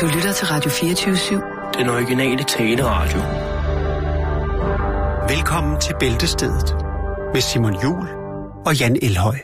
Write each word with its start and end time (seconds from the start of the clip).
Du 0.00 0.06
lytter 0.06 0.32
til 0.32 0.46
Radio 0.46 0.70
24-7. 0.70 1.78
Den 1.78 1.88
originale 1.88 2.44
taleradio. 2.44 3.20
Velkommen 5.34 5.80
til 5.80 5.94
Bæltestedet 6.00 6.76
med 7.32 7.40
Simon 7.40 7.82
Jul 7.82 8.08
og 8.66 8.80
Jan 8.80 8.98
Elhøj. 9.02 9.38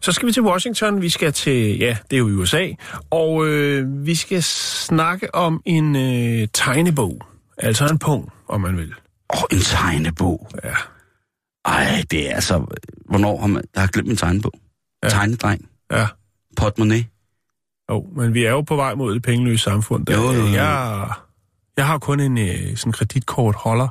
Så 0.00 0.12
skal 0.12 0.26
vi 0.26 0.32
til 0.32 0.42
Washington, 0.42 1.02
vi 1.02 1.08
skal 1.08 1.32
til, 1.32 1.78
ja, 1.78 1.96
det 2.10 2.16
er 2.16 2.18
jo 2.18 2.28
i 2.28 2.32
USA, 2.32 2.68
og 3.10 3.46
øh, 3.46 4.06
vi 4.06 4.14
skal 4.14 4.42
snakke 4.42 5.34
om 5.34 5.62
en 5.64 5.96
øh, 5.96 6.48
tegnebog, 6.54 7.20
altså 7.58 7.86
en 7.86 7.98
pung, 7.98 8.32
om 8.48 8.60
man 8.60 8.76
vil. 8.76 8.94
Åh, 9.34 9.42
oh, 9.42 9.46
en 9.52 9.60
tegnebog. 9.60 10.48
Ja. 10.64 10.74
Ej, 11.64 12.02
det 12.10 12.30
er 12.30 12.34
altså... 12.34 12.66
Hvornår 13.08 13.40
har 13.40 13.46
man... 13.46 13.62
Jeg 13.74 13.82
har 13.82 13.88
glemt 13.88 14.08
min 14.08 14.16
tegnebog. 14.16 14.52
Ja. 15.02 15.08
Tegnedreng. 15.08 15.68
Ja. 15.92 16.06
Portemonnaie. 16.56 17.06
Jo, 17.90 18.06
men 18.16 18.34
vi 18.34 18.44
er 18.44 18.50
jo 18.50 18.60
på 18.60 18.76
vej 18.76 18.94
mod 18.94 19.14
det 19.14 19.22
pengeløse 19.22 19.64
samfund. 19.64 20.06
Der, 20.06 20.16
Jo, 20.16 20.32
jo, 20.32 20.40
jo. 20.40 20.46
Jeg, 20.46 21.08
jeg 21.76 21.86
har 21.86 21.98
kun 21.98 22.20
en 22.20 22.38
øh, 22.38 22.76
sådan 22.76 22.92
kreditkortholder. 22.92 23.88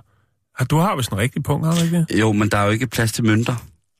Har- 0.57 0.65
Du 0.65 0.77
har 0.77 0.95
vist 0.95 1.11
en 1.11 1.17
rigtig 1.17 1.43
punkt, 1.43 1.65
har 1.67 1.73
du 1.75 1.83
ikke 1.83 2.05
det? 2.09 2.19
Jo, 2.19 2.31
men 2.31 2.49
der 2.49 2.57
er 2.57 2.65
jo 2.65 2.71
ikke 2.71 2.87
plads 2.87 3.11
til 3.11 3.23
mønter. 3.25 3.53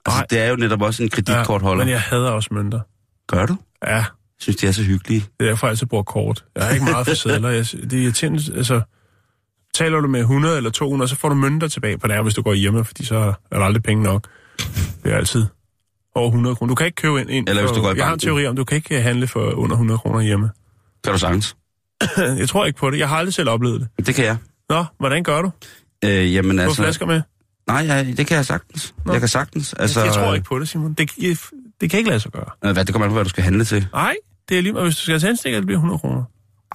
Altså, 0.05 0.19
Nej. 0.19 0.25
det 0.29 0.39
er 0.39 0.49
jo 0.49 0.55
netop 0.55 0.81
også 0.81 1.03
en 1.03 1.09
kreditkortholder. 1.09 1.83
men 1.85 1.91
jeg 1.91 2.01
hader 2.01 2.29
også 2.31 2.49
mønter. 2.53 2.79
Gør 3.27 3.45
du? 3.45 3.55
Ja, 3.83 3.95
Jeg 3.95 4.05
synes, 4.39 4.55
de 4.57 4.67
er 4.67 4.71
så 4.71 4.83
hyggelige. 4.83 5.19
det 5.39 5.45
er 5.45 5.49
derfor, 5.49 5.67
jeg 5.67 5.71
altid 5.71 5.87
bruger 5.87 6.03
kort. 6.03 6.45
Jeg 6.55 6.63
har 6.65 6.71
ikke 6.73 6.85
meget 6.85 7.07
for 7.07 7.13
sædler. 7.13 7.49
Jeg, 7.49 7.65
det 7.65 7.93
er 7.93 8.03
irriterende, 8.03 8.39
altså... 8.57 8.81
Taler 9.73 9.99
du 10.01 10.07
med 10.07 10.19
100 10.19 10.57
eller 10.57 10.69
200, 10.69 11.09
så 11.09 11.15
får 11.15 11.29
du 11.29 11.35
mønter 11.35 11.67
tilbage 11.67 11.97
på 11.97 12.07
det 12.07 12.23
hvis 12.23 12.33
du 12.33 12.41
går 12.41 12.53
hjemme, 12.53 12.85
fordi 12.85 13.05
så 13.05 13.15
er 13.51 13.57
der 13.59 13.65
aldrig 13.65 13.83
penge 13.83 14.03
nok. 14.03 14.27
Det 15.03 15.13
er 15.13 15.15
altid 15.17 15.45
over 16.15 16.27
100 16.27 16.55
kroner. 16.55 16.69
Du 16.71 16.75
kan 16.75 16.85
ikke 16.85 16.95
købe 16.95 17.21
ind, 17.21 17.29
ind 17.29 17.49
Eller 17.49 17.61
hvis 17.61 17.71
du 17.71 17.81
går 17.81 17.91
i 17.91 17.95
Jeg 17.97 18.05
har 18.05 18.11
en 18.11 18.11
banken. 18.11 18.27
teori 18.27 18.47
om, 18.47 18.55
du 18.55 18.63
kan 18.63 18.75
ikke 18.75 19.01
handle 19.01 19.27
for 19.27 19.51
under 19.51 19.75
100 19.75 19.97
kroner 19.97 20.21
hjemme. 20.21 20.49
Kan 21.03 21.13
du 21.13 21.19
sagtens? 21.19 21.55
Jeg 22.17 22.49
tror 22.49 22.65
ikke 22.65 22.79
på 22.79 22.89
det. 22.91 22.99
Jeg 22.99 23.09
har 23.09 23.17
aldrig 23.17 23.33
selv 23.33 23.49
oplevet 23.49 23.87
det. 23.97 24.07
Det 24.07 24.15
kan 24.15 24.25
jeg. 24.25 24.37
Nå, 24.69 24.85
hvordan 24.99 25.23
gør 25.23 25.41
du? 25.41 25.51
Øh, 26.05 26.33
jamen 26.33 26.57
Du 26.57 26.63
altså... 26.63 26.81
flasker 26.81 27.05
med? 27.05 27.21
Nej, 27.67 27.85
ja, 27.85 28.03
det 28.03 28.27
kan 28.27 28.37
jeg 28.37 28.45
sagtens. 28.45 28.95
Nå. 29.05 29.11
Jeg 29.11 29.19
kan 29.21 29.29
sagtens. 29.29 29.73
Altså, 29.73 30.03
jeg 30.03 30.13
tror 30.13 30.33
ikke 30.33 30.45
på 30.45 30.59
det, 30.59 30.69
Simon. 30.69 30.93
Det, 30.93 31.11
jeg, 31.21 31.37
det 31.81 31.89
kan 31.89 31.97
ikke 31.97 32.09
lade 32.09 32.19
sig 32.19 32.31
gøre. 32.31 32.45
Øh, 32.65 32.71
hvad, 32.71 32.85
det 32.85 32.93
kommer 32.93 33.05
an 33.05 33.09
på, 33.09 33.13
hvad 33.13 33.23
du 33.23 33.29
skal 33.29 33.43
handle 33.43 33.65
til. 33.65 33.87
Nej, 33.93 34.15
det 34.49 34.57
er 34.57 34.61
lige 34.61 34.73
meget. 34.73 34.85
Hvis 34.85 34.95
du 34.95 35.01
skal 35.01 35.11
have 35.13 35.19
tændstikker, 35.19 35.59
det 35.59 35.65
bliver 35.65 35.77
100 35.77 35.99
kroner. 35.99 36.23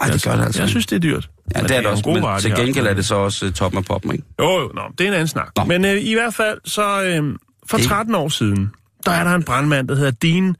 Ej, 0.00 0.06
det 0.10 0.22
gør 0.24 0.36
det 0.36 0.44
altså. 0.44 0.62
Jeg 0.62 0.68
synes, 0.68 0.86
det 0.86 0.96
er 0.96 1.00
dyrt. 1.00 1.30
Ja, 1.54 1.60
Men 1.60 1.68
det 1.68 1.76
er 1.76 1.80
det 1.80 1.90
også, 1.90 2.02
men 2.06 2.22
varer, 2.22 2.38
til 2.40 2.54
gengæld 2.54 2.86
er 2.86 2.94
det 2.94 3.04
så 3.06 3.14
også 3.14 3.46
uh, 3.46 3.52
toppen 3.52 3.78
af 3.78 3.84
poppen, 3.84 4.12
ikke? 4.12 4.24
Jo, 4.40 4.60
jo, 4.60 4.70
nå, 4.74 4.82
det 4.98 5.04
er 5.04 5.08
en 5.08 5.14
anden 5.14 5.28
snak. 5.28 5.48
Nå. 5.56 5.64
Men 5.64 5.84
øh, 5.84 6.02
i 6.02 6.12
hvert 6.14 6.34
fald, 6.34 6.58
så 6.64 7.02
øh, 7.04 7.34
for 7.70 7.76
Det- 7.76 7.86
13 7.86 8.14
år 8.14 8.28
siden, 8.28 8.70
der 9.06 9.10
er 9.12 9.24
der 9.24 9.34
en 9.34 9.42
brandmand, 9.44 9.88
der 9.88 9.94
hedder 9.94 10.10
Dean 10.10 10.56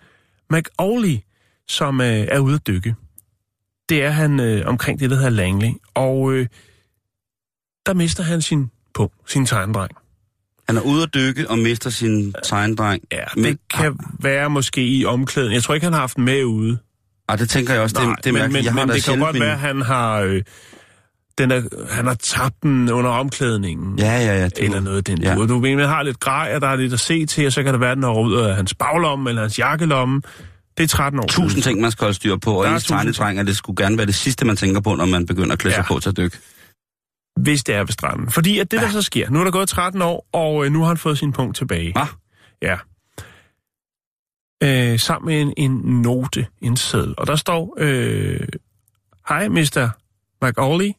McAuley, 0.51 1.19
som 1.69 2.01
øh, 2.01 2.07
er 2.07 2.39
ude 2.39 2.55
at 2.55 2.67
dykke. 2.67 2.95
Det 3.89 4.05
er 4.05 4.11
han 4.11 4.41
øh, 4.41 4.67
omkring 4.67 5.01
det, 5.01 5.11
der 5.11 5.17
hedder 5.17 5.31
Langley. 5.31 5.71
Og 5.95 6.33
øh, 6.33 6.47
der 7.87 7.95
mister 7.95 8.23
han 8.23 8.43
sin 8.43 8.71
på 8.95 9.13
sin 9.27 9.47
tegndreng. 9.47 9.91
Han 10.69 10.77
er 10.77 10.81
ude 10.81 11.03
at 11.03 11.15
dykke 11.15 11.51
og 11.51 11.59
mister 11.59 11.91
sin 11.91 12.35
tegndreng. 12.45 13.03
Ja, 13.13 13.25
Men- 13.37 13.45
det 13.45 13.59
kan 13.71 13.99
være 14.21 14.51
måske 14.51 14.87
i 14.87 15.05
omklæden. 15.05 15.53
Jeg 15.53 15.63
tror 15.63 15.75
ikke, 15.75 15.85
han 15.85 15.93
har 15.93 16.01
haft 16.01 16.17
den 16.17 16.25
med 16.25 16.45
ude. 16.45 16.79
Ej, 17.29 17.37
det 17.37 17.49
tænker 17.51 17.73
jeg 17.73 17.83
også. 17.83 17.97
Nej, 18.05 18.15
det, 18.15 18.25
det 18.25 18.35
men, 18.35 18.53
men, 18.53 18.65
jeg 18.65 18.73
har 18.73 18.87
men 18.87 18.95
det 18.95 19.05
kan 19.05 19.19
godt 19.19 19.33
min- 19.33 19.43
være, 19.43 19.53
at 19.53 19.59
han 19.59 19.81
har, 19.83 20.21
øh, 20.21 20.43
den 21.41 21.51
er, 21.51 21.63
han 21.91 22.07
har 22.07 22.15
tabt 22.15 22.63
den 22.63 22.91
under 22.91 23.11
omklædningen. 23.11 23.99
Ja, 23.99 24.13
ja, 24.19 24.39
ja. 24.39 24.45
Det 24.45 24.59
Eller 24.59 24.81
noget 24.81 25.07
den 25.07 25.23
Ja. 25.23 25.31
ja. 25.31 25.47
Du 25.47 25.59
ved, 25.59 25.77
man 25.77 25.89
har 25.89 26.03
lidt 26.03 26.21
grej, 26.21 26.53
og 26.55 26.61
der 26.61 26.69
er 26.69 26.77
lidt 26.77 26.93
at 26.93 27.01
se 27.01 27.27
til, 27.27 27.47
og 27.47 27.53
så 27.53 27.63
kan 27.63 27.73
det 27.73 27.81
være, 27.81 27.95
den 27.95 28.05
er 28.05 28.21
ud 28.21 28.35
af 28.35 28.57
hans 28.57 28.75
baglomme 28.75 29.31
eller 29.31 29.43
hans 29.43 29.59
jakkelomme. 29.59 30.23
Det 30.79 30.85
er 30.85 30.89
13 30.89 31.21
år 31.21 31.27
tusind 31.27 31.63
ting, 31.63 31.81
man 31.81 31.91
skal 31.91 32.05
holde 32.05 32.15
styr 32.15 32.37
på, 32.37 32.55
og 32.63 32.73
ens 32.73 32.91
og 32.91 33.47
det 33.47 33.57
skulle 33.57 33.85
gerne 33.85 33.97
være 33.99 34.07
det 34.07 34.15
sidste, 34.15 34.45
man 34.47 34.57
tænker 34.57 34.81
på, 34.81 34.95
når 34.95 35.07
man 35.07 35.27
begynder 35.27 35.53
at 35.53 35.59
klæde 35.59 35.75
sig 35.75 35.85
Ja. 35.91 35.95
på 35.95 36.01
til 36.01 36.09
at 36.09 36.17
dykke. 36.17 36.39
Hvis 37.41 37.65
det 37.65 37.75
er 37.75 37.79
ved 37.79 37.89
stranden. 37.93 38.31
Fordi 38.31 38.59
at 38.59 38.71
det, 38.71 38.81
der 38.81 38.89
så 38.91 39.03
sker, 39.03 39.31
nu 39.31 39.41
er 39.41 39.45
der 39.45 39.51
gået 39.51 39.69
13 39.69 40.03
år, 40.03 40.27
og 40.33 40.65
øh, 40.67 40.73
nu 40.73 40.81
har 40.81 40.87
han 40.87 40.97
fået 40.97 41.19
sin 41.19 41.33
punkt 41.33 41.57
tilbage. 41.57 41.93
Hva? 41.93 42.07
Ja. 42.63 42.77
Øh, 44.63 44.99
sammen 44.99 45.27
med 45.27 45.41
en, 45.57 45.71
en 45.71 46.03
note, 46.03 46.47
en 46.63 46.77
seddel. 46.77 47.15
Og 47.19 47.27
der 47.27 47.37
står, 47.37 47.75
øh, 47.79 48.41
Hej, 49.29 49.49
Mr. 49.49 49.89
McAuley. 50.45 50.91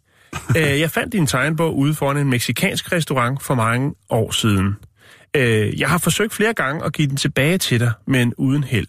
Øh, 0.57 0.79
jeg 0.79 0.91
fandt 0.91 1.13
din 1.13 1.27
tegnbog 1.27 1.77
ude 1.77 1.93
foran 1.93 2.17
en 2.17 2.29
meksikansk 2.29 2.91
restaurant 2.91 3.43
for 3.43 3.55
mange 3.55 3.93
år 4.09 4.31
siden. 4.31 4.75
Øh, 5.35 5.79
jeg 5.79 5.89
har 5.89 5.97
forsøgt 5.97 6.33
flere 6.33 6.53
gange 6.53 6.85
at 6.85 6.93
give 6.93 7.07
den 7.07 7.17
tilbage 7.17 7.57
til 7.57 7.79
dig, 7.79 7.91
men 8.07 8.33
uden 8.37 8.63
held. 8.63 8.87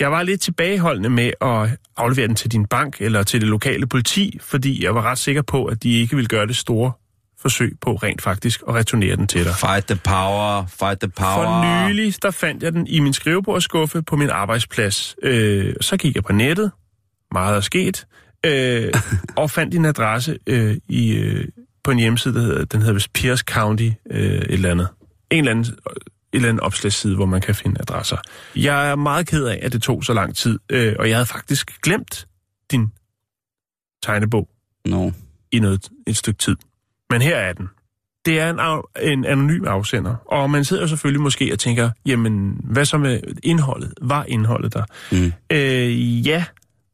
Jeg 0.00 0.12
var 0.12 0.22
lidt 0.22 0.40
tilbageholdende 0.40 1.10
med 1.10 1.32
at 1.40 1.78
aflevere 1.96 2.28
den 2.28 2.36
til 2.36 2.52
din 2.52 2.66
bank 2.66 2.96
eller 3.00 3.22
til 3.22 3.40
det 3.40 3.48
lokale 3.48 3.86
politi, 3.86 4.38
fordi 4.40 4.84
jeg 4.84 4.94
var 4.94 5.02
ret 5.02 5.18
sikker 5.18 5.42
på, 5.42 5.64
at 5.64 5.82
de 5.82 5.92
ikke 5.92 6.16
ville 6.16 6.28
gøre 6.28 6.46
det 6.46 6.56
store 6.56 6.92
forsøg 7.40 7.76
på 7.80 7.94
rent 7.94 8.22
faktisk 8.22 8.62
at 8.68 8.74
returnere 8.74 9.16
den 9.16 9.26
til 9.26 9.44
dig. 9.44 9.54
Fight 9.54 9.86
the 9.86 9.96
power, 10.04 10.66
fight 10.66 11.00
the 11.00 11.08
power. 11.08 11.44
For 11.44 11.88
nylig, 11.88 12.14
der 12.22 12.30
fandt 12.30 12.62
jeg 12.62 12.72
den 12.72 12.86
i 12.86 13.00
min 13.00 13.12
skrivebordsskuffe 13.12 14.02
på 14.02 14.16
min 14.16 14.30
arbejdsplads. 14.30 15.16
Øh, 15.22 15.74
så 15.80 15.96
gik 15.96 16.14
jeg 16.14 16.24
på 16.24 16.32
nettet, 16.32 16.70
meget 17.32 17.56
er 17.56 17.60
sket, 17.60 18.06
øh, 18.46 18.92
og 19.36 19.50
fandt 19.50 19.72
din 19.72 19.84
adresse 19.84 20.38
øh, 20.46 20.76
i, 20.88 21.12
øh, 21.16 21.48
på 21.84 21.90
en 21.90 21.98
hjemmeside, 21.98 22.34
der 22.34 22.40
hedder, 22.40 22.64
den 22.64 22.80
hedder 22.80 22.94
vist 22.94 23.12
Pierce 23.12 23.44
County 23.48 23.90
øh, 24.10 24.20
et 24.20 24.50
eller 24.50 24.70
andet. 24.70 24.88
En 25.30 25.38
eller 25.38 25.50
anden, 25.50 25.64
et 25.64 25.76
eller 26.32 26.48
andet 26.48 26.60
opslagsside, 26.60 27.16
hvor 27.16 27.26
man 27.26 27.40
kan 27.40 27.54
finde 27.54 27.80
adresser. 27.80 28.16
Jeg 28.56 28.90
er 28.90 28.96
meget 28.96 29.26
ked 29.26 29.44
af, 29.44 29.58
at 29.62 29.72
det 29.72 29.82
tog 29.82 30.04
så 30.04 30.12
lang 30.14 30.36
tid, 30.36 30.58
øh, 30.70 30.96
og 30.98 31.08
jeg 31.08 31.16
havde 31.16 31.26
faktisk 31.26 31.80
glemt 31.82 32.26
din 32.70 32.92
tegnebog 34.02 34.48
No. 34.86 35.10
i 35.52 35.58
noget, 35.58 35.88
et 36.06 36.16
stykke 36.16 36.38
tid. 36.38 36.56
Men 37.10 37.22
her 37.22 37.36
er 37.36 37.52
den. 37.52 37.68
Det 38.24 38.40
er 38.40 38.50
en, 38.50 38.82
en 39.12 39.24
anonym 39.24 39.64
afsender, 39.64 40.14
og 40.26 40.50
man 40.50 40.64
sidder 40.64 40.82
jo 40.82 40.88
selvfølgelig 40.88 41.20
måske 41.20 41.52
og 41.52 41.58
tænker, 41.58 41.90
jamen, 42.06 42.60
hvad 42.64 42.84
så 42.84 42.98
med 42.98 43.20
indholdet? 43.42 43.94
Var 44.02 44.24
indholdet 44.24 44.74
der? 44.74 44.84
Mm. 45.12 45.32
Øh, 45.52 46.26
ja, 46.26 46.44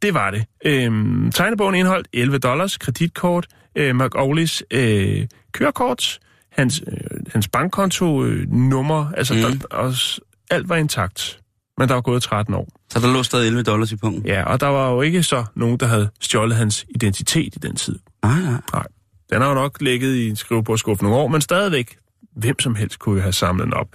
det 0.03 0.15
var 0.15 0.31
det. 0.31 0.45
Øh, 0.65 0.91
tegnebogen 1.33 1.75
indeholdt 1.75 2.09
11 2.12 2.39
dollars, 2.39 2.77
kreditkort, 2.79 3.47
øh, 3.77 3.95
McAuleys 3.97 4.62
øh, 4.71 5.27
kørekort, 5.53 6.19
hans, 6.53 6.83
øh, 6.87 6.97
hans 7.33 7.49
bankkonto, 7.49 8.25
øh, 8.25 8.51
nummer, 8.53 9.12
altså 9.17 9.34
Mm. 9.34 9.41
der, 9.41 9.67
og, 9.71 9.95
s- 9.95 10.21
alt 10.51 10.69
var 10.69 10.77
intakt. 10.77 11.41
Men 11.79 11.89
der 11.89 11.95
var 11.95 12.01
gået 12.01 12.23
13 12.23 12.55
år. 12.55 12.69
Så 12.91 13.01
der 13.01 13.12
lå 13.12 13.23
stadig 13.23 13.47
11 13.47 13.62
dollars 13.62 13.93
i 13.93 13.97
punkten? 13.97 14.27
Ja, 14.27 14.43
og 14.45 14.61
der 14.61 14.67
var 14.67 14.91
jo 14.91 15.01
ikke 15.03 15.23
så 15.23 15.45
nogen, 15.55 15.77
der 15.79 15.87
havde 15.87 16.09
stjålet 16.21 16.57
hans 16.57 16.87
identitet 16.95 17.55
i 17.55 17.59
den 17.59 17.77
tid. 17.77 17.99
Nej, 18.25 18.41
nej. 18.41 18.61
Nej. 18.73 18.87
Den 19.33 19.41
har 19.43 19.49
jo 19.49 19.55
nok 19.55 19.81
ligget 19.81 20.15
i 20.15 20.28
en 20.28 20.37
skrivebordskuffe 20.37 21.03
nogle 21.05 21.19
år, 21.19 21.28
men 21.28 21.41
stadigvæk, 21.41 21.97
hvem 22.37 22.61
som 22.61 22.75
helst 22.75 22.99
kunne 22.99 23.15
jo 23.17 23.23
have 23.23 23.33
samlet 23.33 23.65
den 23.65 23.75
op. 23.75 23.89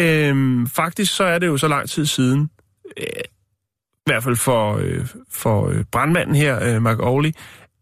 Øhm, 0.00 0.66
faktisk 0.66 1.14
så 1.16 1.24
er 1.24 1.38
det 1.38 1.46
jo 1.46 1.56
så 1.56 1.68
lang 1.68 1.88
tid 1.88 2.06
siden, 2.06 2.50
øh, 2.96 3.04
i 4.10 4.14
hvert 4.14 4.22
fald 4.22 4.36
for, 4.36 4.76
øh, 4.76 5.06
for 5.30 5.68
øh, 5.68 5.84
brandmanden 5.92 6.34
her, 6.34 6.74
øh, 6.74 6.82
Mark 6.82 6.98
Auley, 6.98 7.32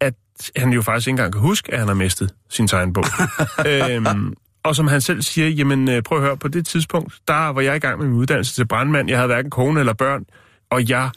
at 0.00 0.15
han 0.56 0.72
jo 0.72 0.83
faktisk 0.83 1.09
ikke 1.09 1.12
engang 1.12 1.33
kan 1.33 1.41
huske, 1.41 1.72
at 1.72 1.78
han 1.78 1.89
har 1.89 1.94
mistet 1.94 2.34
sin 2.49 2.69
tegnbog. 2.69 3.05
øhm, 3.71 4.34
og 4.65 4.77
som 4.77 4.89
han 4.89 5.00
selv 5.00 5.22
siger, 5.22 5.49
jamen 5.49 5.91
øh, 5.91 6.03
prøv 6.03 6.19
at 6.19 6.25
høre, 6.25 6.37
på 6.37 6.49
det 6.49 6.66
tidspunkt, 6.66 7.15
der 7.28 7.49
var 7.49 7.61
jeg 7.61 7.77
i 7.77 7.78
gang 7.78 7.99
med 7.99 8.06
min 8.06 8.16
uddannelse 8.16 8.55
til 8.55 8.66
brandmand. 8.66 9.09
Jeg 9.09 9.19
havde 9.19 9.27
hverken 9.27 9.50
kone 9.50 9.81
eller 9.81 9.93
børn, 9.93 10.25
og 10.71 10.89
jeg 10.89 11.11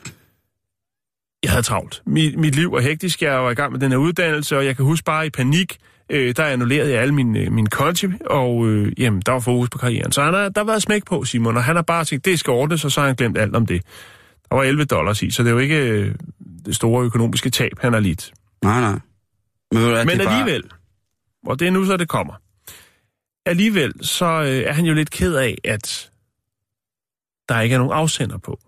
jeg 1.43 1.51
havde 1.51 1.63
travlt. 1.63 2.01
Mit, 2.05 2.39
mit 2.39 2.55
liv 2.55 2.72
var 2.72 2.79
hektisk. 2.79 3.22
Jeg 3.22 3.43
var 3.43 3.51
i 3.51 3.53
gang 3.53 3.72
med 3.72 3.79
den 3.79 3.91
her 3.91 3.97
uddannelse, 3.97 4.57
og 4.57 4.66
jeg 4.66 4.75
kan 4.75 4.85
huske 4.85 5.03
bare 5.05 5.25
i 5.25 5.29
panik, 5.29 5.78
øh, 6.09 6.33
der 6.38 6.45
annullerede 6.45 6.91
jeg 6.91 7.01
alle 7.01 7.13
mine, 7.13 7.39
øh, 7.39 7.51
mine 7.51 7.67
konti, 7.67 8.07
og 8.25 8.67
øh, 8.67 8.93
jamen, 8.97 9.22
der 9.25 9.31
var 9.31 9.39
fokus 9.39 9.69
på 9.69 9.78
karrieren. 9.78 10.11
Så 10.11 10.23
han 10.23 10.33
har, 10.33 10.49
der 10.49 10.63
var 10.63 10.79
smæk 10.79 11.05
på, 11.05 11.23
Simon, 11.23 11.57
og 11.57 11.63
han 11.63 11.75
har 11.75 11.83
bare 11.83 12.05
tænkt, 12.05 12.25
det 12.25 12.39
skal 12.39 12.51
ordnes, 12.51 12.85
og 12.85 12.91
så 12.91 12.99
har 12.99 13.07
han 13.07 13.16
glemt 13.16 13.38
alt 13.38 13.55
om 13.55 13.66
det. 13.66 13.81
Der 14.51 14.57
var 14.57 14.63
11 14.63 14.85
dollars 14.85 15.21
i, 15.23 15.31
så 15.31 15.43
det 15.43 15.49
er 15.49 15.53
jo 15.53 15.59
ikke 15.59 15.77
øh, 15.89 16.15
det 16.65 16.75
store 16.75 17.05
økonomiske 17.05 17.49
tab, 17.49 17.71
han 17.79 17.93
har 17.93 17.99
lidt. 17.99 18.31
Nej, 18.63 18.81
nej. 18.81 18.99
Men, 19.71 19.81
ved 19.81 19.89
du 19.89 20.05
Men 20.05 20.21
er 20.21 20.25
bare- 20.25 20.39
alligevel, 20.39 20.63
og 21.45 21.59
det 21.59 21.67
er 21.67 21.71
nu 21.71 21.85
så, 21.85 21.97
det 21.97 22.07
kommer. 22.09 22.33
Alligevel, 23.45 23.93
så 24.01 24.25
øh, 24.25 24.47
er 24.47 24.73
han 24.73 24.85
jo 24.85 24.93
lidt 24.93 25.11
ked 25.11 25.35
af, 25.35 25.57
at 25.63 26.11
der 27.49 27.61
ikke 27.61 27.73
er 27.73 27.77
nogen 27.79 27.93
afsender 27.93 28.37
på. 28.37 28.59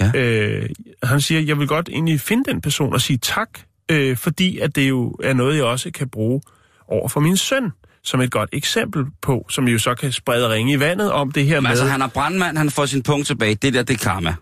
Ja. 0.00 0.12
Øh, 0.14 0.68
han 1.02 1.20
siger, 1.20 1.40
jeg 1.40 1.58
vil 1.58 1.68
godt 1.68 1.88
egentlig 1.88 2.20
finde 2.20 2.50
den 2.52 2.60
person 2.60 2.92
og 2.92 3.00
sige 3.00 3.16
tak, 3.18 3.48
øh, 3.90 4.16
fordi 4.16 4.58
at 4.58 4.76
det 4.76 4.88
jo 4.88 5.10
er 5.22 5.32
noget, 5.32 5.56
jeg 5.56 5.64
også 5.64 5.90
kan 5.90 6.08
bruge 6.08 6.40
over 6.88 7.08
for 7.08 7.20
min 7.20 7.36
søn, 7.36 7.70
som 8.02 8.20
et 8.20 8.30
godt 8.30 8.50
eksempel 8.52 9.04
på, 9.22 9.46
som 9.50 9.68
jo 9.68 9.78
så 9.78 9.94
kan 9.94 10.12
sprede 10.12 10.48
ringe 10.50 10.72
i 10.72 10.80
vandet 10.80 11.12
om 11.12 11.32
det 11.32 11.46
her 11.46 11.56
Men 11.56 11.62
med... 11.62 11.70
altså, 11.70 11.84
han 11.84 12.02
er 12.02 12.06
brandmand, 12.08 12.58
han 12.58 12.70
får 12.70 12.86
sin 12.86 13.02
punkt 13.02 13.26
tilbage. 13.26 13.54
Det 13.54 13.74
der, 13.74 13.82
det 13.82 13.94
er 13.94 13.98
karma. 14.04 14.34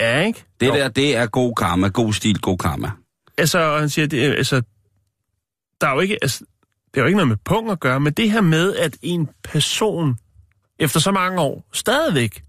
Ja, 0.00 0.20
ikke? 0.20 0.44
Det 0.60 0.66
Jo. 0.68 0.74
der, 0.74 0.88
det 0.88 1.16
er 1.16 1.26
god 1.26 1.54
karma. 1.54 1.88
God 1.88 2.12
stil, 2.12 2.40
god 2.40 2.58
karma. 2.58 2.90
Altså, 3.38 3.58
og 3.58 3.80
han 3.80 3.88
siger, 3.88 4.06
det, 4.06 4.24
er- 4.26 4.32
altså, 4.32 4.62
der 5.80 5.86
er 5.88 5.92
jo 5.94 6.00
ikke, 6.00 6.18
altså, 6.22 6.38
det 6.84 6.94
har 6.94 7.00
jo 7.00 7.06
ikke 7.06 7.16
noget 7.16 7.28
med 7.28 7.36
punkt 7.44 7.72
at 7.72 7.80
gøre, 7.80 8.00
men 8.00 8.12
det 8.12 8.30
her 8.30 8.40
med, 8.40 8.76
at 8.76 8.96
en 9.02 9.28
person 9.44 10.16
efter 10.78 11.00
så 11.00 11.10
mange 11.12 11.40
år 11.40 11.68
stadigvæk 11.72 12.42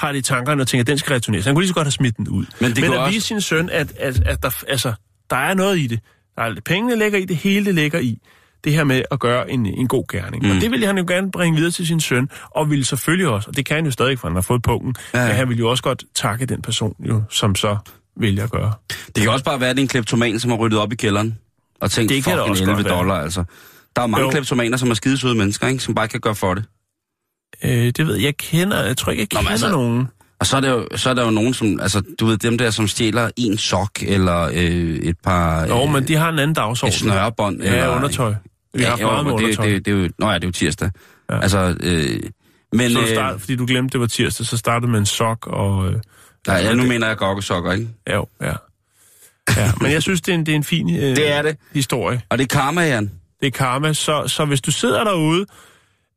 har 0.00 0.12
det 0.12 0.18
i 0.18 0.22
tankerne 0.22 0.62
og 0.62 0.68
tænker, 0.68 0.82
at 0.82 0.86
den 0.86 0.98
skal 0.98 1.12
returneres. 1.14 1.44
Han 1.44 1.54
kunne 1.54 1.62
lige 1.62 1.68
så 1.68 1.74
godt 1.74 1.86
have 1.86 1.92
smidt 1.92 2.16
den 2.16 2.28
ud. 2.28 2.46
Men 2.60 2.70
det 2.70 2.80
Men 2.84 2.92
at 2.92 2.98
også- 2.98 3.12
vise 3.14 3.26
sin 3.26 3.40
søn, 3.40 3.70
at, 3.70 3.92
at, 3.96 4.20
at 4.26 4.42
der, 4.42 4.64
altså, 4.68 4.92
der 5.30 5.36
er 5.36 5.54
noget 5.54 5.78
i 5.78 5.86
det. 5.86 6.00
Der 6.36 6.42
er, 6.42 6.54
pengene 6.64 6.96
ligger 6.98 7.18
i 7.18 7.24
det, 7.24 7.36
hele 7.36 7.64
det 7.66 7.74
ligger 7.74 7.98
i. 7.98 8.18
Det 8.64 8.72
her 8.72 8.84
med 8.84 9.02
at 9.10 9.20
gøre 9.20 9.50
en, 9.50 9.66
en 9.66 9.88
god 9.88 10.04
gerning. 10.12 10.42
Mm. 10.44 10.50
Og 10.50 10.56
det 10.60 10.70
ville 10.70 10.86
han 10.86 10.98
jo 10.98 11.04
gerne 11.08 11.30
bringe 11.30 11.56
videre 11.56 11.70
til 11.72 11.86
sin 11.86 12.00
søn, 12.00 12.28
og 12.50 12.70
ville 12.70 12.84
selvfølgelig 12.84 13.28
også, 13.28 13.48
og 13.50 13.56
det 13.56 13.66
kan 13.66 13.74
han 13.76 13.84
jo 13.84 13.90
stadig, 13.90 14.18
for 14.18 14.28
han 14.28 14.34
har 14.34 14.42
fået 14.42 14.62
punkten, 14.62 14.94
Ja, 15.14 15.26
men 15.26 15.36
han 15.36 15.48
ville 15.48 15.58
jo 15.58 15.70
også 15.70 15.82
godt 15.82 16.04
takke 16.14 16.46
den 16.46 16.62
person, 16.62 16.94
jo, 17.08 17.22
som 17.30 17.54
så 17.54 17.76
vælger 18.16 18.44
at 18.44 18.50
gøre. 18.50 18.72
Det 19.06 19.22
kan 19.22 19.28
også 19.30 19.44
bare 19.44 19.60
være, 19.60 19.70
at 19.70 19.76
det 19.76 19.80
er 19.82 19.84
en 19.84 19.88
kleptoman, 19.88 20.40
som 20.40 20.50
har 20.50 20.58
ryddet 20.58 20.78
op 20.78 20.92
i 20.92 20.96
kælderen. 20.96 21.38
Og 21.80 21.90
tænkt, 21.90 22.08
Det 22.10 22.24
kan 22.24 22.32
fucking 22.32 22.50
også 22.50 22.62
11 22.62 22.74
godt 22.76 22.86
være. 22.86 22.94
dollar, 22.98 23.14
altså. 23.14 23.44
Der 23.96 24.02
er 24.02 24.06
mange 24.06 24.24
Jo. 24.24 24.30
kleptomaner, 24.30 24.76
som 24.76 24.90
er 24.90 24.94
skidesøde 24.94 25.34
mennesker, 25.34 25.66
ikke? 25.68 25.82
Som 25.82 25.94
bare 25.94 26.08
kan 26.08 26.20
gøre 26.20 26.34
for 26.34 26.54
det. 26.54 26.64
Øh, 27.64 27.70
det 27.70 28.06
ved 28.06 28.14
jeg, 28.14 28.24
jeg 28.24 28.36
kender, 28.36 28.84
jeg 28.84 28.96
tror 28.96 29.12
ikke, 29.12 29.20
jeg 29.20 29.28
Nå, 29.32 29.38
kender 29.40 29.50
altså- 29.52 29.70
nogen. 29.70 30.08
Og 30.40 30.46
så 30.46 30.56
er, 30.56 30.60
der 30.60 30.70
jo, 30.70 30.86
så 30.96 31.10
er 31.10 31.14
der 31.14 31.24
jo 31.24 31.30
nogen, 31.30 31.54
som, 31.54 31.80
altså, 31.80 32.02
du 32.20 32.26
ved, 32.26 32.38
dem 32.38 32.58
der, 32.58 32.70
som 32.70 32.88
stjæler 32.88 33.30
en 33.36 33.58
sok, 33.58 33.90
eller 34.02 34.50
øh, 34.54 34.96
et 34.96 35.16
par... 35.24 35.66
Jo, 35.66 35.84
øh, 35.84 35.92
men 35.92 36.08
de 36.08 36.14
har 36.16 36.28
en 36.28 36.38
anden 36.38 36.50
et 36.50 36.56
dagsorden. 36.56 36.92
snørebånd, 36.92 37.62
Ja, 37.62 37.68
eller... 37.72 37.96
undertøj. 37.96 38.34
Vi 38.74 38.82
har 38.82 38.90
haft 38.90 39.02
meget 39.02 39.40
det, 39.40 39.58
det, 39.58 39.86
det, 39.86 39.92
er 39.92 39.96
jo, 39.96 40.08
nå 40.18 40.28
ja, 40.28 40.34
det 40.34 40.44
er 40.44 40.48
jo 40.48 40.52
tirsdag. 40.52 40.90
Ja. 41.30 41.34
Ja. 41.34 41.40
Altså, 41.42 41.76
øh, 41.80 42.20
men... 42.72 42.90
så 42.90 43.00
Øh, 43.00 43.08
start, 43.08 43.40
fordi 43.40 43.56
du 43.56 43.66
glemte, 43.66 43.92
det 43.92 44.00
var 44.00 44.06
tirsdag, 44.06 44.46
så 44.46 44.56
startede 44.56 44.90
med 44.90 44.98
en 44.98 45.06
sok 45.06 45.46
og... 45.46 45.86
Øh, 45.88 45.94
nej, 46.46 46.56
ja, 46.56 46.74
nu 46.74 46.82
mener 46.84 47.06
jeg 47.08 47.16
gokkesokker, 47.16 47.72
ikke? 47.72 47.88
ja, 48.06 48.14
jo, 48.14 48.26
ja. 48.42 48.52
ja. 49.56 49.72
Men 49.80 49.92
jeg 49.92 50.02
synes, 50.02 50.20
det 50.20 50.32
er 50.32 50.38
en, 50.38 50.46
det 50.46 50.52
er 50.52 50.56
en 50.56 50.64
fin 50.64 50.96
øh, 50.96 51.02
Det 51.16 51.32
er 51.32 51.42
det. 51.42 51.56
historie. 51.74 52.22
Og 52.28 52.38
det 52.38 52.44
er 52.52 52.56
karma, 52.56 52.82
Jan. 52.82 53.10
Det 53.40 53.46
er 53.46 53.50
karma. 53.50 53.92
Så, 53.92 54.24
så 54.26 54.44
hvis 54.44 54.60
du 54.60 54.70
sidder 54.70 55.04
derude 55.04 55.46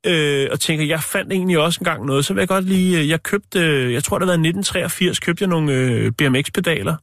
øh, 0.07 0.47
og 0.51 0.59
tænker, 0.59 0.85
jeg 0.85 0.99
fandt 1.03 1.33
egentlig 1.33 1.59
også 1.59 1.77
engang 1.81 2.05
noget, 2.05 2.25
så 2.25 2.33
vil 2.33 2.41
jeg 2.41 2.47
godt 2.47 2.65
lige... 2.65 2.99
Øh, 2.99 3.09
jeg 3.09 3.23
købte, 3.23 3.59
øh, 3.59 3.93
jeg 3.93 4.03
tror 4.03 4.19
det 4.19 4.27
var 4.27 4.33
i 4.33 4.35
1983, 4.35 5.19
købte 5.19 5.41
jeg 5.43 5.49
nogle 5.49 5.73
øh, 5.73 6.11
BMX-pedaler. 6.11 6.95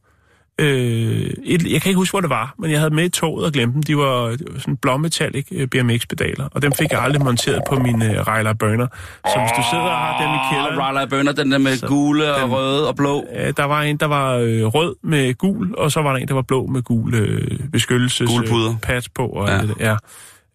Øh, 0.61 1.29
et, 1.43 1.71
jeg 1.71 1.81
kan 1.81 1.89
ikke 1.89 1.97
huske, 1.97 2.11
hvor 2.13 2.21
det 2.21 2.29
var, 2.29 2.53
men 2.57 2.71
jeg 2.71 2.79
havde 2.79 2.95
med 2.95 3.03
i 3.05 3.09
toget 3.09 3.45
og 3.45 3.51
glemte 3.51 3.73
dem. 3.75 3.83
De 3.83 3.97
var, 3.97 4.37
sådan 4.57 4.77
blåmetallic 4.77 5.47
øh, 5.51 5.67
BMX-pedaler, 5.67 6.47
og 6.51 6.61
dem 6.61 6.71
fik 6.73 6.91
jeg 6.91 7.01
aldrig 7.01 7.23
monteret 7.23 7.61
på 7.69 7.75
min 7.79 8.01
øh, 8.03 8.27
Ryler 8.27 8.53
Burner. 8.53 8.87
Så 9.25 9.39
hvis 9.39 9.51
du 9.57 9.61
sidder 9.71 9.83
og 9.83 9.97
har 9.97 10.21
dem 10.21 10.29
i 10.35 10.39
kælderen... 10.53 10.79
Raleigh 10.79 11.09
Bønner, 11.09 11.31
den 11.31 11.51
der 11.51 11.57
med 11.57 11.75
Så 11.77 11.87
gule 11.87 12.35
og 12.35 12.41
den- 12.41 12.49
røde 12.51 12.87
og 12.87 12.95
blå. 12.95 13.25
Øh, 13.39 13.53
der 13.57 13.63
var 13.63 13.81
en, 13.81 13.97
der 13.97 14.05
var 14.05 14.33
øh, 14.35 14.65
rød 14.65 14.95
med 15.03 15.33
gul, 15.33 15.75
og 15.75 15.91
så 15.91 16.01
var 16.01 16.11
der 16.11 16.17
en, 16.19 16.27
der 16.27 16.33
var 16.33 16.41
blå 16.41 16.65
med 16.65 16.81
gul 16.81 17.13
øh, 17.15 17.59
beskyttelses 17.71 18.29
Gule 18.29 18.47
puder. 18.47 18.69
øh, 18.71 18.79
pads 18.79 19.09
på. 19.09 19.25
Og 19.27 19.47
Ja. 19.47 19.55
ja. 19.55 19.61
Det, 19.61 19.69
der. 19.79 19.89
ja. 19.89 19.95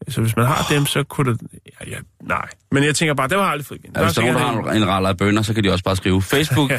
Så 0.08 0.20
hvis 0.20 0.36
man 0.36 0.46
har 0.46 0.66
dem, 0.70 0.86
så 0.86 1.02
kunne 1.02 1.32
det... 1.32 1.40
Ja, 1.80 1.90
ja, 1.90 1.96
nej. 2.22 2.48
Men 2.72 2.84
jeg 2.84 2.94
tænker 2.94 3.14
bare, 3.14 3.28
det 3.28 3.38
var 3.38 3.44
aldrig 3.44 3.66
fået 3.66 3.78
igen. 3.78 3.92
Ja, 3.96 4.02
hvis 4.04 4.14
der 4.14 4.22
er 4.22 4.32
nogen, 4.32 4.64
har 4.64 4.72
en, 4.72 4.82
en 4.82 4.88
Raleigh 4.88 5.16
Bønner, 5.16 5.42
så 5.42 5.54
kan 5.54 5.64
de 5.64 5.72
også 5.72 5.84
bare 5.84 5.96
skrive 5.96 6.22
Facebook, 6.34 6.70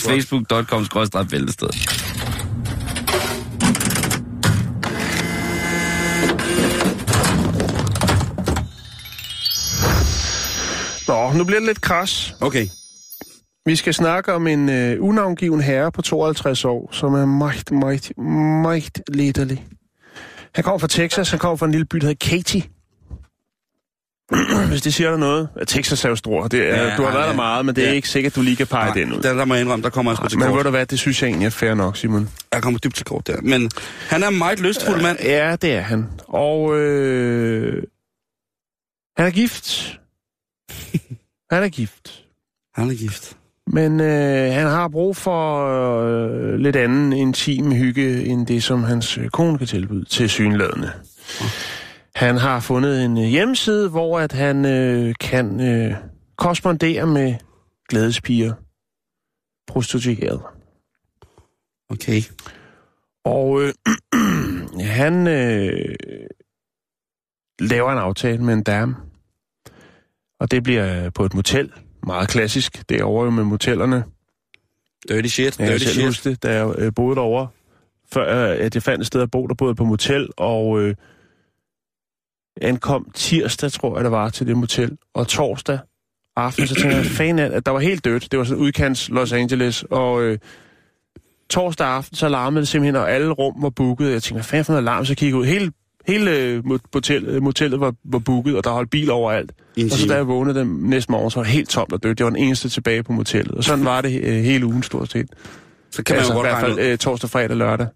facebook.com 0.00 0.86
bæltested. 1.30 1.68
Nå, 11.08 11.32
nu 11.32 11.44
bliver 11.44 11.60
det 11.60 11.66
lidt 11.66 11.80
kras. 11.80 12.34
Okay. 12.40 12.66
Vi 13.66 13.76
skal 13.76 13.94
snakke 13.94 14.32
om 14.34 14.46
en 14.46 14.68
øh, 14.68 14.96
unavngiven 15.00 15.60
herre 15.60 15.92
på 15.92 16.02
52 16.02 16.64
år, 16.64 16.88
som 16.92 17.14
er 17.14 17.26
meget, 17.26 17.72
meget, 17.72 18.12
meget 18.62 19.00
lederlig. 19.08 19.66
Han 20.54 20.64
kommer 20.64 20.78
fra 20.78 20.88
Texas, 20.88 21.30
han 21.30 21.38
kommer 21.38 21.56
fra 21.56 21.66
en 21.66 21.72
lille 21.72 21.84
by, 21.84 21.96
der 21.98 22.06
hedder 22.06 22.26
Katy. 22.28 22.60
Hvis 24.70 24.82
det 24.82 24.94
siger 24.94 25.10
dig 25.10 25.18
noget. 25.18 25.48
Ja, 25.58 25.64
Texas 25.64 26.04
er 26.04 26.08
jo 26.08 26.16
stor. 26.16 26.48
Det 26.48 26.60
er, 26.60 26.64
Ja, 26.64 26.88
ja, 26.88 26.96
du 26.96 27.02
har 27.02 27.08
ja, 27.08 27.14
været 27.14 27.24
ja. 27.24 27.30
der 27.30 27.36
meget, 27.36 27.66
men 27.66 27.76
det 27.76 27.84
er 27.84 27.88
Ja. 27.88 27.94
ikke 27.94 28.08
sikkert, 28.08 28.36
du 28.36 28.42
lige 28.42 28.56
kan 28.56 28.66
pege 28.66 28.84
Nej, 28.84 28.94
den 28.94 29.12
ud. 29.12 29.22
der, 29.22 29.32
der 29.34 29.44
må 29.44 29.54
jeg 29.54 29.60
indrømme, 29.62 29.82
der 29.82 29.90
kommer 29.90 30.12
jeg 30.12 30.16
sgu 30.16 30.28
til 30.28 30.38
Men 30.38 30.48
ved 30.48 30.54
kort. 30.54 30.64
du 30.64 30.70
hvad, 30.70 30.86
det 30.86 30.98
synes 30.98 31.22
jeg 31.22 31.28
egentlig 31.28 31.46
er 31.46 31.50
fair 31.50 31.74
nok, 31.74 31.96
Simon. 31.96 32.28
Jeg 32.52 32.62
kommer 32.62 32.78
dybt 32.80 32.94
til 32.96 33.04
kort 33.04 33.26
der. 33.26 33.40
Men 33.40 33.70
han 34.08 34.22
er 34.22 34.28
en 34.28 34.38
meget 34.38 34.60
lystfuld 34.60 35.02
mand. 35.02 35.18
Ja, 35.22 35.56
det 35.56 35.72
er 35.72 35.80
han. 35.80 36.06
Og 36.28 36.78
øh, 36.78 37.82
han 39.16 39.26
er 39.26 39.30
gift. 39.30 39.98
han 41.52 41.62
er 41.62 41.68
gift. 41.68 42.24
Han 42.74 42.90
er 42.90 42.94
gift. 42.94 43.36
Men 43.72 44.00
øh, 44.00 44.52
han 44.52 44.66
har 44.66 44.88
brug 44.88 45.16
for 45.16 45.66
øh, 45.66 46.54
lidt 46.54 46.76
anden 46.76 47.12
intim 47.12 47.72
hygge, 47.72 48.24
end 48.24 48.46
det, 48.46 48.62
som 48.62 48.84
hans 48.84 49.18
øh, 49.18 49.28
kone 49.28 49.58
kan 49.58 49.66
tilbyde 49.66 50.04
til 50.04 50.30
synladende. 50.30 50.92
Han 52.14 52.36
har 52.36 52.60
fundet 52.60 53.04
en 53.04 53.18
øh, 53.18 53.24
hjemmeside, 53.24 53.88
hvor 53.88 54.20
at 54.20 54.32
han 54.32 54.64
øh, 54.64 55.14
kan 55.20 55.60
øh, 55.60 55.94
korrespondere 56.36 57.06
med 57.06 57.34
glædespiger, 57.88 58.54
prostituerede. 59.66 60.42
Okay. 61.90 62.22
Og 63.24 63.62
øh, 63.62 63.72
han 65.00 65.26
øh, 65.28 65.96
laver 67.60 67.92
en 67.92 67.98
aftale 67.98 68.44
med 68.44 68.54
en 68.54 68.62
dame. 68.62 68.96
Og 70.40 70.50
det 70.50 70.62
bliver 70.62 71.10
på 71.10 71.24
et 71.24 71.34
motel. 71.34 71.72
Meget 72.06 72.28
klassisk. 72.28 72.88
Det 72.88 73.00
er 73.00 73.04
over 73.04 73.24
jo 73.24 73.30
med 73.30 73.44
motellerne. 73.44 74.04
Dirty 75.08 75.28
shit. 75.28 75.58
Jeg 75.58 75.68
Dirty 75.68 75.84
selv 75.84 75.94
shit. 75.94 76.06
huske 76.06 76.30
det, 76.30 76.42
da 76.42 76.54
jeg 76.54 76.74
øh, 76.78 76.92
boede 76.94 77.16
derovre. 77.16 77.48
Før 78.12 78.50
øh, 78.50 78.56
at 78.60 78.74
jeg 78.74 78.82
fandt 78.82 79.00
et 79.00 79.06
sted 79.06 79.22
at 79.22 79.30
bo, 79.30 79.46
der 79.46 79.54
boede 79.54 79.74
på 79.74 79.84
motel. 79.84 80.28
Og 80.36 80.80
øh, 80.80 80.94
ankom 82.60 83.10
tirsdag, 83.14 83.72
tror 83.72 83.96
jeg 83.96 84.04
det 84.04 84.12
var, 84.12 84.28
til 84.28 84.46
det 84.46 84.56
motel. 84.56 84.98
Og 85.14 85.28
torsdag 85.28 85.78
aften, 86.36 86.66
så 86.66 86.74
tænkte 86.74 86.96
jeg, 86.96 87.06
fan 87.20 87.38
at 87.38 87.66
der 87.66 87.72
var 87.72 87.80
helt 87.80 88.04
dødt. 88.04 88.30
Det 88.32 88.38
var 88.38 88.44
sådan 88.44 88.62
udkants 88.62 89.08
Los 89.08 89.32
Angeles. 89.32 89.84
Og 89.90 90.22
øh, 90.22 90.38
torsdag 91.50 91.86
aften, 91.86 92.16
så 92.16 92.28
larmede 92.28 92.60
det 92.60 92.68
simpelthen, 92.68 92.96
og 92.96 93.10
alle 93.10 93.30
rum 93.32 93.62
var 93.62 93.70
booket. 93.70 94.12
Jeg 94.12 94.22
tænkte, 94.22 94.32
hvad 94.32 94.44
fanden 94.44 94.64
for 94.64 94.72
noget 94.72 94.84
larm? 94.84 95.04
Så 95.04 95.14
kiggede 95.14 95.40
ud. 95.40 95.46
Hele, 95.46 95.72
hele 96.06 96.36
øh, 96.36 96.62
motel, 96.94 97.42
motellet 97.42 97.80
var, 97.80 97.94
var 98.04 98.18
booket, 98.18 98.56
og 98.56 98.64
der 98.64 98.70
holdt 98.70 98.90
bil 98.90 99.10
overalt. 99.10 99.52
I 99.76 99.80
en 99.80 99.92
Og 99.92 99.98
så 99.98 100.06
da 100.06 100.14
jeg 100.14 100.28
vågnede 100.28 100.58
den 100.58 100.66
næste 100.66 101.12
morgen, 101.12 101.30
så 101.30 101.38
var 101.38 101.44
det 101.44 101.52
helt 101.52 101.68
tomt 101.68 101.92
og 101.92 102.02
dødt. 102.02 102.20
Jeg 102.20 102.24
var 102.24 102.30
den 102.30 102.42
eneste 102.42 102.68
tilbage 102.68 103.02
på 103.02 103.12
motellet. 103.12 103.54
Og 103.54 103.64
sådan 103.64 103.84
var 103.84 104.00
det 104.00 104.20
øh, 104.22 104.34
hele 104.42 104.66
ugen 104.66 104.82
stort 104.82 105.10
set. 105.10 105.28
Så 105.90 106.02
kan 106.02 106.14
man 106.14 106.18
altså, 106.18 106.32
jo 106.32 106.38
godt 106.38 106.46
i 106.46 106.50
hvert 106.50 106.60
fald 106.60 106.78
øh, 106.78 106.98
torsdag, 106.98 107.30
fredag, 107.30 107.56
lørdag. 107.56 107.86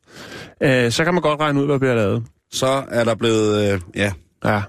Øh, 0.60 0.92
så 0.92 1.04
kan 1.04 1.14
man 1.14 1.22
godt 1.22 1.40
regne 1.40 1.60
ud, 1.60 1.64
hvad 1.64 1.72
der 1.72 1.78
bliver 1.78 1.94
lavet. 1.94 2.24
Så 2.52 2.82
er 2.88 3.04
der 3.04 3.14
blevet, 3.14 3.72
øh, 3.72 3.80
ja, 3.94 4.12
Ja. 4.44 4.62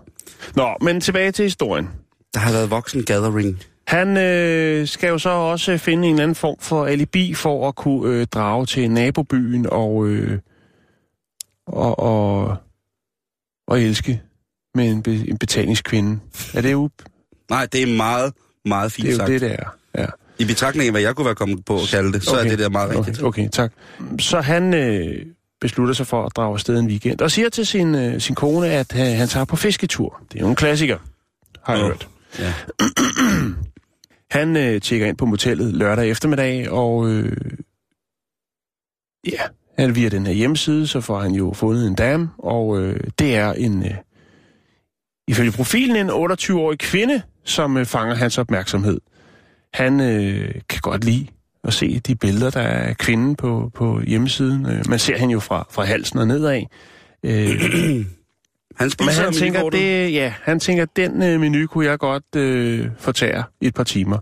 Nå, 0.56 0.76
men 0.82 1.02
tilbage 1.02 1.32
til 1.32 1.44
historien. 1.44 1.90
der 2.34 2.40
har 2.40 2.52
været 2.52 2.70
voksen 2.72 3.04
gathering. 3.04 3.60
Han 3.88 4.18
øh, 4.18 4.88
skal 4.88 5.10
jo 5.10 5.18
så 5.18 5.30
også 5.30 5.78
finde 5.78 6.08
en 6.08 6.14
eller 6.14 6.24
anden 6.24 6.36
form 6.36 6.56
for 6.60 6.86
alibi 6.86 7.34
for 7.34 7.68
at 7.68 7.76
kunne 7.76 8.14
øh, 8.14 8.26
drage 8.26 8.66
til 8.66 8.92
nabobyen 8.92 9.66
og, 9.72 10.08
øh, 10.08 10.40
og, 11.68 12.00
og, 12.00 12.56
og 13.68 13.82
elske 13.82 14.22
med 14.76 14.92
en, 14.92 15.04
be, 15.04 15.14
en 15.14 15.38
betalingskvinde. 15.38 16.20
Er 16.54 16.62
det 16.62 16.72
jo 16.72 16.90
Nej, 17.50 17.66
det 17.66 17.84
er 17.84 17.98
meget, 17.98 18.34
meget 18.66 18.92
fint 18.92 19.06
det, 19.06 19.12
er 19.12 19.14
jo 19.14 19.18
sagt. 19.18 19.30
det, 19.30 19.42
det 19.42 19.52
er? 19.52 19.76
Ja. 19.98 20.06
I 20.40 20.46
betragtning 20.46 20.88
af, 20.88 20.94
hvad 20.94 21.02
jeg 21.02 21.16
kunne 21.16 21.26
være 21.26 21.36
kommet 21.36 21.66
på 21.66 21.76
at 21.76 21.88
kalde 21.92 22.14
det, 22.14 22.24
så 22.24 22.32
okay. 22.32 22.46
er 22.46 22.50
det 22.50 22.60
der 22.60 22.70
meget 22.70 22.90
rigtigt. 22.90 23.24
Okay, 23.24 23.42
okay 23.44 23.50
tak. 23.50 23.72
Så 24.20 24.42
han 24.42 24.74
øh, 24.74 25.26
beslutter 25.62 25.94
sig 25.94 26.08
for 26.08 26.26
at 26.26 26.32
drage 26.36 26.54
afsted 26.54 26.80
en 26.80 26.88
weekend, 26.88 27.22
og 27.22 27.32
siger 27.32 27.50
til 27.50 27.66
sin, 27.66 27.96
øh, 27.96 28.22
sin 28.22 28.36
kone, 28.36 28.68
at 28.68 28.96
øh, 28.96 29.00
han 29.00 29.28
tager 29.28 29.46
på 29.46 29.56
fisketur. 29.56 30.22
Det 30.32 30.38
er 30.40 30.44
jo 30.44 30.50
en 30.50 30.56
klassiker, 30.56 30.98
har 31.64 31.74
jeg 31.74 31.84
Åh. 31.84 31.88
hørt. 31.90 32.08
Ja. 32.40 32.54
Han 34.32 34.58
øh, 34.58 34.82
tjekker 34.82 35.08
ind 35.08 35.18
på 35.18 35.26
motellet 35.26 35.74
lørdag 35.74 36.10
eftermiddag, 36.10 36.72
og 36.72 37.10
øh, 37.10 37.38
ja, 39.28 39.42
han 39.78 39.96
via 39.96 40.10
den 40.10 40.26
her 40.26 40.34
hjemmeside, 40.34 40.88
så 40.88 41.02
får 41.02 41.20
han 41.20 41.32
jo 41.32 41.54
fundet 41.54 41.88
en 41.88 41.96
dame, 41.96 42.30
og 42.38 42.82
øh, 42.82 43.00
det 43.20 43.36
er 43.36 43.54
en, 43.54 43.86
øh, 43.86 43.94
ifølge 45.28 45.52
profilen, 45.52 45.96
en 45.96 46.10
28-årig 46.10 46.80
kvinde, 46.80 47.22
som 47.44 47.78
øh, 47.78 47.86
fanger 47.86 48.16
hans 48.16 48.38
opmærksomhed. 48.38 49.02
Han 49.74 50.00
øh, 50.00 50.54
kan 50.70 50.80
godt 50.82 51.04
lide 51.04 51.28
at 51.64 51.74
se 51.74 52.00
de 52.00 52.16
billeder, 52.16 52.50
der 52.50 52.62
er 52.62 52.88
af 52.88 52.98
kvinden 52.98 53.36
på, 53.36 53.72
på 53.74 54.02
hjemmesiden. 54.02 54.66
Øh, 54.66 54.90
man 54.90 55.00
ser 55.00 55.18
hende 55.18 55.32
jo 55.32 55.40
fra, 55.40 55.68
fra 55.72 55.84
halsen 55.84 56.20
og 56.20 56.28
nedad. 56.28 56.64
Øh, 57.24 58.06
Han 58.76 58.86
men 58.86 58.92
spiser 58.92 59.24
han 59.24 59.34
tænker, 59.34 59.70
det, 59.70 60.14
ja, 60.14 60.34
han 60.44 60.60
tænker, 60.60 60.86
den 60.96 61.24
øh, 61.24 61.40
menu 61.40 61.68
kunne 61.68 61.86
jeg 61.86 62.00
godt 62.00 62.36
øh, 62.36 62.88
fortære 62.98 63.44
i 63.62 63.68
et 63.68 63.74
par 63.74 63.84
timer. 63.84 64.18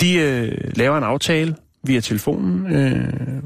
De 0.00 0.14
øh, 0.14 0.52
laver 0.76 0.98
en 0.98 1.04
aftale 1.04 1.56
via 1.84 2.00
telefonen. 2.00 2.72
Øh, 2.74 3.42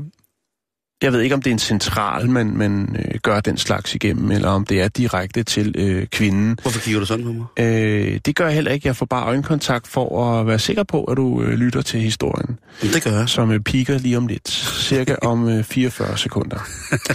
jeg 1.05 1.13
ved 1.13 1.21
ikke, 1.21 1.35
om 1.35 1.43
det 1.43 1.51
er 1.51 1.55
en 1.55 1.59
central, 1.59 2.31
man, 2.31 2.57
man 2.57 2.97
øh, 2.99 3.21
gør 3.23 3.41
den 3.41 3.57
slags 3.57 3.95
igennem, 3.95 4.31
eller 4.31 4.49
om 4.49 4.67
det 4.67 4.81
er 4.83 4.89
direkte 4.89 5.43
til 5.43 5.75
øh, 5.79 6.07
kvinden. 6.07 6.59
Hvorfor 6.63 6.81
kigger 6.81 7.01
du 7.01 7.07
sådan 7.07 7.25
på 7.25 7.33
mig? 7.33 7.47
Øh, 7.59 8.21
det 8.27 8.37
gør 8.37 8.45
jeg 8.45 8.55
heller 8.55 8.71
ikke. 8.71 8.89
Jeg 8.89 8.97
får 8.97 9.07
bare 9.07 9.27
øjenkontakt 9.27 9.87
for 9.87 10.31
at 10.31 10.47
være 10.47 10.59
sikker 10.59 10.83
på, 10.83 11.05
at 11.05 11.17
du 11.17 11.43
øh, 11.43 11.53
lytter 11.53 11.83
til 11.83 12.01
historien, 12.01 12.59
det 12.83 13.05
gør 13.05 13.11
jeg. 13.11 13.29
som 13.29 13.51
øh, 13.51 13.61
piker 13.61 13.99
lige 13.99 14.17
om 14.17 14.27
lidt. 14.27 14.49
Cirka 14.49 15.15
om 15.23 15.49
øh, 15.49 15.65
44 15.65 16.19
sekunder. 16.19 16.59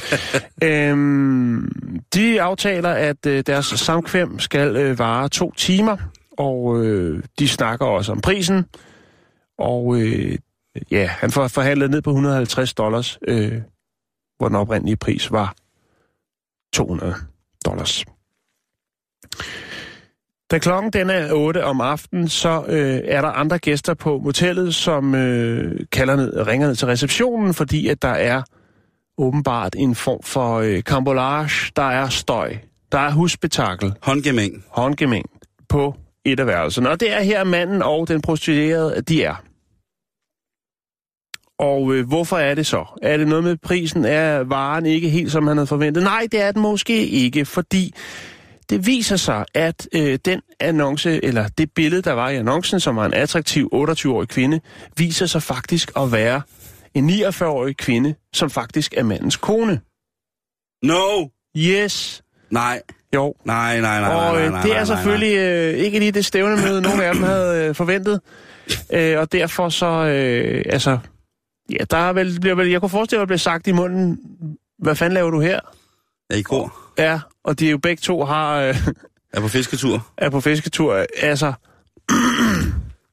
øhm, 0.63 1.71
de 2.13 2.41
aftaler, 2.41 2.89
at 2.89 3.25
øh, 3.27 3.43
deres 3.47 3.65
samkvem 3.65 4.39
skal 4.39 4.75
øh, 4.75 4.99
vare 4.99 5.29
to 5.29 5.53
timer, 5.57 5.97
og 6.37 6.85
øh, 6.85 7.23
de 7.39 7.47
snakker 7.47 7.85
også 7.85 8.11
om 8.11 8.21
prisen. 8.21 8.65
Og 9.59 10.01
øh, 10.01 10.37
ja, 10.91 11.07
han 11.07 11.31
får 11.31 11.47
forhandlet 11.47 11.89
ned 11.89 12.01
på 12.01 12.09
150 12.09 12.73
dollars, 12.73 13.19
øh, 13.27 13.53
hvor 14.39 14.47
den 14.47 14.55
oprindelige 14.55 14.97
pris 14.97 15.31
var 15.31 15.55
200 16.73 17.15
dollars. 17.65 18.05
Da 20.51 20.59
klokken 20.59 20.91
den 20.93 21.09
er 21.09 21.33
8 21.33 21.65
om 21.65 21.81
aftenen, 21.81 22.27
så 22.27 22.65
øh, 22.67 23.01
er 23.05 23.21
der 23.21 23.29
andre 23.29 23.59
gæster 23.59 23.93
på 23.93 24.19
motellet, 24.19 24.75
som 24.75 25.15
øh, 25.15 25.79
kalder 25.91 26.15
ned, 26.15 26.47
ringer 26.47 26.67
ned 26.67 26.75
til 26.75 26.87
receptionen, 26.87 27.53
fordi 27.53 27.87
at 27.87 28.01
der 28.01 28.07
er 28.07 28.41
åbenbart 29.17 29.75
en 29.77 29.95
form 29.95 30.23
for 30.23 30.55
øh, 30.59 30.83
kambolage, 30.83 31.71
der 31.75 31.83
er 31.83 32.09
støj, 32.09 32.57
der 32.91 32.99
er 32.99 33.11
husbetakkel, 33.11 33.93
Håndgemæng. 34.01 34.63
håndgemæng 34.67 35.25
på 35.69 35.95
et 36.25 36.39
af 36.39 36.47
værelserne. 36.47 36.89
Og 36.89 36.99
det 36.99 37.13
er 37.13 37.21
her 37.21 37.43
manden 37.43 37.81
og 37.81 38.07
den 38.07 38.21
prostituerede, 38.21 39.01
de 39.01 39.23
er. 39.23 39.43
Og 41.59 41.93
øh, 41.93 42.07
hvorfor 42.07 42.37
er 42.37 42.55
det 42.55 42.65
så? 42.65 42.85
Er 43.01 43.17
det 43.17 43.27
noget 43.27 43.43
med 43.43 43.57
prisen? 43.57 44.05
Er 44.05 44.43
varen 44.43 44.85
ikke 44.85 45.09
helt, 45.09 45.31
som 45.31 45.47
han 45.47 45.57
havde 45.57 45.67
forventet? 45.67 46.03
Nej, 46.03 46.27
det 46.31 46.41
er 46.41 46.51
den 46.51 46.61
måske 46.61 47.07
ikke, 47.07 47.45
fordi 47.45 47.93
det 48.69 48.85
viser 48.85 49.15
sig, 49.15 49.45
at 49.53 49.87
øh, 49.95 50.19
den 50.25 50.41
annonce, 50.59 51.25
eller 51.25 51.47
det 51.47 51.71
billede, 51.75 52.01
der 52.01 52.13
var 52.13 52.29
i 52.29 52.35
annoncen, 52.35 52.79
som 52.79 52.95
var 52.95 53.05
en 53.05 53.13
attraktiv 53.13 53.69
28-årig 53.73 54.27
kvinde, 54.27 54.59
viser 54.97 55.25
sig 55.25 55.43
faktisk 55.43 55.91
at 55.97 56.11
være 56.11 56.41
en 56.93 57.09
49-årig 57.09 57.77
kvinde, 57.77 58.15
som 58.33 58.49
faktisk 58.49 58.93
er 58.97 59.03
mandens 59.03 59.37
kone. 59.37 59.81
No! 60.83 61.27
Yes, 61.57 62.23
Nej. 62.51 62.81
jo. 63.15 63.33
Nej, 63.45 63.81
nej, 63.81 64.01
nej, 64.01 64.13
Og 64.15 64.41
øh, 64.41 64.51
nej, 64.51 64.61
det 64.61 64.69
nej, 64.69 64.79
er 64.79 64.85
nej, 64.85 64.85
selvfølgelig 64.85 65.37
øh, 65.37 65.73
ikke 65.73 65.99
lige 65.99 66.11
det 66.11 66.25
stævnemøde, 66.25 66.81
nogen 66.81 67.01
af 67.01 67.13
dem 67.13 67.23
havde 67.23 67.67
øh, 67.67 67.75
forventet. 67.75 68.21
Øh, 68.93 69.19
og 69.19 69.31
derfor 69.31 69.69
så, 69.69 69.85
øh, 69.85 70.65
altså, 70.69 70.97
ja, 71.69 71.83
der 71.91 71.97
er 71.97 72.13
vel, 72.13 72.39
bliver 72.41 72.55
vel, 72.55 72.67
jeg 72.69 72.79
kunne 72.79 72.89
forestille 72.89 73.17
mig, 73.17 73.21
at 73.21 73.27
der 73.27 73.27
bliver 73.27 73.37
sagt 73.37 73.67
i 73.67 73.71
munden, 73.71 74.19
hvad 74.79 74.95
fanden 74.95 75.13
laver 75.13 75.29
du 75.31 75.39
her? 75.41 75.59
Ja, 76.31 76.35
i 76.35 76.41
går. 76.41 76.93
Ja, 76.97 77.19
og 77.43 77.59
de 77.59 77.69
jo 77.69 77.77
begge 77.77 78.01
to 78.01 78.23
har, 78.25 78.55
øh, 78.59 78.75
Er 79.33 79.41
på 79.41 79.47
fisketur. 79.47 80.07
er 80.17 80.29
på 80.29 80.41
fisketur. 80.41 81.05
Altså, 81.21 81.53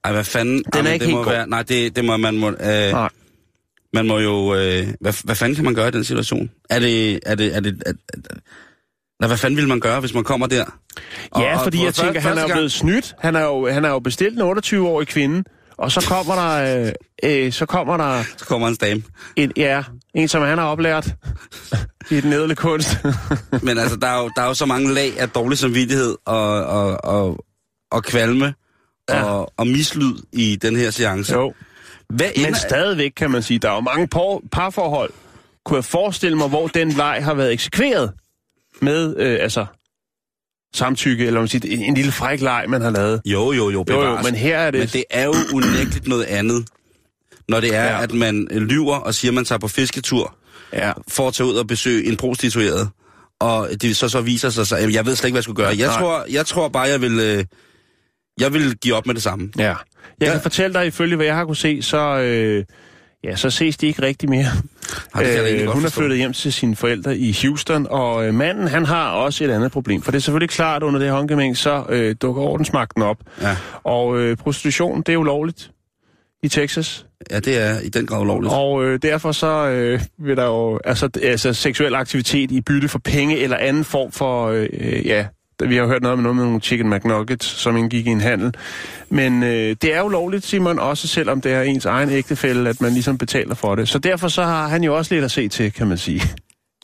Ej, 0.04 0.12
hvad 0.12 0.25
fanden? 0.25 0.64
er 0.72 0.78
Jamen, 0.78 0.92
ikke 0.92 1.02
det 1.04 1.08
helt 1.08 1.18
må 1.18 1.25
god. 1.25 1.32
være, 1.32 1.46
Nej, 1.48 1.62
det, 1.62 1.96
det 1.96 2.04
må 2.04 2.16
man... 2.16 2.36
Må, 2.36 2.48
øh, 2.48 2.56
nej. 2.92 3.08
man 3.92 4.06
må 4.06 4.18
jo... 4.18 4.54
Øh, 4.54 4.86
hvad, 5.00 5.25
hvad 5.25 5.34
fanden 5.34 5.54
kan 5.56 5.64
man 5.64 5.75
gøre 5.75 5.88
i 5.88 5.90
den 5.90 6.04
situation? 6.04 6.50
Er 6.70 6.78
det... 6.78 7.20
Er 7.26 7.34
det, 7.34 7.56
er 7.56 7.60
det 7.60 7.82
er, 7.86 7.90
er, 8.14 8.18
Nej, 9.20 9.26
hvad 9.28 9.36
fanden 9.36 9.56
vil 9.56 9.68
man 9.68 9.80
gøre, 9.80 10.00
hvis 10.00 10.14
man 10.14 10.25
kommer 10.25 10.46
der? 10.46 10.64
Ja, 11.38 11.56
fordi 11.56 11.76
for 11.76 11.84
jeg 11.84 11.94
tænker, 11.94 12.20
han 12.20 12.38
er 12.38 12.42
jo 12.42 12.48
blevet 12.48 12.72
snydt. 12.72 13.14
Han 13.18 13.36
er 13.36 13.40
jo, 13.44 13.68
han 13.68 13.84
er 13.84 13.88
jo 13.88 13.98
bestilt 13.98 14.40
en 14.40 14.58
28-årig 14.58 15.06
kvinde, 15.08 15.44
og 15.78 15.92
så 15.92 16.00
kommer 16.09 16.35
der, 16.35 16.87
øh, 16.87 16.92
øh, 17.23 17.52
så 17.52 17.66
kommer 17.66 17.97
der 17.97 18.23
Så 18.37 18.45
kommer 18.45 18.66
hans 18.66 18.78
dame. 18.78 19.02
en, 19.37 19.52
ja, 19.56 19.83
en, 20.14 20.28
som 20.28 20.42
han 20.42 20.59
har 20.59 20.64
oplært 20.66 21.14
i 22.11 22.21
den 22.21 22.33
edle 22.33 22.54
kunst. 22.54 22.97
Men 23.62 23.78
altså, 23.78 23.97
der 23.97 24.06
er, 24.06 24.23
jo, 24.23 24.30
der 24.37 24.42
er 24.42 24.47
jo 24.47 24.54
så 24.54 24.66
mange 24.66 24.95
lag 24.95 25.21
af 25.21 25.28
dårlig 25.28 25.59
samvittighed 25.59 26.16
og, 26.25 26.64
og, 26.64 27.04
og, 27.04 27.45
og 27.90 28.04
kvalme 28.04 28.54
Ja. 29.11 29.23
og, 29.23 29.52
og 29.56 29.66
mislyd 29.66 30.14
i 30.33 30.56
den 30.56 30.76
her 30.76 30.90
seance. 30.90 31.35
jo. 31.35 31.54
Hvad 32.09 32.30
Men 32.37 32.47
ender, 32.47 32.59
stadigvæk 32.59 33.11
kan 33.16 33.30
man 33.30 33.42
sige, 33.42 33.59
der 33.59 33.71
er 33.71 33.75
jo 33.75 33.80
mange 33.80 34.09
par, 34.09 34.40
parforhold. 34.52 35.11
Kunne 35.64 35.76
jeg 35.76 35.85
forestille 35.85 36.37
mig, 36.38 36.49
hvor 36.49 36.66
den 36.66 36.88
leg 36.92 37.21
har 37.25 37.35
været 37.35 37.52
eksekveret 37.52 38.12
med, 38.83 39.16
øh, 39.18 39.38
altså, 39.40 39.66
samtykke, 40.76 41.26
eller 41.26 41.40
man 41.40 41.49
siger, 41.49 41.75
en, 41.76 41.83
en 41.83 41.95
lille 41.95 42.12
fræk 42.12 42.40
leg, 42.40 42.64
man 42.68 42.83
har 42.83 42.90
lavet. 42.90 43.21
Jo, 43.25 43.52
jo, 43.52 43.71
jo, 43.71 43.85
Jo, 43.90 44.02
jo, 44.04 44.18
men 44.25 44.35
her 44.35 44.59
er 44.59 44.71
det... 44.71 44.78
Men 44.80 44.88
det 44.88 45.04
er 45.11 45.25
jo 45.25 45.35
unægteligt 45.54 46.09
noget 46.09 46.25
andet, 46.25 46.66
når 47.49 47.61
det 47.61 47.75
er, 47.75 47.85
Ja. 47.85 48.02
at 48.02 48.12
man 48.14 48.49
lyver 48.50 48.97
og 48.97 49.14
siger, 49.14 49.30
at 49.30 49.35
man 49.35 49.45
tager 49.45 49.59
på 49.59 49.68
fisketur 49.68 50.37
Ja, 50.73 50.92
for 51.09 51.28
at 51.28 51.35
tage 51.35 51.47
ud 51.47 51.54
og 51.54 51.66
besøge 51.66 52.04
en 52.09 52.16
prostitueret. 52.16 52.88
Og 53.40 53.68
det 53.83 53.97
så 53.97 54.09
så 54.09 54.21
viser 54.21 54.50
sig, 54.50 54.66
så 54.66 54.76
jeg 54.76 55.06
ved 55.06 55.16
slet 55.16 55.28
ikke, 55.28 55.33
hvad 55.35 55.38
jeg 55.38 55.42
skulle 55.45 55.56
gøre. 55.56 55.76
Jeg 55.78 55.87
Nej. 55.87 55.99
tror, 55.99 56.25
jeg 56.30 56.47
tror 56.47 56.68
bare, 56.68 56.83
jeg 56.83 57.00
vil, 57.00 57.21
øh, 57.21 57.45
jeg 58.40 58.52
vil 58.52 58.76
give 58.76 58.95
op 58.95 59.06
med 59.06 59.14
det 59.14 59.23
samme. 59.23 59.50
ja. 59.59 59.62
Jeg 59.64 59.76
Ja. 60.21 60.33
kan 60.33 60.40
fortælle 60.40 60.75
dig, 60.75 60.87
ifølge 60.87 61.16
hvad 61.16 61.26
jeg 61.26 61.35
har 61.35 61.45
kunne 61.45 61.56
se, 61.56 61.83
så, 61.83 61.99
øh, 62.18 62.64
ja, 63.25 63.37
så 63.37 63.50
ses 63.50 63.76
de 63.76 63.87
ikke 63.87 64.02
rigtig 64.02 64.28
mere. 64.30 64.47
Ej, 65.14 65.22
det 65.22 65.34
kan 65.34 65.46
Øh, 65.46 65.68
hun 65.68 65.84
er 65.84 65.90
flyttet 65.90 66.18
hjem 66.18 66.32
til 66.32 66.52
sine 66.52 66.76
forældre 66.76 67.16
i 67.16 67.36
Houston, 67.42 67.86
og 67.90 68.26
øh, 68.26 68.34
manden, 68.34 68.68
han 68.68 68.84
har 68.84 69.10
også 69.10 69.44
et 69.44 69.50
andet 69.50 69.72
problem. 69.72 70.02
For 70.02 70.10
det 70.10 70.18
er 70.18 70.22
selvfølgelig 70.22 70.50
klart, 70.50 70.82
under 70.82 71.00
det 71.00 71.10
håndgemæng, 71.10 71.56
så 71.56 71.84
øh, 71.88 72.16
dukker 72.22 72.42
ordensmagten 72.42 73.02
op. 73.02 73.16
Ja. 73.42 73.56
Og 73.84 74.18
øh, 74.18 74.36
prostitution, 74.36 75.02
det 75.02 75.12
er 75.12 75.16
ulovligt 75.16 75.70
i 76.42 76.48
Texas. 76.48 77.06
ja, 77.30 77.40
det 77.40 77.58
er 77.58 77.80
i 77.80 77.88
den 77.88 78.06
grad 78.06 78.20
ulovligt. 78.20 78.54
Og 78.54 78.84
øh, 78.84 78.98
derfor 79.02 79.32
så 79.32 79.68
øh, 79.68 80.00
vil 80.18 80.36
der 80.36 80.44
jo, 80.44 80.80
altså, 80.84 81.08
altså 81.22 81.52
seksuel 81.52 81.94
aktivitet 81.94 82.50
i 82.50 82.60
bytte 82.60 82.88
for 82.88 82.98
penge 82.98 83.38
eller 83.38 83.56
anden 83.56 83.84
form 83.84 84.12
for, 84.12 84.46
øh, 84.46 85.06
ja, 85.06 85.26
vi 85.64 85.75
har 85.75 85.82
jo 85.82 85.88
hørt 85.88 86.02
noget 86.02 86.12
om 86.16 86.22
noget 86.22 86.36
med 86.36 86.44
nogle 86.44 86.60
chicken 86.60 86.90
McNuggets, 86.90 87.46
som 87.46 87.76
indgik 87.76 88.06
i 88.06 88.10
en 88.10 88.20
handel. 88.20 88.54
Men 89.10 89.42
øh, 89.42 89.76
det 89.82 89.94
er 89.94 89.98
jo 90.00 90.08
lovligt, 90.08 90.46
Simon, 90.46 90.78
også 90.78 91.08
selvom 91.08 91.40
det 91.40 91.52
er 91.52 91.62
ens 91.62 91.84
egen 91.84 92.10
ægtefælde, 92.10 92.70
at 92.70 92.80
man 92.80 92.92
ligesom 92.92 93.18
betaler 93.18 93.54
for 93.54 93.75
det. 93.75 93.88
Så 93.88 93.98
derfor 93.98 94.28
så 94.28 94.42
har 94.42 94.68
han 94.68 94.84
jo 94.84 94.96
også 94.96 95.14
lidt 95.14 95.25
at 95.25 95.30
se 95.30 95.48
til, 95.48 95.72
kan 95.72 95.86
man 95.86 95.98
sige. 95.98 96.22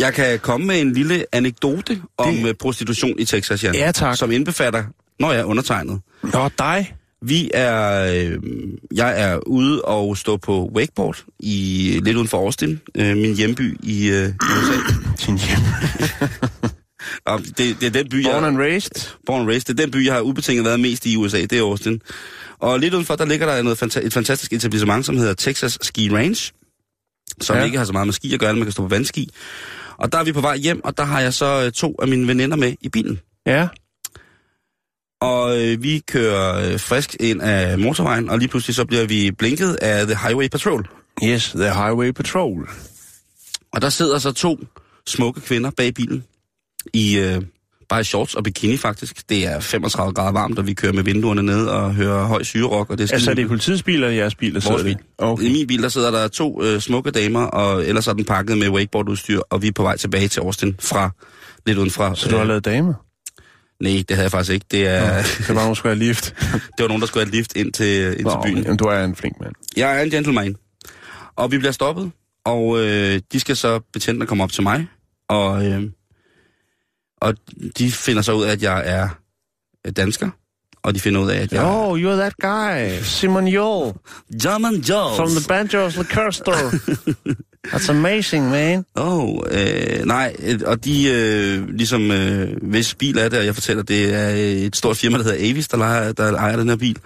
Jeg 0.00 0.14
kan 0.14 0.38
komme 0.38 0.66
med 0.66 0.80
en 0.80 0.92
lille 0.92 1.24
anekdote 1.32 2.00
om 2.18 2.34
Det- 2.34 2.44
det... 2.44 2.58
prostitution 2.58 3.18
i 3.18 3.24
Texas, 3.24 3.64
Jan. 3.64 3.74
Ja, 3.74 3.92
tak. 3.92 4.16
Som 4.16 4.32
indbefatter, 4.32 4.84
når 5.20 5.32
jeg 5.32 5.40
er 5.40 5.44
undertegnet. 5.44 6.00
Nå, 6.22 6.48
dig? 6.58 6.94
Vi 7.24 7.50
er, 7.54 8.06
øh, 8.14 8.38
jeg 8.94 9.20
er 9.22 9.38
ude 9.46 9.82
og 9.82 10.16
stå 10.16 10.36
på 10.36 10.70
wakeboard 10.76 11.24
i 11.40 12.00
lidt 12.04 12.16
uden 12.16 12.28
for 12.28 12.38
Austin, 12.38 12.80
øh, 12.94 13.16
min 13.16 13.34
hjemby 13.36 13.76
i 13.82 14.08
øh, 14.10 14.28
USA. 14.40 14.78
Din 15.26 15.38
hjem. 15.38 15.58
Og 17.24 17.40
det, 17.58 17.58
det 17.58 17.82
er 17.82 17.90
den 17.90 18.08
by, 18.08 18.24
Born 18.24 18.34
jeg, 18.34 18.48
and 18.48 18.58
raised? 18.58 19.16
born 19.26 19.40
and 19.40 19.48
raised, 19.48 19.64
det 19.74 19.80
er 19.80 19.84
den 19.84 19.90
by, 19.90 20.06
jeg 20.06 20.14
har 20.14 20.20
ubetinget 20.20 20.64
været 20.64 20.80
mest 20.80 21.06
i 21.06 21.16
USA, 21.16 21.40
det 21.40 21.52
er 21.52 21.62
Austin. 21.62 22.00
Og 22.58 22.80
lidt 22.80 22.94
udenfor, 22.94 23.16
der 23.16 23.24
ligger 23.24 23.46
der 23.46 23.62
noget, 23.62 23.82
et 23.96 24.12
fantastisk 24.12 24.52
etablissement, 24.52 25.06
som 25.06 25.16
hedder 25.16 25.34
Texas 25.34 25.78
Ski 25.82 26.10
Range, 26.10 26.52
som 27.40 27.56
Ja. 27.56 27.64
ikke 27.64 27.78
har 27.78 27.84
så 27.84 27.92
meget 27.92 28.06
med 28.06 28.14
ski 28.14 28.34
at 28.34 28.40
gøre, 28.40 28.54
man 28.54 28.62
kan 28.62 28.72
stå 28.72 28.82
på 28.82 28.88
vandski. 28.88 29.30
Og 29.96 30.12
der 30.12 30.18
er 30.18 30.24
vi 30.24 30.32
på 30.32 30.40
vej 30.40 30.56
hjem, 30.56 30.84
og 30.84 30.98
der 30.98 31.04
har 31.04 31.20
jeg 31.20 31.34
så 31.34 31.62
øh, 31.66 31.72
to 31.72 31.94
af 32.02 32.08
mine 32.08 32.28
veninder 32.28 32.56
med 32.56 32.74
i 32.80 32.88
bilen. 32.88 33.20
Ja. 33.46 33.68
Og 35.20 35.62
øh, 35.62 35.82
vi 35.82 36.02
kører 36.08 36.72
øh, 36.72 36.80
frisk 36.80 37.16
ind 37.20 37.42
af 37.42 37.78
motorvejen, 37.78 38.30
og 38.30 38.38
lige 38.38 38.48
pludselig 38.48 38.74
så 38.74 38.84
bliver 38.84 39.06
vi 39.06 39.30
blinket 39.30 39.74
af 39.74 40.06
The 40.06 40.16
Highway 40.26 40.48
Patrol. 40.48 40.88
Yes, 41.24 41.48
the 41.56 41.74
highway 41.74 42.10
patrol. 42.12 42.68
Og 43.72 43.82
der 43.82 43.88
sidder 43.88 44.18
så 44.18 44.32
to 44.32 44.58
smukke 45.06 45.40
kvinder 45.40 45.70
bag 45.70 45.94
bilen, 45.94 46.24
i 46.94 47.18
øh, 47.18 47.42
bare 47.88 48.04
shorts 48.04 48.34
og 48.34 48.44
bikini 48.44 48.76
faktisk. 48.76 49.28
Det 49.28 49.46
er 49.46 49.60
35 49.60 50.14
grader 50.14 50.32
varmt, 50.32 50.58
og 50.58 50.66
vi 50.66 50.74
kører 50.74 50.92
med 50.92 51.02
vinduerne 51.02 51.42
ned 51.42 51.66
og 51.66 51.94
hører 51.94 52.24
høj 52.24 52.42
syrerock. 52.42 52.90
Og 52.90 52.98
det 52.98 53.10
er 53.10 53.14
Altså, 53.14 53.30
er 53.30 53.34
det 53.34 53.48
politiets 53.48 53.82
bil 53.82 53.94
eller 53.94 54.08
jeres 54.08 54.34
bil, 54.34 54.54
der 54.54 54.60
sidder 54.60 54.82
bil. 54.82 54.98
Okay. 55.18 55.44
I 55.44 55.52
min 55.52 55.66
bil, 55.66 55.82
der 55.82 55.88
sidder 55.88 56.10
der 56.10 56.28
to 56.28 56.62
øh, 56.64 56.80
smukke 56.80 57.10
damer, 57.10 57.44
og 57.44 57.86
ellers 57.86 58.06
er 58.06 58.12
den 58.12 58.24
pakket 58.24 58.58
med 58.58 58.68
wakeboardudstyr, 58.68 59.40
og 59.50 59.62
vi 59.62 59.68
er 59.68 59.72
på 59.72 59.82
vej 59.82 59.96
tilbage 59.96 60.28
til 60.28 60.40
Austin 60.40 60.76
fra 60.80 61.10
lidt 61.66 61.78
uden 61.78 61.90
fra. 61.90 62.14
Så 62.14 62.28
du 62.28 62.36
har 62.36 62.44
lavet 62.44 62.64
damer? 62.64 62.94
Nej, 63.80 63.92
det 64.08 64.10
havde 64.10 64.22
jeg 64.22 64.30
faktisk 64.30 64.52
ikke. 64.52 64.66
Det, 64.70 64.86
er, 64.86 65.22
Det 65.38 65.48
var 65.48 65.54
nogen, 65.54 65.74
skulle 65.74 65.94
have 65.96 66.04
lift. 66.06 66.34
det 66.76 66.80
var 66.82 66.88
nogen, 66.88 67.00
der 67.00 67.06
skulle 67.06 67.26
have 67.26 67.34
lift 67.36 67.56
ind 67.56 67.72
til, 67.72 68.06
ind 68.06 68.16
til 68.16 68.24
Nå, 68.24 68.42
byen. 68.44 68.62
Jamen, 68.62 68.76
du 68.76 68.84
er 68.84 69.04
en 69.04 69.16
flink 69.16 69.40
mand. 69.40 69.52
Jeg 69.76 69.98
er 69.98 70.02
en 70.02 70.10
gentleman. 70.10 70.56
Og 71.36 71.52
vi 71.52 71.58
bliver 71.58 71.72
stoppet, 71.72 72.10
og 72.44 72.78
øh, 72.78 73.20
de 73.32 73.40
skal 73.40 73.56
så 73.56 73.80
betjentene 73.92 74.26
komme 74.26 74.44
op 74.44 74.52
til 74.52 74.62
mig, 74.62 74.86
og, 75.28 75.66
øh, 75.66 75.82
og 77.22 77.34
de 77.78 77.92
finder 77.92 78.22
så 78.22 78.32
ud 78.32 78.44
af, 78.44 78.52
at 78.52 78.62
jeg 78.62 78.82
er 78.86 79.08
dansker, 79.90 80.30
og 80.82 80.94
de 80.94 81.00
finder 81.00 81.20
ud 81.20 81.30
af, 81.30 81.40
at 81.40 81.52
jeg 81.52 81.64
Oh, 81.64 82.00
you're 82.00 82.16
that 82.16 82.34
guy, 82.40 83.02
Simon 83.02 83.46
er 83.48 83.92
German 84.42 84.74
Jones. 84.74 85.16
from 85.16 85.28
the 85.28 85.48
Banjos 85.48 85.96
Liquor 85.96 86.30
Store. 86.30 86.70
That's 87.72 87.90
amazing, 87.90 88.50
man. 88.50 88.84
Oh, 88.94 89.38
øh, 89.50 90.04
nej, 90.04 90.36
øh, 90.38 90.60
og 90.66 90.84
de, 90.84 91.08
øh, 91.10 91.68
ligesom, 91.68 92.10
øh, 92.10 92.56
hvis 92.62 92.94
bil 92.94 93.18
er 93.18 93.28
det, 93.28 93.38
og 93.38 93.44
jeg 93.44 93.54
fortæller, 93.54 93.82
det 93.82 94.14
er 94.14 94.28
et 94.66 94.76
stort 94.76 94.96
firma, 94.96 95.18
der 95.18 95.24
hedder 95.24 95.50
Avis, 95.50 95.68
der, 95.68 95.76
leger, 95.76 96.12
der 96.12 96.34
ejer 96.36 96.56
den 96.56 96.68
her 96.68 96.76
bil. 96.76 96.98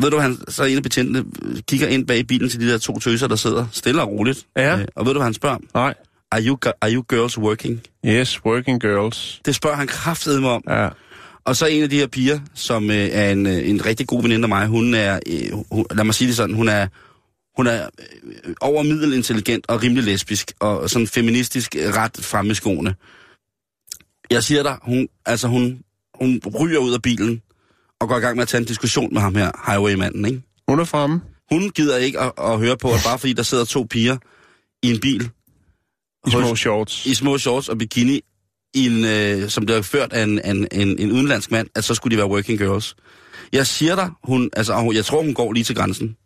Ved 0.00 0.10
du, 0.10 0.18
han, 0.18 0.38
så 0.48 0.64
en 0.64 0.76
af 0.76 0.82
betjentene 0.82 1.24
kigger 1.68 1.86
ind 1.86 2.06
bag 2.06 2.26
bilen 2.26 2.48
til 2.48 2.60
de 2.60 2.68
der 2.68 2.78
to 2.78 2.98
tøser, 2.98 3.26
der 3.28 3.36
sidder 3.36 3.66
stille 3.72 4.02
og 4.02 4.08
roligt. 4.08 4.46
Ja. 4.56 4.78
Øh, 4.78 4.86
og 4.94 5.06
ved 5.06 5.12
du, 5.12 5.18
hvad 5.18 5.26
han 5.26 5.34
spørger? 5.34 5.58
Nej. 5.74 5.94
Are 6.36 6.42
you, 6.42 6.58
are 6.82 6.92
you 6.92 7.02
girls 7.08 7.38
working? 7.38 7.82
Yes, 8.04 8.44
working 8.44 8.80
girls. 8.80 9.40
Det 9.44 9.54
spørger 9.54 9.76
han 9.76 9.86
kraftedeme 9.86 10.48
om. 10.48 10.64
Ja. 10.68 10.88
Og 11.44 11.56
så 11.56 11.66
en 11.66 11.82
af 11.82 11.90
de 11.90 11.96
her 11.96 12.06
piger, 12.06 12.40
som 12.54 12.90
øh, 12.90 12.96
er 12.96 13.30
en, 13.30 13.46
øh, 13.46 13.68
en 13.68 13.86
rigtig 13.86 14.06
god 14.06 14.22
veninde 14.22 14.44
af 14.44 14.48
mig, 14.48 14.66
hun 14.66 14.94
er, 14.94 15.20
øh, 15.26 15.64
hun, 15.70 15.86
lad 15.90 16.04
mig 16.04 16.14
sige 16.14 16.28
det 16.28 16.36
sådan, 16.36 16.54
hun 16.54 16.68
er, 16.68 16.86
hun 17.56 17.66
er 17.66 17.88
øh, 18.44 18.54
over 18.60 18.82
middelintelligent 18.82 19.64
og 19.68 19.82
rimelig 19.82 20.04
lesbisk, 20.04 20.52
og 20.60 20.90
sådan 20.90 21.06
feministisk 21.06 21.76
øh, 21.76 21.94
ret 21.94 22.16
fremme 22.20 22.52
i 22.52 22.54
skoene. 22.54 22.94
Jeg 24.30 24.42
siger 24.42 24.62
dig, 24.62 24.78
hun, 24.82 25.08
altså 25.26 25.48
hun, 25.48 25.80
hun 26.14 26.40
ryger 26.60 26.78
ud 26.78 26.94
af 26.94 27.02
bilen, 27.02 27.42
og 28.00 28.08
går 28.08 28.16
i 28.16 28.20
gang 28.20 28.36
med 28.36 28.42
at 28.42 28.48
tage 28.48 28.60
en 28.60 28.66
diskussion 28.66 29.14
med 29.14 29.20
ham 29.20 29.34
her, 29.34 29.50
highwaymanden, 29.72 30.24
ikke? 30.24 30.42
Hun 30.68 30.80
er 30.80 30.84
fremme. 30.84 31.20
Hun 31.50 31.70
gider 31.70 31.96
ikke 31.96 32.20
at, 32.20 32.32
at 32.38 32.58
høre 32.58 32.76
på, 32.76 32.88
at 32.88 33.00
bare 33.04 33.18
fordi 33.18 33.32
der 33.32 33.42
sidder 33.42 33.64
to 33.64 33.86
piger 33.90 34.16
i 34.82 34.90
en 34.90 35.00
bil, 35.00 35.30
I 36.26 36.30
hos- 36.30 36.42
små 36.46 36.56
shorts. 36.56 37.06
i 37.06 37.14
små 37.14 37.38
shorts 37.38 37.68
og 37.68 37.78
bikini, 37.78 38.20
i 38.74 38.86
en, 38.86 39.04
øh, 39.04 39.48
som 39.50 39.66
bliver 39.66 39.82
ført 39.82 40.12
af 40.12 40.22
en, 40.22 40.40
en, 40.44 40.66
en, 40.72 40.98
en 40.98 41.12
udenlandsk 41.12 41.50
mand, 41.50 41.68
at 41.74 41.84
så 41.84 41.94
skulle 41.94 42.12
de 42.12 42.18
være 42.18 42.30
working 42.30 42.58
girls. 42.58 42.94
Jeg 43.52 43.66
siger 43.66 43.94
dig, 43.94 44.10
hun, 44.24 44.50
altså, 44.56 44.74
hun- 44.74 44.94
jeg 44.94 45.04
tror, 45.04 45.22
hun 45.22 45.34
går 45.34 45.52
lige 45.52 45.64
til 45.64 45.76
grænsen. 45.76 46.16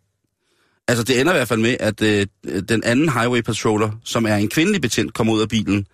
Altså, 0.87 1.03
det 1.03 1.19
ender 1.21 1.33
i 1.33 1.35
hvert 1.35 1.47
fald 1.47 1.59
med, 1.59 1.77
at 1.79 2.01
øh, 2.01 2.27
den 2.69 2.83
anden 2.83 3.09
highway 3.09 3.41
patroller, 3.41 3.91
som 4.03 4.25
er 4.25 4.35
en 4.35 4.49
kvindelig 4.49 4.81
betjent, 4.81 5.13
kommer 5.13 5.33
ud 5.33 5.41
af 5.41 5.49
bilen. 5.49 5.85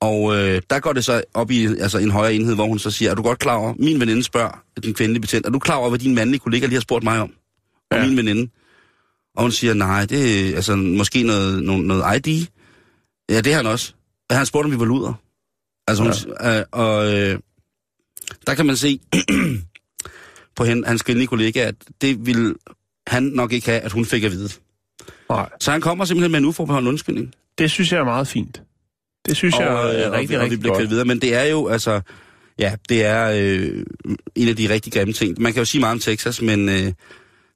Og 0.00 0.36
øh, 0.36 0.62
der 0.70 0.80
går 0.80 0.92
det 0.92 1.04
så 1.04 1.22
op 1.34 1.50
i 1.50 1.66
altså, 1.66 1.98
en 1.98 2.10
højere 2.10 2.34
enhed, 2.34 2.54
hvor 2.54 2.66
hun 2.66 2.78
så 2.78 2.90
siger, 2.90 3.10
er 3.10 3.14
du 3.14 3.22
godt 3.22 3.38
klar 3.38 3.54
over, 3.56 3.74
min 3.78 4.00
veninde 4.00 4.22
spørger 4.22 4.62
den 4.82 4.94
kvindelige 4.94 5.20
betjent, 5.20 5.46
er 5.46 5.50
du 5.50 5.58
klar 5.58 5.74
over, 5.76 5.88
hvad 5.88 5.98
din 5.98 6.14
mandlige 6.14 6.38
kollega 6.40 6.66
lige 6.66 6.74
har 6.74 6.80
spurgt 6.80 7.04
mig 7.04 7.20
om? 7.20 7.30
Og 7.90 7.96
Ja. 7.96 8.06
min 8.06 8.16
veninde. 8.16 8.50
Og 9.36 9.42
hun 9.42 9.52
siger, 9.52 9.74
nej, 9.74 10.04
det 10.06 10.50
er 10.50 10.54
altså, 10.56 10.76
måske 10.76 11.22
noget, 11.22 11.62
noget, 11.62 11.84
noget 11.84 12.26
ID. 12.26 12.46
Ja, 13.28 13.40
det 13.40 13.52
er 13.52 13.56
han 13.56 13.66
også. 13.66 13.92
Og 14.30 14.36
han 14.36 14.46
spurgte, 14.46 14.66
om 14.66 14.72
vi 14.72 14.78
var 14.78 14.84
luder. 14.84 15.14
Altså, 15.88 16.02
hun, 16.04 16.12
ja. 16.40 16.58
øh, 16.58 16.64
og 16.72 17.14
øh, 17.14 17.38
der 18.46 18.54
kan 18.54 18.66
man 18.66 18.76
se 18.76 19.00
på 20.56 20.64
hende, 20.64 20.88
hans 20.88 21.02
kvindelige 21.02 21.28
kollega, 21.28 21.60
at 21.60 21.74
det 22.00 22.26
ville 22.26 22.54
han 23.06 23.22
nok 23.22 23.52
ikke 23.52 23.66
have, 23.66 23.80
at 23.80 23.92
hun 23.92 24.04
fik 24.04 24.24
at 24.24 24.30
vide. 24.30 24.50
Nej, 25.30 25.48
Så 25.60 25.70
han 25.70 25.80
kommer 25.80 26.04
simpelthen 26.04 26.30
med 26.32 26.38
en 26.38 26.44
uforbeholden 26.44 26.88
undskyldning. 26.88 27.34
det 27.58 27.70
synes 27.70 27.92
jeg 27.92 27.98
er 27.98 28.04
meget 28.04 28.28
fint. 28.28 28.62
Det 29.26 29.36
synes 29.36 29.54
jeg 29.58 29.68
og, 29.68 29.94
er 29.94 30.06
øh, 30.06 30.12
rigtig, 30.12 30.12
og, 30.12 30.20
rigtig 30.20 30.40
og 30.42 30.50
vi 30.50 30.56
bliver 30.56 30.74
godt. 30.78 30.90
videre. 30.90 31.04
Men 31.04 31.20
det 31.20 31.34
er 31.34 31.44
jo, 31.44 31.68
altså, 31.68 32.00
ja, 32.58 32.76
det 32.88 33.04
er 33.04 33.30
øh, 33.34 33.84
en 34.34 34.48
af 34.48 34.56
de 34.56 34.68
rigtig 34.68 34.92
grimme 34.92 35.12
ting. 35.14 35.40
Man 35.40 35.52
kan 35.52 35.60
jo 35.60 35.64
sige 35.64 35.80
meget 35.80 35.92
om 35.92 35.98
Texas, 36.00 36.42
men 36.42 36.68
øh, 36.68 36.92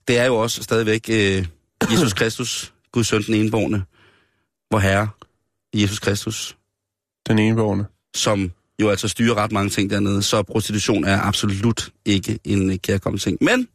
det 0.08 0.18
er 0.18 0.24
jo 0.24 0.36
også 0.36 0.62
stadigvæk 0.62 1.08
øh, 1.10 1.46
Jesus 1.92 2.12
Kristus, 2.12 2.72
Guds 2.92 3.06
søn, 3.06 3.22
den 3.22 3.34
enborgne, 3.34 3.82
hvor 4.70 4.78
herre 4.78 5.08
Jesus 5.74 5.98
Kristus, 5.98 6.56
Den 7.28 7.38
enevågne. 7.38 7.84
som 8.14 8.50
jo 8.82 8.90
altså 8.90 9.08
styrer 9.08 9.34
ret 9.34 9.52
mange 9.52 9.70
ting 9.70 9.90
dernede, 9.90 10.22
så 10.22 10.42
prostitution 10.42 11.04
er 11.04 11.20
absolut 11.20 11.88
ikke 12.04 12.38
en 12.44 12.78
kærkommen 12.78 13.18
ting. 13.18 13.38
Men 13.40 13.68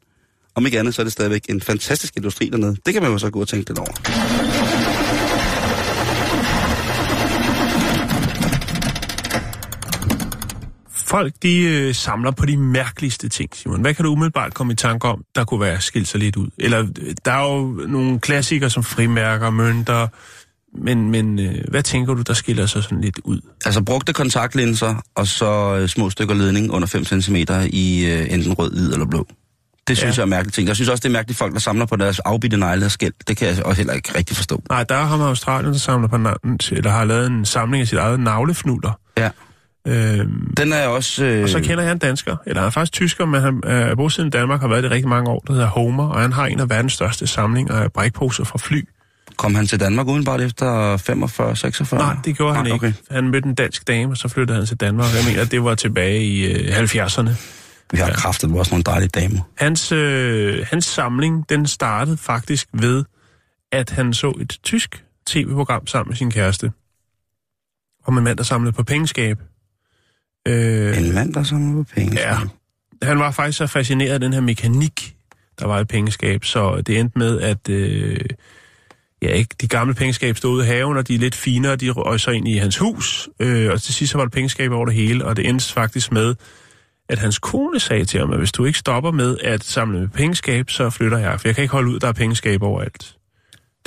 om 0.56 0.66
ikke 0.66 0.80
andet, 0.80 0.96
så 0.96 1.02
er 1.02 1.04
det 1.04 1.14
stadigvæk 1.14 1.46
en 1.50 1.62
fantastisk 1.62 2.18
industri 2.18 2.50
dernede. 2.50 2.76
Det 2.86 2.94
kan 2.94 3.02
man 3.04 3.12
jo 3.12 3.18
så 3.18 3.30
gå 3.30 3.42
og 3.42 3.48
tænke 3.48 3.70
lidt 3.70 3.80
over. 3.80 3.94
Folk, 11.08 11.34
de 11.44 11.64
øh, 11.64 11.96
samler 11.96 12.32
på 12.32 12.46
de 12.46 12.58
mærkeligste 12.58 13.30
ting, 13.30 13.50
Simon. 13.56 13.82
Hvad 13.82 13.94
kan 13.94 14.06
du 14.06 14.12
umiddelbart 14.12 14.54
komme 14.54 14.74
i 14.74 14.76
tanke 14.76 15.08
om, 15.08 15.24
der 15.36 15.46
kunne 15.46 15.60
være 15.62 15.82
skilt 15.82 16.08
sig 16.08 16.20
lidt 16.20 16.36
ud? 16.36 16.48
Eller, 16.58 16.80
øh, 17.02 17.16
der 17.26 17.32
er 17.32 17.44
jo 17.54 17.66
nogle 17.88 18.20
klassikere 18.20 18.70
som 18.70 18.84
frimærker, 18.84 19.50
mønter, 19.50 20.08
men, 20.84 21.12
men 21.12 21.40
øh, 21.40 21.56
hvad 21.72 21.84
tænker 21.84 22.14
du, 22.14 22.22
der 22.22 22.34
skiller 22.34 22.66
sig 22.66 22.84
sådan 22.84 23.02
lidt 23.02 23.20
ud? 23.24 23.42
Altså 23.66 23.84
brugte 23.84 24.14
kontaktlinser, 24.14 24.96
og 25.16 25.28
så 25.28 25.78
øh, 25.82 25.88
små 25.90 26.10
stykker 26.10 26.36
ledning 26.36 26.72
under 26.72 26.88
5 26.88 27.06
cm 27.06 27.36
i 27.70 28.06
øh, 28.06 28.34
enten 28.34 28.54
rød, 28.54 28.72
hvid 28.72 28.94
eller 28.94 29.06
blå. 29.06 29.28
Det 29.88 29.98
synes 29.98 30.18
Ja. 30.18 30.22
jeg 30.22 30.26
er 30.26 30.30
mærkeligt 30.30 30.56
ting. 30.56 30.68
Jeg 30.68 30.76
synes 30.76 30.90
også, 30.90 31.02
det 31.02 31.10
er 31.10 31.14
mærkeligt 31.14 31.38
folk, 31.38 31.54
der 31.54 31.60
samler 31.60 31.86
på 31.86 31.96
deres 31.96 32.20
afbitte 32.20 32.58
negle 32.58 32.86
og 32.86 32.92
skæld. 32.92 33.14
Det 33.28 33.38
kan 33.38 33.48
jeg 33.48 33.66
også 33.66 33.78
heller 33.80 33.94
ikke 33.94 34.18
rigtig 34.18 34.36
forstå. 34.36 34.64
Nej, 34.70 34.84
der 34.84 34.96
er 34.96 35.04
ham 35.06 35.22
Australien, 35.22 35.74
der 35.74 35.80
samler 35.80 36.08
på 36.08 36.16
eller 36.16 36.90
har 36.90 37.06
lavet 37.06 37.28
en 37.28 37.46
samling 37.46 37.82
af 37.82 37.88
sit 37.88 37.98
eget 37.98 38.20
navlefnuller. 38.20 39.00
Ja. 39.18 39.30
Øhm, 39.88 40.54
Den 40.58 40.74
er 40.74 40.88
også... 40.88 41.26
Øh, 41.26 41.44
og 41.44 41.50
så 41.50 41.60
kender 41.60 41.84
jeg 41.84 41.92
en 41.92 41.98
dansker, 41.98 42.36
eller 42.46 42.62
han 42.62 42.68
er 42.68 42.72
faktisk 42.72 42.92
tysker, 42.92 43.26
men 43.26 43.42
han 43.42 43.62
er 43.66 43.96
bosiddende 43.96 44.38
i 44.38 44.40
Danmark, 44.40 44.62
har 44.62 44.68
været 44.68 44.84
det 44.84 44.92
rigtig 44.92 45.10
mange 45.10 45.30
år, 45.30 45.44
der 45.48 45.54
hedder 45.54 45.68
Homer, 45.68 46.08
og 46.10 46.22
han 46.22 46.34
har 46.34 46.46
en 46.46 46.60
af 46.60 46.70
verdens 46.70 46.94
største 46.94 47.28
samlinger 47.28 47.74
af 47.74 47.92
brækposer 47.94 48.44
fra 48.44 48.58
fly. 48.58 48.88
Kom 49.38 49.56
han 49.56 49.68
til 49.68 49.80
Danmark 49.80 50.08
udenbart 50.08 50.42
efter 50.42 50.98
45-46? 50.98 51.96
Nej, 51.96 52.16
det 52.26 52.38
gjorde 52.38 52.56
han 52.56 52.66
Nej, 52.66 52.74
ikke. 52.74 52.88
Okay. 52.88 52.94
Han 53.12 53.30
mødte 53.30 53.48
en 53.48 53.56
dansk 53.56 53.88
dame, 53.88 54.12
og 54.12 54.18
så 54.18 54.28
flyttede 54.28 54.58
han 54.58 54.68
til 54.68 54.78
Danmark. 54.78 55.08
Jeg 55.16 55.24
mener, 55.32 55.46
det 55.46 55.64
var 55.64 55.76
tilbage 55.76 56.24
i 56.24 56.46
øh, 56.46 56.78
70'erne. 56.80 57.30
Vi 57.92 57.98
har 57.98 58.12
kraftet 58.12 58.52
også 58.52 58.72
nogle 58.72 58.84
dejlige 58.84 59.10
damer. 59.10 59.40
Hans, 59.58 59.92
øh, 59.92 60.66
hans 60.70 60.86
samling, 60.86 61.50
den 61.50 61.68
startede 61.68 62.18
faktisk 62.18 62.68
ved, 62.74 63.04
at 63.72 63.90
han 63.90 64.14
så 64.14 64.34
et 64.42 64.58
tysk 64.64 65.04
tv-program 65.28 65.88
sammen 65.88 66.10
med 66.10 66.16
sin 66.18 66.32
kæreste. 66.32 66.72
Om 68.06 68.18
en 68.18 68.24
mand, 68.24 68.38
der 68.38 68.44
samlede 68.44 68.74
på 68.74 68.84
pengeskab. 68.84 69.38
Øh, 70.48 70.98
En 70.98 71.14
mand, 71.14 71.34
der 71.34 71.44
samler 71.44 71.84
på 71.84 71.90
penge. 71.96 72.20
Ja. 72.20 72.38
Han 73.02 73.20
var 73.20 73.32
faktisk 73.32 73.58
så 73.58 73.68
fascineret 73.68 74.14
af 74.14 74.20
den 74.20 74.34
her 74.34 74.42
mekanik, 74.42 75.16
der 75.60 75.68
var 75.68 75.80
i 75.80 75.84
pengeskab, 75.86 76.46
så 76.46 76.82
det 76.82 77.00
endte 77.00 77.20
med, 77.20 77.42
at 77.42 77.70
øh, 77.70 78.20
ja, 79.22 79.28
ikke, 79.28 79.56
de 79.62 79.68
gamle 79.68 79.94
pengeskab 79.94 80.38
stod 80.38 80.52
ude 80.52 80.66
i 80.66 80.68
haven, 80.68 80.98
og 80.98 81.08
de 81.08 81.16
er 81.16 81.20
lidt 81.20 81.36
finere, 81.36 81.76
de 81.76 81.90
røg 81.90 82.20
så 82.20 82.32
ind 82.32 82.48
i 82.48 82.58
hans 82.58 82.78
hus, 82.78 83.30
øh, 83.40 83.72
og 83.72 83.82
til 83.82 83.94
sidst 83.94 84.12
så 84.12 84.18
var 84.18 84.26
der 84.26 84.30
pengeskab 84.30 84.72
over 84.72 84.86
det 84.86 84.96
hele, 84.96 85.26
og 85.26 85.36
det 85.36 85.50
endte 85.50 85.74
faktisk 85.74 86.12
med, 86.12 86.36
at 87.10 87.20
hans 87.20 87.40
kone 87.40 87.80
sagde 87.80 88.06
til 88.06 88.20
ham, 88.20 88.32
at 88.32 88.38
hvis 88.38 88.52
du 88.52 88.66
ikke 88.66 88.80
stopper 88.80 89.12
med 89.12 89.38
at 89.44 89.64
samle 89.64 90.00
med 90.00 90.08
pengeskab, 90.08 90.70
så 90.70 90.90
flytter 90.90 91.18
jeg, 91.18 91.40
for 91.42 91.48
jeg 91.48 91.56
kan 91.56 91.62
ikke 91.62 91.72
holde 91.72 91.92
ud, 91.92 92.00
der 92.00 92.08
er 92.08 92.12
pengeskab 92.12 92.64
overalt. 92.64 93.16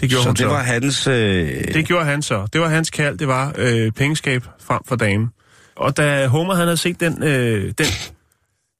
Det 0.00 0.10
gjorde 0.10 0.22
Så 0.22 0.28
hun 0.28 0.36
det 0.36 0.46
var 0.46 0.62
hans... 0.62 1.06
Øh... 1.06 1.74
det 1.74 1.86
gjorde 1.86 2.04
han 2.04 2.22
så. 2.22 2.46
Det 2.52 2.60
var 2.60 2.68
hans 2.68 2.90
kald, 2.90 3.18
det 3.18 3.28
var 3.28 3.54
øh, 3.58 3.92
pengeskab 3.92 4.44
frem 4.60 4.80
for 4.86 4.96
dame. 4.96 5.28
Og 5.76 5.96
da 5.96 6.26
Homer 6.26 6.54
han 6.54 6.64
havde 6.64 6.76
set 6.76 7.00
den, 7.00 7.22
øh, 7.22 7.64
den, 7.78 7.86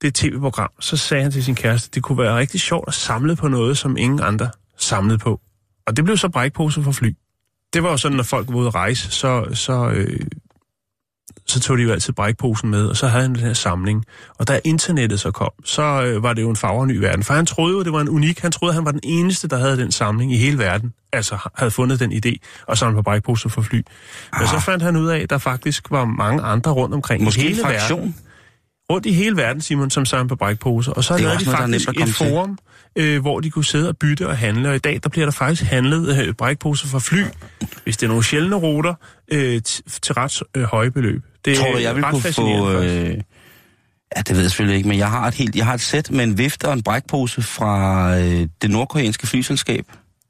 det 0.02 0.14
tv-program, 0.14 0.70
så 0.80 0.96
sagde 0.96 1.22
han 1.22 1.32
til 1.32 1.44
sin 1.44 1.54
kæreste, 1.54 1.90
det 1.94 2.02
kunne 2.02 2.18
være 2.18 2.38
rigtig 2.38 2.60
sjovt 2.60 2.88
at 2.88 2.94
samle 2.94 3.36
på 3.36 3.48
noget, 3.48 3.78
som 3.78 3.96
ingen 3.96 4.20
andre 4.20 4.50
samlede 4.78 5.18
på. 5.18 5.40
Og 5.90 5.96
det 5.96 6.04
blev 6.04 6.16
så 6.16 6.28
brækpose 6.28 6.82
for 6.82 6.92
fly. 6.92 7.16
Det 7.72 7.82
var 7.82 7.90
jo 7.90 7.96
sådan, 7.96 8.16
når 8.16 8.22
folk 8.24 8.48
var 8.48 8.54
ude 8.54 8.66
at 8.66 8.74
rejse, 8.74 9.10
så, 9.10 9.46
så, 9.52 9.90
øh, 9.90 10.20
så 11.46 11.60
tog 11.60 11.78
de 11.78 11.82
jo 11.82 11.92
altid 11.92 12.12
brækposen 12.12 12.70
med, 12.70 12.86
og 12.86 12.96
så 12.96 13.06
havde 13.06 13.22
han 13.22 13.34
den 13.34 13.42
her 13.42 13.52
samling. 13.52 14.04
Og 14.38 14.48
da 14.48 14.60
internettet 14.64 15.20
så 15.20 15.30
kom, 15.30 15.50
så 15.64 15.82
øh, 15.82 16.22
var 16.22 16.32
det 16.32 16.42
jo 16.42 16.50
en 16.50 16.56
farverny 16.56 16.96
verden. 16.96 17.24
For 17.24 17.34
han 17.34 17.46
troede 17.46 17.72
jo, 17.72 17.82
det 17.82 17.92
var 17.92 18.00
en 18.00 18.08
unik. 18.08 18.38
Han 18.38 18.52
troede, 18.52 18.74
han 18.74 18.84
var 18.84 18.90
den 18.90 19.00
eneste, 19.02 19.48
der 19.48 19.58
havde 19.58 19.76
den 19.76 19.92
samling 19.92 20.32
i 20.32 20.36
hele 20.36 20.58
verden. 20.58 20.92
Altså 21.12 21.38
havde 21.54 21.70
fundet 21.70 22.00
den 22.00 22.12
idé 22.12 22.64
og 22.66 22.78
samle 22.78 22.94
på 22.94 23.02
brækposer 23.02 23.48
for 23.48 23.62
fly. 23.62 23.82
Men 24.38 24.48
så 24.48 24.60
fandt 24.60 24.82
han 24.82 24.96
ud 24.96 25.08
af, 25.08 25.18
at 25.18 25.30
der 25.30 25.38
faktisk 25.38 25.90
var 25.90 26.04
mange 26.04 26.42
andre 26.42 26.70
rundt 26.70 26.94
omkring 26.94 27.24
Måske 27.24 27.40
i 27.40 27.48
hele 27.48 27.62
fraktion? 27.62 28.00
verden. 28.00 28.16
Rundt 28.90 29.06
i 29.06 29.12
hele 29.12 29.36
verden, 29.36 29.60
Simon, 29.60 29.90
som 29.90 30.04
samlede 30.04 30.28
på 30.28 30.36
brækposer. 30.36 30.92
Og 30.92 31.04
så 31.04 31.14
er 31.14 31.18
lavede 31.18 31.38
de 31.38 31.44
noget, 31.44 31.58
faktisk 31.58 31.88
at 31.88 31.94
et 31.94 31.98
komme 31.98 32.56
til. 32.56 32.56
Øh, 33.00 33.20
hvor 33.20 33.40
de 33.40 33.50
kunne 33.50 33.64
sidde 33.64 33.88
og 33.88 33.96
bytte 33.96 34.26
og 34.28 34.36
handle. 34.38 34.68
Og 34.68 34.74
i 34.74 34.78
dag, 34.78 35.00
der 35.02 35.08
bliver 35.08 35.26
der 35.26 35.32
faktisk 35.32 35.62
handlet 35.62 36.18
øh, 36.26 36.34
brækposer 36.34 36.88
for 36.88 36.98
fly, 36.98 37.22
hvis 37.84 37.96
det 37.96 38.06
er 38.06 38.08
nogle 38.08 38.24
sjældne 38.24 38.56
ruter, 38.56 38.94
øh, 39.32 39.62
til 40.02 40.14
ret 40.14 40.42
øh, 40.56 40.62
høje 40.62 40.90
beløb. 40.90 41.22
Det 41.44 41.56
Tror 41.56 41.72
du, 41.72 41.78
jeg 41.78 41.96
vil 41.96 42.04
kunne 42.04 42.22
få... 42.22 42.72
Øh... 42.72 43.14
Ja, 44.16 44.20
det 44.20 44.34
ved 44.36 44.40
jeg 44.42 44.50
selvfølgelig 44.50 44.76
ikke, 44.76 44.88
men 44.88 44.98
jeg 44.98 45.10
har 45.10 45.28
et, 45.28 45.34
helt, 45.34 45.56
jeg 45.56 45.66
har 45.66 45.74
et 45.74 45.80
sæt 45.80 46.10
med 46.10 46.24
en 46.24 46.38
vifte 46.38 46.68
og 46.68 46.72
en 46.72 46.82
brækpose 46.82 47.42
fra 47.42 48.16
øh, 48.18 48.46
det 48.62 48.70
nordkoreanske 48.70 49.26
flyselskab. 49.26 49.84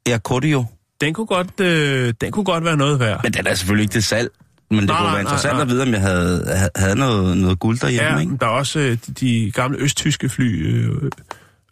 Air 0.05 0.17
Kordio. 0.17 0.65
Den 1.01 1.13
kunne, 1.13 1.27
godt, 1.27 1.59
øh, 1.59 2.13
den 2.21 2.31
kunne 2.31 2.45
godt 2.45 2.63
være 2.65 2.77
noget 2.77 2.99
værd. 2.99 3.19
Men 3.23 3.33
den 3.33 3.47
er 3.47 3.53
selvfølgelig 3.53 3.83
ikke 3.83 3.91
til 3.91 4.03
salg. 4.03 4.29
Men 4.69 4.79
det 4.79 4.87
Nej, 4.87 4.97
kunne 4.97 5.05
nej, 5.05 5.13
være 5.15 5.23
nej, 5.23 5.31
interessant 5.31 5.53
nej. 5.53 5.61
at 5.61 5.67
vide, 5.69 5.81
om 5.81 5.91
jeg 5.93 6.01
havde, 6.01 6.69
havde- 6.75 6.95
noget, 6.95 7.37
noget 7.37 7.59
guld 7.59 7.79
derhjemme, 7.79 8.09
Ja, 8.09 8.19
ikke? 8.19 8.37
der 8.39 8.45
er 8.45 8.49
også 8.49 8.79
øh, 8.79 8.97
de, 9.07 9.13
de 9.13 9.51
gamle 9.51 9.77
østtyske 9.77 10.29
fly... 10.29 10.65
Øh, 10.75 11.11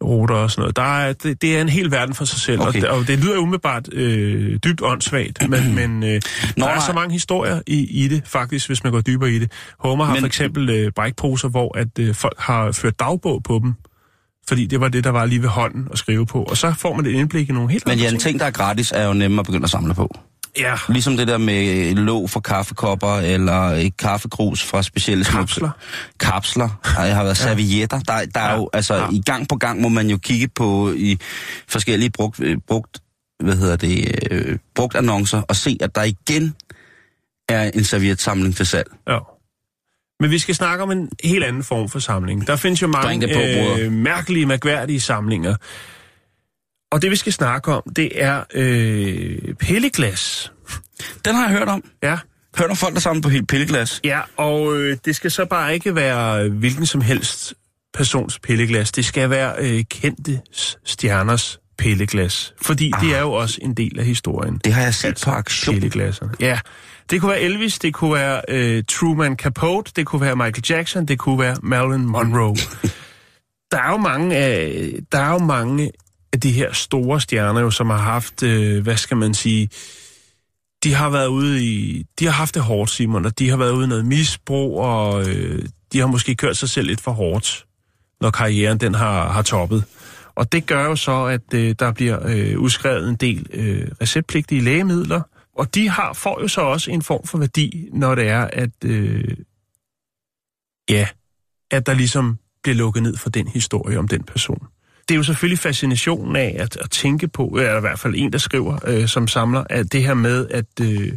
ruter 0.04 0.36
og 0.36 0.52
sådan 0.52 0.62
noget. 0.62 0.76
Der 0.76 0.82
er, 1.00 1.14
det, 1.14 1.42
det 1.42 1.58
er 1.58 1.62
en 1.62 1.70
hel 1.70 1.92
verden 1.92 2.16
for 2.16 2.26
sig 2.26 2.40
selv, 2.40 2.60
Okay. 2.60 2.68
og, 2.68 2.74
det, 2.74 2.86
og 2.86 3.08
det 3.08 3.20
lyder 3.20 3.38
umiddelbart 3.38 3.94
øh, 3.94 4.60
dybt 4.64 4.82
åndssvagt, 4.84 5.50
men, 5.50 5.76
men 5.80 6.04
øh, 6.04 6.22
Nå, 6.58 6.66
der 6.66 6.72
er 6.72 6.80
så 6.80 6.94
mange 6.94 7.12
historier 7.14 7.62
i, 7.68 8.04
i 8.04 8.08
det, 8.08 8.22
faktisk, 8.26 8.68
hvis 8.68 8.84
man 8.84 8.94
går 8.94 9.02
dybere 9.02 9.32
i 9.32 9.40
det. 9.40 9.52
Homer 9.80 10.06
har 10.06 10.14
Men- 10.14 10.20
for 10.22 10.28
eksempel 10.28 10.70
øh, 10.70 10.92
brækposer, 10.92 11.50
hvor 11.50 11.78
at 11.78 12.00
øh, 12.00 12.16
folk 12.16 12.40
har 12.40 12.72
ført 12.72 13.00
dagbog 13.00 13.44
på 13.44 13.60
dem, 13.64 13.74
fordi 14.48 14.66
det 14.66 14.80
var 14.80 14.88
det, 14.90 15.04
der 15.04 15.10
var 15.10 15.26
lige 15.26 15.42
ved 15.42 15.50
hånden 15.50 15.88
at 15.92 15.98
skrive 15.98 16.26
på. 16.26 16.44
Og 16.44 16.58
så 16.58 16.74
får 16.78 16.96
man 16.96 17.06
et 17.06 17.12
indblik 17.12 17.50
i 17.50 17.54
nogle 17.54 17.72
helt 17.72 17.86
Men 17.86 17.92
andre 17.92 18.04
ja, 18.04 18.08
en 18.08 18.12
ting. 18.14 18.22
ting, 18.22 18.40
der 18.40 18.46
er 18.46 18.52
gratis, 18.52 18.92
er 18.92 19.08
jo 19.08 19.14
nemmere 19.14 19.40
at 19.40 19.46
begynde 19.46 19.64
at 19.64 19.70
samle 19.70 19.94
på. 19.94 20.16
Ja, 20.60 20.76
Ligesom 20.90 21.18
det 21.18 21.28
der 21.28 21.38
med 21.38 21.96
låg 21.96 22.30
for 22.30 22.40
kaffekopper, 22.40 23.16
eller 23.16 23.62
et 23.70 23.98
kaffekrus 23.98 24.64
fra 24.64 24.84
specielle 24.84 25.24
små- 25.26 25.40
Kapsler. 25.40 25.70
Kapsler. 26.20 26.70
Der 26.84 27.14
har 27.14 27.24
været 27.24 27.38
servietter. 27.38 28.00
Der, 28.00 28.26
der 28.36 28.40
er 28.40 28.50
Ja. 28.52 28.56
jo, 28.56 28.70
altså, 28.74 28.96
Ja. 28.96 29.08
i 29.12 29.22
gang 29.26 29.48
på 29.50 29.56
gang 29.56 29.82
må 29.82 29.90
man 29.90 30.10
jo 30.10 30.18
kigge 30.18 30.48
på 30.48 30.94
i 30.96 31.18
forskellige 31.70 32.10
brugt, 32.10 32.40
øh, 32.40 32.58
brugt 32.68 32.98
hvad 33.44 33.56
hedder 33.56 33.76
det, 33.76 34.28
øh, 34.32 34.58
brugt 34.76 34.96
annoncer, 34.96 35.42
og 35.42 35.56
se, 35.56 35.78
at 35.82 35.96
der 35.96 36.04
igen 36.04 36.56
er 37.50 37.72
en 37.74 37.84
servietsamling 37.84 38.56
til 38.56 38.66
salg. 38.66 38.88
Ja. 39.08 39.18
Men 40.22 40.32
vi 40.32 40.40
skal 40.40 40.56
snakke 40.56 40.84
om 40.84 40.92
en 40.92 41.10
helt 41.24 41.44
anden 41.44 41.64
form 41.64 41.90
for 41.90 42.00
samling. 42.00 42.48
Der 42.48 42.56
findes 42.56 42.82
jo 42.82 42.88
mange 42.88 43.28
på, 43.28 43.40
øh, 43.82 43.92
mærkelige, 43.92 44.46
mærkværdige 44.46 45.00
samlinger. 45.00 45.56
Og 46.92 47.02
det 47.02 47.12
vi 47.12 47.16
skal 47.16 47.34
snakke 47.34 47.74
om, 47.74 47.84
det 47.96 48.24
er 48.24 48.44
øh, 48.54 49.56
pilleglas. 49.56 50.52
Den 51.26 51.36
har 51.36 51.50
jeg 51.50 51.58
hørt 51.58 51.68
om. 51.68 51.84
Ja, 52.04 52.18
Hørt 52.58 52.70
om 52.70 52.76
folk, 52.76 52.94
der 52.94 53.00
samler 53.00 53.22
på 53.22 53.30
helt 53.30 53.48
pilleglas. 53.48 54.02
ja 54.04 54.20
og 54.38 54.78
øh, 54.78 54.98
det 55.06 55.16
skal 55.16 55.32
så 55.32 55.46
bare 55.46 55.74
ikke 55.74 55.96
være 55.96 56.44
øh, 56.44 56.54
hvilken 56.54 56.86
som 56.86 57.02
helst 57.02 57.54
persons 57.94 58.40
pilleglas. 58.40 58.92
Det 58.92 59.06
skal 59.06 59.30
være 59.30 59.54
øh, 59.60 59.84
kendte 59.90 60.42
stjerners 60.86 61.60
pilleglas. 61.78 62.54
Fordi 62.62 62.92
ah. 62.96 63.02
det 63.02 63.16
er 63.16 63.20
jo 63.20 63.32
også 63.32 63.60
en 63.62 63.74
del 63.74 64.00
af 64.00 64.06
historien. 64.06 64.62
Det 64.64 64.74
har 64.74 64.82
jeg 64.82 64.94
set 64.94 65.22
på 65.26 65.32
aktion. 65.32 65.76
Pilleglasserne. 65.76 66.32
Ja. 66.40 66.60
Det 67.10 67.22
kunne 67.22 67.32
være 67.32 67.42
Elvis, 67.42 67.80
det 67.80 67.94
kunne 67.94 68.14
være 68.14 68.42
øh, 68.48 68.84
Truman 68.90 69.36
Capote, 69.36 69.92
det 69.96 70.06
kunne 70.06 70.22
være 70.22 70.36
Michael 70.36 70.64
Jackson, 70.70 71.06
det 71.06 71.20
kunne 71.20 71.40
være 71.40 71.56
Marilyn 71.64 72.06
Monroe. 72.06 72.56
der 73.72 73.78
er 73.78 73.92
jo 73.92 73.98
mange 73.98 74.36
af, 74.36 74.92
der 75.12 75.20
er 75.20 75.32
jo 75.32 75.38
mange 75.38 75.92
af 76.34 76.40
de 76.40 76.52
her 76.52 76.74
store 76.74 77.22
stjerner, 77.22 77.62
jo, 77.62 77.72
som 77.72 77.90
har 77.90 77.98
haft, 77.98 78.44
øh, 78.44 78.84
hvad 78.84 78.98
skal 78.98 79.18
man 79.18 79.34
sige, 79.34 79.70
de 80.84 80.94
har 80.94 81.10
været 81.10 81.28
ude 81.28 81.66
i, 81.66 82.06
de 82.20 82.26
har 82.26 82.32
haft 82.32 82.56
det 82.56 82.64
hårdt, 82.64 82.92
Simon, 82.92 83.26
og 83.26 83.40
de 83.40 83.50
har 83.50 83.58
været 83.58 83.72
ude 83.72 83.86
i 83.86 83.88
noget 83.88 84.06
misbrug, 84.06 84.80
og 84.80 85.30
øh, 85.30 85.66
de 85.94 86.00
har 86.00 86.08
måske 86.08 86.36
kørt 86.36 86.58
sig 86.58 86.70
selv 86.70 86.88
lidt 86.88 87.02
for 87.02 87.12
hårdt, 87.12 87.66
når 88.22 88.32
karrieren 88.32 88.78
den 88.78 88.96
har, 88.96 89.30
har 89.30 89.42
toppet. 89.42 89.84
Og 90.36 90.52
det 90.52 90.66
gør 90.66 90.86
jo 90.86 90.96
så, 90.96 91.26
at 91.26 91.54
øh, 91.54 91.76
der 91.80 91.92
bliver 91.94 92.28
øh, 92.28 92.60
udskrevet 92.60 93.10
en 93.10 93.16
del 93.16 93.48
øh, 93.54 93.88
receptpligtige 94.02 94.62
lægemidler, 94.62 95.22
og 95.56 95.76
de 95.76 95.90
har 95.90 96.14
får 96.14 96.42
jo 96.42 96.48
så 96.48 96.62
også 96.62 96.92
en 96.92 97.02
form 97.02 97.28
for 97.28 97.38
værdi, 97.38 97.90
når 97.94 98.16
det 98.16 98.28
er, 98.28 98.50
at 98.54 98.86
øh, 98.86 99.38
ja, 100.90 101.08
at 101.72 101.86
der 101.86 101.94
ligesom 101.94 102.38
bliver 102.64 102.76
lukket 102.76 103.04
ned 103.04 103.18
for 103.18 103.30
den 103.30 103.48
historie 103.48 104.00
om 104.00 104.08
den 104.08 104.24
person. 104.24 104.68
Det 105.10 105.16
er 105.16 105.18
jo 105.18 105.24
selvfølgelig 105.24 105.60
fascinationen 105.60 106.36
af 106.36 106.56
at, 106.60 106.78
at 106.78 106.92
tænke 106.92 107.28
på, 107.28 107.48
eller 107.48 107.78
i 107.78 107.80
hvert 107.80 108.00
fald 108.00 108.14
en, 108.18 108.34
der 108.34 108.38
skriver, 108.38 108.80
øh, 108.88 109.08
som 109.08 109.28
samler, 109.28 109.64
at 109.70 109.92
det 109.92 110.04
her 110.04 110.14
med, 110.14 110.48
at 110.52 110.66
øh, 110.82 111.12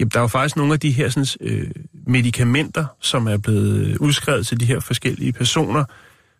jamen, 0.00 0.10
der 0.12 0.18
er 0.18 0.20
jo 0.20 0.26
faktisk 0.26 0.56
nogle 0.56 0.72
af 0.72 0.80
de 0.80 0.90
her 0.90 1.08
sådan, 1.08 1.26
øh, 1.40 1.70
medicamenter, 2.06 2.86
som 3.00 3.26
er 3.26 3.36
blevet 3.36 3.96
udskrevet 3.98 4.46
til 4.46 4.60
de 4.60 4.64
her 4.64 4.80
forskellige 4.80 5.32
personer, 5.32 5.84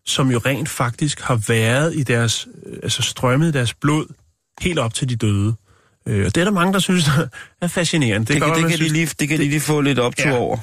som 0.07 0.31
jo 0.31 0.39
rent 0.39 0.69
faktisk 0.69 1.21
har 1.21 1.41
været 1.49 1.97
i 1.97 2.03
deres, 2.03 2.49
øh, 2.67 2.79
altså 2.83 3.03
strømmet 3.03 3.49
i 3.49 3.53
deres 3.53 3.75
blod, 3.75 4.07
helt 4.61 4.79
op 4.79 4.95
til 4.95 5.09
de 5.09 5.17
døde. 5.17 5.55
Øh, 6.07 6.27
og 6.27 6.35
det 6.35 6.41
er 6.41 6.45
der 6.45 6.53
mange, 6.53 6.73
der 6.73 6.79
synes 6.79 7.11
er 7.63 7.69
fascinerende. 7.69 8.27
Det, 8.27 8.35
det, 8.35 8.43
kan, 8.43 8.63
det, 8.63 8.71
kan, 8.71 8.79
de 8.79 8.93
lige, 8.93 9.07
det 9.21 9.29
kan 9.29 9.39
de 9.39 9.45
lige 9.45 9.61
få 9.61 9.81
lidt 9.81 9.99
optur 9.99 10.31
ja. 10.31 10.37
over. 10.37 10.57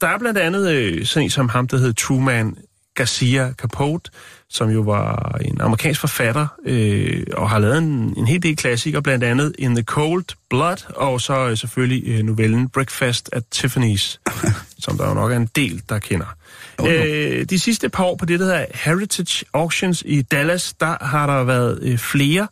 Der 0.00 0.08
er 0.08 0.18
blandt 0.18 0.38
andet 0.38 0.70
øh, 0.70 1.06
sådan 1.06 1.24
en 1.24 1.30
som 1.30 1.48
ham, 1.48 1.68
der 1.68 1.76
hedder 1.76 1.92
Truman 1.92 2.56
Garcia 2.94 3.52
Capote, 3.52 4.10
som 4.48 4.70
jo 4.70 4.80
var 4.80 5.38
en 5.40 5.60
amerikansk 5.60 6.00
forfatter, 6.00 6.46
øh, 6.66 7.22
og 7.32 7.50
har 7.50 7.58
lavet 7.58 7.78
en, 7.78 8.14
en 8.16 8.26
hel 8.26 8.42
del 8.42 8.56
klassikere, 8.56 9.02
blandt 9.02 9.24
andet 9.24 9.54
In 9.58 9.74
the 9.74 9.84
Cold 9.84 10.24
Blood, 10.50 10.92
og 10.96 11.20
så 11.20 11.48
øh, 11.48 11.56
selvfølgelig 11.56 12.02
øh, 12.06 12.22
novellen 12.22 12.68
Breakfast 12.68 13.30
at 13.32 13.42
Tiffany's, 13.54 14.18
som 14.84 14.98
der 14.98 15.08
jo 15.08 15.14
nok 15.14 15.32
er 15.32 15.36
en 15.36 15.48
del, 15.56 15.82
der 15.88 15.98
kender. 15.98 16.36
Oh, 16.78 16.86
no. 16.86 16.92
øh, 16.92 17.44
de 17.44 17.58
sidste 17.58 17.88
par 17.88 18.04
år 18.04 18.16
på 18.16 18.26
det, 18.26 18.40
der 18.40 18.46
hedder 18.46 18.66
Heritage 18.74 19.44
Auctions 19.52 20.02
i 20.06 20.22
Dallas, 20.22 20.72
der 20.72 21.04
har 21.04 21.26
der 21.26 21.44
været 21.44 21.78
øh, 21.82 21.98
flere 21.98 22.48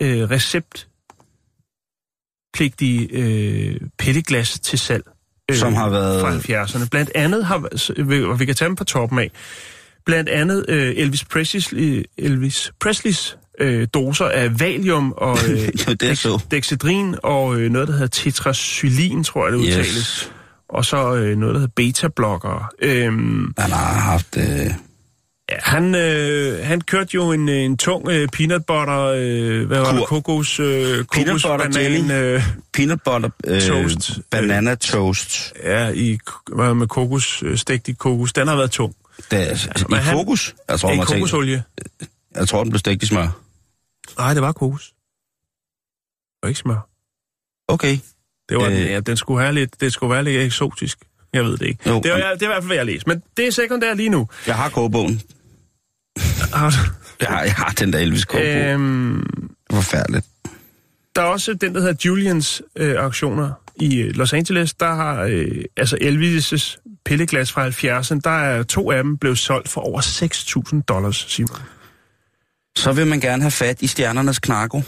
øh, 0.00 0.30
receptpligtige 0.30 3.08
øh, 3.12 3.80
pilleglas 3.98 4.60
til 4.60 4.78
salg. 4.78 5.04
Øh, 5.50 5.56
som 5.56 5.74
har 5.74 5.88
været... 5.88 6.20
Fra 6.20 6.64
70'erne. 6.64 6.88
Blandt 6.88 7.10
andet 7.14 7.44
har, 7.44 7.56
og 8.26 8.40
vi 8.40 8.44
kan 8.44 8.54
tage 8.54 8.68
dem 8.68 8.76
på 8.76 8.84
toppen 8.84 9.18
af, 9.18 9.30
blandt 10.06 10.30
andet 10.30 10.64
øh, 10.68 10.94
Elvis, 10.96 11.24
Presleys, 11.24 11.74
Elvis 12.18 12.72
Presleys 12.80 13.36
øh, 13.60 13.86
doser 13.94 14.24
af 14.24 14.60
valium 14.60 15.12
og 15.16 15.38
øh, 15.50 16.16
så. 16.16 16.42
dexedrin 16.50 17.14
og 17.22 17.56
øh, 17.60 17.70
noget, 17.70 17.88
der 17.88 17.94
hedder 17.94 18.06
tetracyclin, 18.06 19.24
tror 19.24 19.44
jeg 19.46 19.52
det 19.52 19.58
udtales. 19.58 19.96
Yes. 19.96 20.32
Og 20.68 20.84
så 20.84 21.14
øh, 21.14 21.38
noget, 21.38 21.54
der 21.54 21.60
hedder 21.60 21.72
beta-blokker. 21.76 22.72
Øhm, 22.82 23.54
Han 23.58 23.70
har 23.70 23.94
haft... 24.00 24.36
Øh... 24.36 24.70
Han, 25.58 25.94
øh, 25.94 26.64
han 26.66 26.80
kørte 26.80 27.10
jo 27.14 27.32
en, 27.32 27.48
en 27.48 27.76
tung 27.76 28.08
øh, 28.08 28.28
peanut 28.28 28.66
butter, 28.66 29.00
øh, 29.16 29.66
hvad 29.66 29.78
var 29.78 29.92
det, 29.92 30.06
kokos, 30.06 30.60
øh, 30.60 30.98
kokos 30.98 31.08
peanut 31.12 31.42
butter 31.42 31.70
banan, 31.72 32.10
øh, 32.10 32.42
peanut 32.74 33.00
butter 33.04 33.30
øh, 33.46 33.60
toast, 33.60 34.10
banana 34.30 34.74
toast. 34.74 35.52
Ja, 35.64 35.88
i, 35.88 36.18
med 36.56 36.86
kokos, 36.86 37.42
øh, 37.42 37.58
stegt 37.58 37.88
i 37.88 37.92
kokos. 37.92 38.32
Den 38.32 38.48
har 38.48 38.56
været 38.56 38.70
tung. 38.70 38.94
Det 39.30 39.38
er, 39.38 39.44
altså, 39.44 39.86
I 39.90 39.94
han, 39.94 40.16
kokos? 40.16 40.54
Jeg 40.68 40.80
tror, 40.80 40.92
i 40.92 40.96
kokosolie. 40.96 41.64
Jeg 42.34 42.48
tror, 42.48 42.62
den 42.62 42.70
blev 42.70 42.78
stegt 42.78 43.02
i 43.02 43.06
smør. 43.06 43.40
Nej, 44.18 44.34
det 44.34 44.42
var 44.42 44.52
kokos. 44.52 44.94
Og 46.42 46.48
ikke 46.48 46.58
smør. 46.58 46.88
Okay. 47.68 47.98
Det 48.48 48.56
var, 48.56 48.64
øh, 48.64 48.80
ja, 48.80 49.00
den 49.00 49.16
skulle 49.16 49.40
have 49.42 49.54
lidt, 49.54 49.80
det 49.80 49.92
skulle 49.92 50.14
være 50.14 50.24
lidt 50.24 50.42
eksotisk. 50.42 50.98
Jeg 51.32 51.44
ved 51.44 51.58
det 51.58 51.66
ikke. 51.66 51.90
Jo, 51.90 52.00
det, 52.00 52.10
var, 52.10 52.16
det 52.16 52.24
er 52.24 52.32
i 52.32 52.46
hvert 52.46 52.62
fald, 52.62 52.66
hvad 52.66 52.76
jeg 52.76 52.86
læst. 52.86 53.06
Men 53.06 53.22
det 53.36 53.46
er 53.46 53.50
sekundært 53.50 53.96
lige 53.96 54.08
nu. 54.08 54.28
Jeg 54.46 54.56
har 54.56 54.68
kogebogen. 54.68 55.22
Har 56.52 56.70
du? 56.70 56.76
Jeg 57.20 57.28
har, 57.28 57.42
jeg 57.42 57.54
har 57.54 57.70
den 57.78 57.92
der 57.92 57.98
Elvis 57.98 58.24
kogebog. 58.24 58.50
Øhm, 58.50 59.50
Forfærdeligt. 59.72 60.26
Der 61.16 61.22
er 61.22 61.26
også 61.26 61.54
den, 61.54 61.74
der 61.74 61.80
hedder 61.80 61.94
Julians 62.04 62.62
øh, 62.76 62.96
auktioner 62.98 63.52
i 63.76 64.00
øh, 64.00 64.14
Los 64.14 64.32
Angeles. 64.32 64.74
Der 64.74 64.94
har 64.94 65.22
øh, 65.22 65.64
altså 65.76 65.96
Elvis' 66.00 67.00
pilleglas 67.04 67.52
fra 67.52 67.68
70'erne, 67.68 68.20
der 68.24 68.30
er 68.30 68.62
to 68.62 68.90
af 68.90 69.02
dem 69.02 69.16
blevet 69.16 69.38
solgt 69.38 69.68
for 69.68 69.80
over 69.80 70.00
6.000 70.00 70.82
dollars, 70.88 71.26
Simon. 71.28 71.58
Så 72.76 72.92
vil 72.92 73.06
man 73.06 73.20
gerne 73.20 73.42
have 73.42 73.50
fat 73.50 73.82
i 73.82 73.86
stjernernes 73.86 74.38
knarko. 74.38 74.82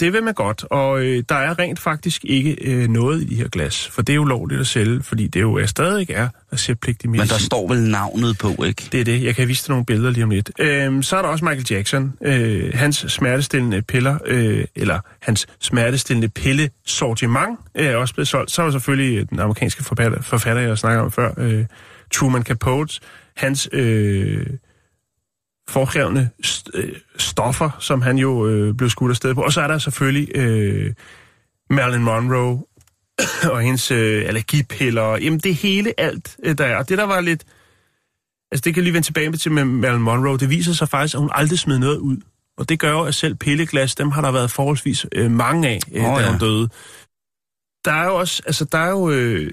Det 0.00 0.12
vil 0.12 0.22
man 0.22 0.34
godt, 0.34 0.64
og 0.70 1.04
øh, 1.04 1.24
der 1.28 1.34
er 1.34 1.58
rent 1.58 1.78
faktisk 1.78 2.24
ikke 2.24 2.56
øh, 2.60 2.88
noget 2.88 3.22
i 3.22 3.24
de 3.24 3.34
her 3.34 3.48
glas, 3.48 3.88
for 3.88 4.02
det 4.02 4.12
er 4.12 4.16
jo 4.16 4.24
lovligt 4.24 4.60
at 4.60 4.66
sælge, 4.66 5.02
fordi 5.02 5.26
det 5.26 5.40
jo 5.40 5.54
er 5.54 5.66
stadig 5.66 6.10
er 6.10 6.28
receptpligtig 6.52 7.10
medicin. 7.10 7.22
Men 7.22 7.28
der 7.28 7.44
står 7.44 7.68
vel 7.68 7.90
navnet 7.90 8.38
på, 8.38 8.64
ikke? 8.64 8.88
Det 8.92 9.00
er 9.00 9.04
det. 9.04 9.24
Jeg 9.24 9.34
kan 9.34 9.48
vise 9.48 9.66
dig 9.66 9.70
nogle 9.70 9.84
billeder 9.84 10.10
lige 10.10 10.24
om 10.24 10.30
lidt. 10.30 10.50
Øh, 10.58 11.02
så 11.02 11.16
er 11.16 11.22
der 11.22 11.28
også 11.28 11.44
Michael 11.44 11.66
Jackson. 11.70 12.12
Øh, 12.24 12.70
hans 12.74 13.04
smertestillende 13.08 13.82
piller, 13.82 14.18
øh, 14.26 14.64
eller 14.74 14.98
hans 15.20 15.46
smertestillende 15.60 16.28
pille 16.28 16.70
sortiment 16.86 17.58
øh, 17.74 17.86
er 17.86 17.96
også 17.96 18.14
blevet 18.14 18.28
solgt. 18.28 18.50
Så 18.50 18.62
er 18.62 18.66
der 18.66 18.72
selvfølgelig 18.72 19.30
den 19.30 19.40
amerikanske 19.40 19.84
forfatter, 19.84 20.22
forfatter 20.22 20.62
jeg 20.62 20.78
snakker 20.78 21.02
om 21.02 21.12
før, 21.12 21.32
øh, 21.36 21.64
Truman 22.12 22.42
Capote. 22.42 23.00
Hans... 23.36 23.68
Øh, 23.72 24.46
foreskrevne 25.70 26.30
st- 26.46 26.70
øh, 26.74 26.96
stoffer, 27.16 27.70
som 27.78 28.02
han 28.02 28.18
jo 28.18 28.46
øh, 28.48 28.74
blev 28.74 28.90
skudt 28.90 29.10
afsted 29.10 29.34
på. 29.34 29.42
Og 29.42 29.52
så 29.52 29.60
er 29.60 29.66
der 29.66 29.78
selvfølgelig 29.78 30.36
øh, 30.36 30.94
Marilyn 31.70 32.02
Monroe 32.02 32.62
og 33.52 33.60
hendes 33.60 33.90
øh, 33.90 34.24
allergipiller. 34.26 35.16
Jamen 35.16 35.38
det 35.38 35.54
hele 35.54 36.00
alt, 36.00 36.36
øh, 36.42 36.58
der 36.58 36.64
er. 36.64 36.76
Og 36.76 36.88
det 36.88 36.98
der 36.98 37.04
var 37.04 37.20
lidt... 37.20 37.44
Altså 38.52 38.62
det 38.64 38.74
kan 38.74 38.82
lige 38.82 38.92
vende 38.92 39.06
tilbage 39.06 39.32
til 39.32 39.52
med 39.52 39.64
Marilyn 39.64 40.02
Monroe. 40.02 40.38
Det 40.38 40.50
viser 40.50 40.72
sig 40.72 40.88
faktisk, 40.88 41.14
at 41.14 41.20
hun 41.20 41.30
aldrig 41.32 41.58
smed 41.58 41.78
noget 41.78 41.98
ud. 41.98 42.16
Og 42.58 42.68
det 42.68 42.78
gør 42.78 42.90
jo, 42.90 43.02
at 43.02 43.14
selv 43.14 43.34
pilleglas, 43.34 43.94
dem 43.94 44.10
har 44.10 44.22
der 44.22 44.30
været 44.30 44.50
forholdsvis 44.50 45.06
øh, 45.12 45.30
mange 45.30 45.68
af, 45.68 45.78
øh, 45.92 46.04
oh, 46.04 46.18
da 46.18 46.24
ja. 46.24 46.30
hun 46.30 46.40
døde. 46.40 46.68
Der 47.84 47.92
er 47.92 48.04
jo 48.04 48.14
også, 48.14 48.42
altså 48.46 48.64
der 48.64 48.78
er 48.78 48.90
jo... 48.90 49.10
Øh, 49.10 49.52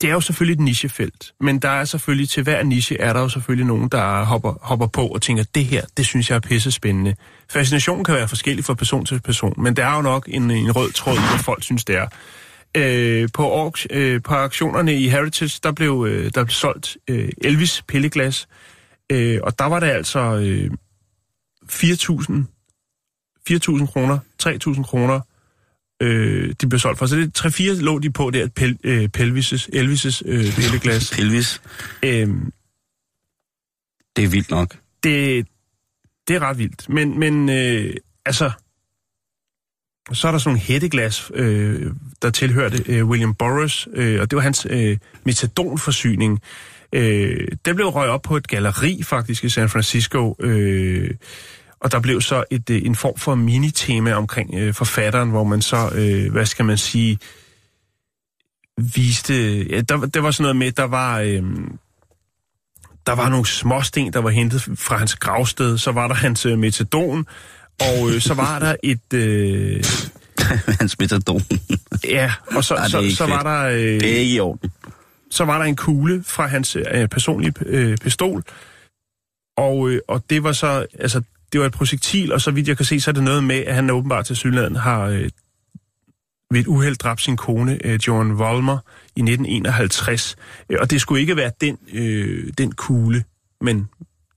det 0.00 0.08
er 0.08 0.12
jo 0.12 0.20
selvfølgelig 0.20 0.54
et 0.54 0.64
nichefelt, 0.64 1.32
men 1.40 1.58
der 1.58 1.68
er 1.68 1.84
selvfølgelig, 1.84 2.28
til 2.28 2.42
hver 2.42 2.62
niche 2.62 3.00
er 3.00 3.12
der 3.12 3.20
jo 3.20 3.28
selvfølgelig 3.28 3.66
nogen, 3.66 3.88
der 3.88 4.24
hopper, 4.24 4.54
hopper 4.62 4.86
på 4.86 5.06
og 5.06 5.22
tænker, 5.22 5.44
det 5.54 5.64
her, 5.64 5.82
det 5.96 6.06
synes 6.06 6.30
jeg 6.30 6.36
er 6.36 6.40
pisse 6.40 6.70
spændende. 6.70 7.14
Fascinationen 7.50 8.04
kan 8.04 8.14
være 8.14 8.28
forskellig 8.28 8.64
fra 8.64 8.74
person 8.74 9.04
til 9.04 9.20
person, 9.20 9.54
men 9.56 9.76
der 9.76 9.86
er 9.86 9.96
jo 9.96 10.02
nok 10.02 10.28
en, 10.28 10.50
en 10.50 10.72
rød 10.72 10.92
tråd, 10.92 11.14
hvad 11.14 11.38
folk 11.38 11.62
synes, 11.62 11.84
det 11.84 11.96
er. 11.96 12.06
Øh, 12.76 13.28
på, 13.34 13.72
øh, 13.90 14.22
på 14.22 14.34
aktionerne 14.34 14.94
i 14.94 15.08
Heritage, 15.08 15.60
der 15.62 15.72
blev, 15.72 16.06
øh, 16.08 16.30
der 16.34 16.44
blev 16.44 16.50
solgt 16.50 16.96
øh, 17.08 17.28
Elvis 17.38 17.82
pilleglas, 17.88 18.48
øh, 19.12 19.40
og 19.42 19.58
der 19.58 19.64
var 19.64 19.80
det 19.80 19.86
altså 19.86 20.20
øh, 20.20 20.70
4.000 21.70 22.54
4.000 23.50 23.86
kroner, 23.86 24.18
3.000 24.42 24.82
kroner 24.82 25.20
øh, 26.04 26.54
de 26.60 26.68
blev 26.68 26.78
solgt 26.78 26.98
for. 26.98 27.06
Så 27.06 27.16
det 27.16 27.38
3-4 27.38 27.82
lå 27.82 27.98
de 27.98 28.10
på 28.10 28.30
der, 28.30 28.48
pel, 28.48 28.78
øh, 28.84 29.08
Pelvis' 29.16 29.68
Elvis' 29.72 30.22
øh, 30.26 30.54
pilleglas. 30.54 31.10
Pelvis. 31.16 31.62
Øhm, 32.02 32.52
det 34.16 34.24
er 34.24 34.28
vildt 34.28 34.50
nok. 34.50 34.76
Det, 35.04 35.46
det 36.28 36.36
er 36.36 36.40
ret 36.40 36.58
vildt. 36.58 36.88
Men, 36.88 37.18
men 37.18 37.48
øh, 37.48 37.94
altså, 38.24 38.50
så 40.12 40.28
er 40.28 40.32
der 40.32 40.38
sådan 40.38 40.48
nogle 40.48 40.60
hætteglas, 40.60 41.30
øh, 41.34 41.92
der 42.22 42.30
tilhørte 42.30 42.84
øh, 42.86 43.06
William 43.06 43.34
Burroughs, 43.34 43.88
øh, 43.94 44.20
og 44.20 44.30
det 44.30 44.36
var 44.36 44.42
hans 44.42 44.66
øh, 44.70 44.98
metadonforsyning. 45.24 46.40
Øh, 46.92 47.48
det 47.64 47.74
blev 47.74 47.88
røget 47.88 48.10
op 48.10 48.22
på 48.22 48.36
et 48.36 48.48
galeri 48.48 49.02
faktisk 49.02 49.44
i 49.44 49.48
San 49.48 49.68
Francisco. 49.68 50.36
Øh, 50.40 51.10
og 51.84 51.92
der 51.92 52.00
blev 52.00 52.20
så 52.20 52.44
et, 52.50 52.70
øh, 52.70 52.82
en 52.84 52.94
form 52.94 53.18
for 53.18 53.34
minitema 53.34 54.12
omkring 54.12 54.54
øh, 54.54 54.74
forfatteren, 54.74 55.30
hvor 55.30 55.44
man 55.44 55.62
så, 55.62 55.90
øh, 55.94 56.32
hvad 56.32 56.46
skal 56.46 56.64
man 56.64 56.78
sige, 56.78 57.18
viste... 58.94 59.62
Ja, 59.62 59.80
der, 59.80 59.96
der 60.06 60.20
var 60.20 60.30
sådan 60.30 60.42
noget 60.42 60.56
med, 60.56 60.72
der 60.72 60.84
var... 60.84 61.20
Øh, 61.20 61.42
der 63.06 63.12
var 63.12 63.28
nogle 63.28 63.46
småsten, 63.46 64.12
der 64.12 64.18
var 64.18 64.30
hentet 64.30 64.62
fra 64.78 64.96
hans 64.96 65.16
gravsted. 65.16 65.78
Så 65.78 65.92
var 65.92 66.08
der 66.08 66.14
hans 66.14 66.46
øh, 66.46 66.58
metadon, 66.58 67.26
og 67.80 68.10
øh, 68.10 68.20
så 68.20 68.34
var 68.34 68.58
der 68.58 68.76
et... 68.82 69.12
Øh, 69.14 69.84
hans 70.80 70.98
metadon. 70.98 71.42
ja, 72.04 72.32
og 72.56 72.64
så, 72.64 72.74
Ej, 72.74 72.88
så, 72.88 73.14
så 73.16 73.26
var 73.26 73.42
der... 73.42 73.62
Øh, 73.62 73.78
det 73.78 74.14
er 74.14 74.18
ikke 74.18 74.34
i 74.34 74.40
orden. 74.40 74.70
Så 75.30 75.44
var 75.44 75.58
der 75.58 75.64
en 75.64 75.76
kugle 75.76 76.24
fra 76.26 76.46
hans 76.46 76.76
øh, 76.76 77.08
personlige 77.08 77.52
øh, 77.66 77.98
pistol, 77.98 78.42
og, 79.56 79.90
øh, 79.90 80.00
og 80.08 80.24
det 80.30 80.42
var 80.42 80.52
så... 80.52 80.86
Altså, 80.98 81.22
det 81.54 81.60
var 81.60 81.66
et 81.66 81.72
projektil, 81.72 82.32
og 82.32 82.40
så 82.40 82.50
vidt 82.50 82.68
jeg 82.68 82.76
kan 82.76 82.86
se, 82.86 83.00
så 83.00 83.10
er 83.10 83.12
det 83.12 83.22
noget 83.22 83.44
med, 83.44 83.56
at 83.56 83.74
han 83.74 83.90
åbenbart 83.90 84.26
til 84.26 84.36
Sydland 84.36 84.76
har 84.76 85.02
øh, 85.06 85.28
ved 86.50 86.60
et 86.60 86.66
uheld 86.66 86.96
dræbt 86.96 87.22
sin 87.22 87.36
kone, 87.36 87.86
øh, 87.86 88.00
Joan 88.06 88.38
Volmer, 88.38 88.78
i 89.16 89.20
1951. 89.20 90.36
Øh, 90.70 90.78
og 90.80 90.90
det 90.90 91.00
skulle 91.00 91.20
ikke 91.20 91.36
være 91.36 91.50
den, 91.60 91.78
øh, 91.92 92.52
den 92.58 92.72
kugle, 92.72 93.24
men 93.60 93.88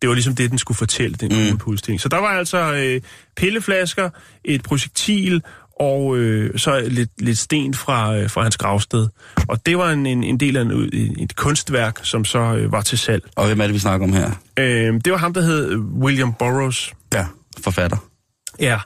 det 0.02 0.10
var 0.10 0.14
ligesom 0.14 0.36
det, 0.36 0.50
den 0.50 0.58
skulle 0.58 0.78
fortælle, 0.78 1.16
den 1.16 1.32
mm. 1.32 1.48
impulsting. 1.48 2.02
Så 2.02 2.10
der 2.10 2.18
var 2.18 2.28
altså 2.28 2.74
øh, 2.74 3.02
pilleflasker, 3.36 4.10
et 4.44 4.64
projektil 4.64 5.44
og 5.80 6.18
øh, 6.18 6.60
så 6.60 6.80
lidt, 6.80 7.10
lidt 7.18 7.38
sten 7.38 7.74
fra, 7.74 8.16
øh, 8.16 8.30
fra 8.30 8.44
hans 8.44 8.58
gravsted. 8.58 9.08
Og 9.48 9.66
det 9.66 9.78
var 9.78 9.92
en, 9.92 10.06
en, 10.06 10.24
en 10.24 10.40
del 10.40 10.58
af 10.58 10.62
en, 10.62 10.72
et 11.20 11.36
kunstværk, 11.36 12.00
som 12.04 12.26
så 12.26 12.40
øh, 12.40 12.72
var 12.72 12.82
til 12.82 12.98
salg. 12.98 13.24
Og 13.36 13.46
hvem 13.46 13.62
er 13.62 13.66
det, 13.66 13.74
vi 13.74 13.80
snakker 13.80 14.08
om 14.08 14.13
her? 14.13 14.32
Øh, 14.60 14.94
det 15.06 15.12
var 15.12 15.18
ham, 15.18 15.34
der 15.34 15.42
hed 15.42 15.76
William 15.76 16.34
Burroughs. 16.34 16.94
Ja, 17.13 17.26
forfatter. 17.60 17.98
Ja. 18.60 18.80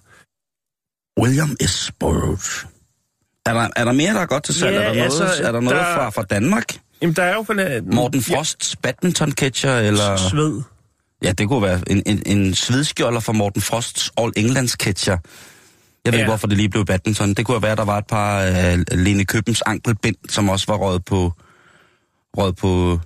William 1.21 1.56
S. 1.65 1.91
Burroughs. 1.99 2.67
Er 3.45 3.54
der, 3.54 3.67
er 3.75 3.86
der 3.86 3.91
mere, 3.91 4.13
der 4.13 4.19
er 4.19 4.25
godt 4.25 4.43
til 4.43 4.56
salg? 4.56 4.75
Ja, 4.75 4.82
er 4.82 4.88
der 4.88 4.93
noget, 4.93 5.21
altså, 5.21 5.43
er 5.43 5.51
der 5.51 5.60
noget 5.60 5.77
der- 5.77 5.95
fra, 5.95 6.10
fra 6.10 6.23
Danmark? 6.23 6.65
Jamen, 7.01 7.15
der 7.15 7.23
er 7.23 7.34
jo... 7.34 7.43
For, 7.43 7.93
Morten 7.95 8.21
Frosts 8.21 8.75
badminton-catcher, 8.88 9.69
eller... 9.69 10.17
Sved. 10.17 10.62
Ja, 11.23 11.32
det 11.32 11.47
kunne 11.47 11.62
være 11.62 11.82
en, 11.88 12.04
en, 12.06 12.23
en 12.25 12.56
svedskjolder 12.56 13.19
fra 13.19 13.34
Morten 13.34 13.62
Frosts 13.62 14.12
All 14.17 14.32
Englands 14.36 14.71
catcher. 14.71 15.17
Jeg 16.05 16.13
ved 16.13 16.19
Ja. 16.19 16.23
ikke, 16.23 16.29
hvorfor 16.29 16.47
det 16.47 16.57
lige 16.57 16.69
blev 16.69 16.85
badminton. 16.85 17.33
Det 17.33 17.45
kunne 17.45 17.61
være, 17.61 17.75
der 17.75 17.85
var 17.85 17.97
et 17.97 18.07
par 18.07 18.47
uh, 18.47 18.97
Lene 18.99 19.25
Købens 19.25 19.61
ankelbind, 19.65 20.15
som 20.29 20.49
også 20.49 20.65
var 20.69 20.75
røget 20.77 21.05
på, 21.05 21.33
røget 22.37 22.55
på, 22.55 22.99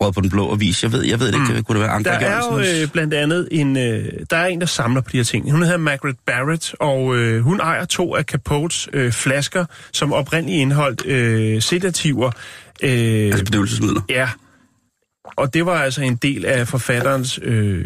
røget 0.00 0.14
på 0.14 0.20
den 0.20 0.30
blå 0.30 0.52
avis. 0.52 0.82
Jeg 0.82 0.92
ved, 0.92 1.04
jeg 1.04 1.20
ved 1.20 1.32
det 1.32 1.34
ikke. 1.50 1.62
Kunne 1.62 1.78
det 1.78 1.82
være 1.86 1.94
Anker 1.94 2.18
Der 2.18 2.26
er 2.26 2.40
jo 2.52 2.82
øh, 2.82 2.88
blandt 2.92 3.14
andet 3.14 3.48
en, 3.50 3.76
øh, 3.76 4.12
der 4.30 4.36
er 4.36 4.46
en, 4.46 4.60
der 4.60 4.66
samler 4.66 5.00
på 5.00 5.08
de 5.12 5.16
her 5.16 5.24
ting. 5.24 5.50
Hun 5.50 5.62
hedder 5.62 5.76
Margaret 5.76 6.16
Barrett, 6.26 6.74
og 6.80 7.16
øh, 7.16 7.40
hun 7.42 7.60
ejer 7.60 7.84
to 7.84 8.14
af 8.14 8.24
Capotes 8.24 8.88
øh, 8.92 9.12
flasker, 9.12 9.64
som 9.92 10.12
oprindeligt 10.12 10.60
indeholdt 10.60 11.06
øh, 11.06 11.62
sedativer. 11.62 12.30
Øh, 12.82 12.90
Altså 13.26 13.44
bedøvelsesmidler. 13.44 14.00
Ja, 14.08 14.28
og 15.36 15.54
det 15.54 15.66
var 15.66 15.78
altså 15.82 16.02
en 16.02 16.16
del 16.16 16.44
af 16.44 16.68
forfatterens 16.68 17.38
øh, 17.42 17.84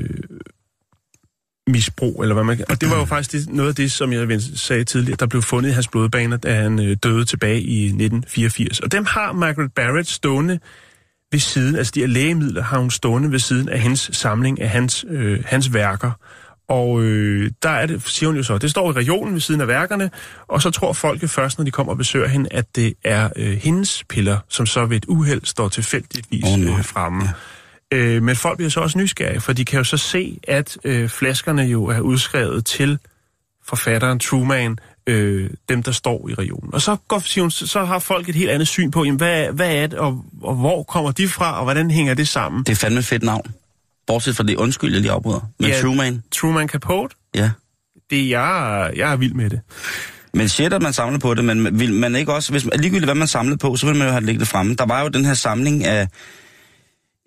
misbrug, 1.68 2.22
eller 2.22 2.34
hvad 2.34 2.44
man. 2.44 2.64
Og 2.68 2.80
det 2.80 2.90
var 2.90 2.98
jo 2.98 3.04
faktisk 3.04 3.32
det, 3.32 3.54
noget 3.54 3.68
af 3.68 3.74
det, 3.74 3.92
som 3.92 4.12
jeg 4.12 4.40
sagde 4.56 4.84
tidligere, 4.84 5.16
der 5.20 5.26
blev 5.26 5.42
fundet 5.42 5.70
i 5.70 5.72
hans 5.72 5.88
blodbaner, 5.88 6.36
da 6.36 6.54
han 6.54 6.80
øh, 6.80 6.96
døde 7.02 7.24
tilbage 7.24 7.60
i 7.60 7.84
1984. 7.84 8.80
Og 8.80 8.92
dem 8.92 9.04
har 9.04 9.32
Margaret 9.32 9.72
Barrett 9.74 10.08
stående 10.08 10.58
ved 11.32 11.40
siden, 11.40 11.76
altså 11.76 11.92
de 11.94 12.00
her 12.00 12.06
lægemidler 12.06 12.62
har 12.62 12.78
hun 12.78 12.90
stående 12.90 13.32
ved 13.32 13.38
siden 13.38 13.68
af 13.68 13.80
hendes 13.80 14.10
samling 14.12 14.60
af 14.60 14.68
hans, 14.68 15.04
øh, 15.08 15.44
hans 15.46 15.74
værker. 15.74 16.10
Og 16.68 17.02
øh, 17.02 17.50
der 17.62 17.70
er 17.70 17.86
det, 17.86 18.02
siger 18.06 18.28
hun 18.28 18.36
jo 18.36 18.42
så, 18.42 18.58
det 18.58 18.70
står 18.70 18.90
i 18.90 18.92
regionen 18.92 19.34
ved 19.34 19.40
siden 19.40 19.60
af 19.60 19.68
værkerne, 19.68 20.10
og 20.48 20.62
så 20.62 20.70
tror 20.70 20.92
folk 20.92 21.28
først, 21.28 21.58
når 21.58 21.64
de 21.64 21.70
kommer 21.70 21.92
og 21.92 21.98
besøger 21.98 22.28
hende, 22.28 22.52
at 22.52 22.76
det 22.76 22.94
er 23.04 23.28
øh, 23.36 23.52
hendes 23.56 24.04
piller, 24.08 24.38
som 24.48 24.66
så 24.66 24.86
ved 24.86 24.96
et 24.96 25.04
uheld 25.08 25.40
står 25.44 25.68
tilfældigvis 25.68 26.44
øh, 26.58 26.84
fremme. 26.84 27.28
Øh, 27.92 28.22
men 28.22 28.36
folk 28.36 28.56
bliver 28.56 28.70
så 28.70 28.80
også 28.80 28.98
nysgerrige, 28.98 29.40
for 29.40 29.52
de 29.52 29.64
kan 29.64 29.78
jo 29.78 29.84
så 29.84 29.96
se, 29.96 30.38
at 30.48 30.78
øh, 30.84 31.08
flaskerne 31.08 31.62
jo 31.62 31.84
er 31.84 32.00
udskrevet 32.00 32.66
til 32.66 32.98
forfatteren 33.64 34.18
Truman, 34.18 34.78
øh, 35.06 35.50
dem 35.68 35.82
der 35.82 35.92
står 35.92 36.28
i 36.28 36.34
regionen. 36.34 36.74
Og 36.74 36.82
så, 36.82 36.96
går, 37.08 37.18
siger 37.18 37.42
hun, 37.42 37.50
så 37.50 37.84
har 37.84 37.98
folk 37.98 38.28
et 38.28 38.34
helt 38.34 38.50
andet 38.50 38.68
syn 38.68 38.90
på, 38.90 39.04
jamen, 39.04 39.16
hvad, 39.16 39.46
hvad 39.52 39.74
er 39.74 39.86
det, 39.86 39.98
og, 39.98 40.24
og 40.42 40.54
hvor 40.54 40.82
kommer 40.82 41.10
de 41.10 41.28
fra, 41.28 41.58
og 41.58 41.64
hvordan 41.64 41.90
hænger 41.90 42.14
det 42.14 42.28
sammen? 42.28 42.62
Det 42.64 42.72
er 42.72 42.76
fandme 42.76 43.02
fedt 43.02 43.22
navn. 43.22 43.54
Bortset 44.06 44.36
fra 44.36 44.44
det, 44.44 44.56
undskyld, 44.56 44.92
jeg 44.92 45.00
lige 45.00 45.12
afbryder. 45.12 45.40
Men 45.58 45.70
Ja. 45.70 45.80
Truman, 45.80 46.22
Truman 46.32 46.68
Capote, 46.68 47.14
ja. 47.34 47.50
det 48.10 48.20
er 48.20 48.28
jeg, 48.28 48.90
jeg 48.96 49.12
er 49.12 49.16
vild 49.16 49.34
med 49.34 49.50
det. 49.50 49.60
Men 50.34 50.48
shit, 50.48 50.72
at 50.72 50.82
man 50.82 50.92
samler 50.92 51.18
på 51.18 51.34
det, 51.34 51.44
men 51.44 51.78
vil 51.80 51.92
man 51.92 52.16
ikke 52.16 52.32
også, 52.32 52.52
hvis 52.52 52.64
ligegyldigt 52.64 53.04
hvad 53.04 53.14
man 53.14 53.28
samlede 53.28 53.58
på, 53.58 53.76
så 53.76 53.86
vil 53.86 53.96
man 53.96 54.06
jo 54.06 54.12
have 54.12 54.24
ligget 54.24 54.48
fremme. 54.48 54.74
Der 54.74 54.86
var 54.86 55.02
jo 55.02 55.08
den 55.08 55.24
her 55.24 55.34
samling 55.34 55.84
af, 55.84 56.08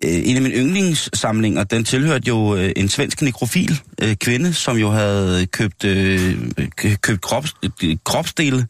en 0.04 0.36
af 0.36 0.42
mine 0.42 0.54
yndlingssamlinger, 0.54 1.64
den 1.64 1.84
tilhørte 1.84 2.28
jo 2.28 2.56
øh, 2.56 2.72
en 2.76 2.88
svensk 2.88 3.22
nekrofil 3.22 3.80
øh, 4.02 4.14
kvinde, 4.14 4.54
som 4.54 4.76
jo 4.76 4.90
havde 4.90 5.46
købt, 5.46 5.84
øh, 5.84 6.36
kø- 6.76 6.96
købt 7.02 7.20
krops, 7.20 7.54
øh, 7.82 7.96
kropsdele 8.04 8.66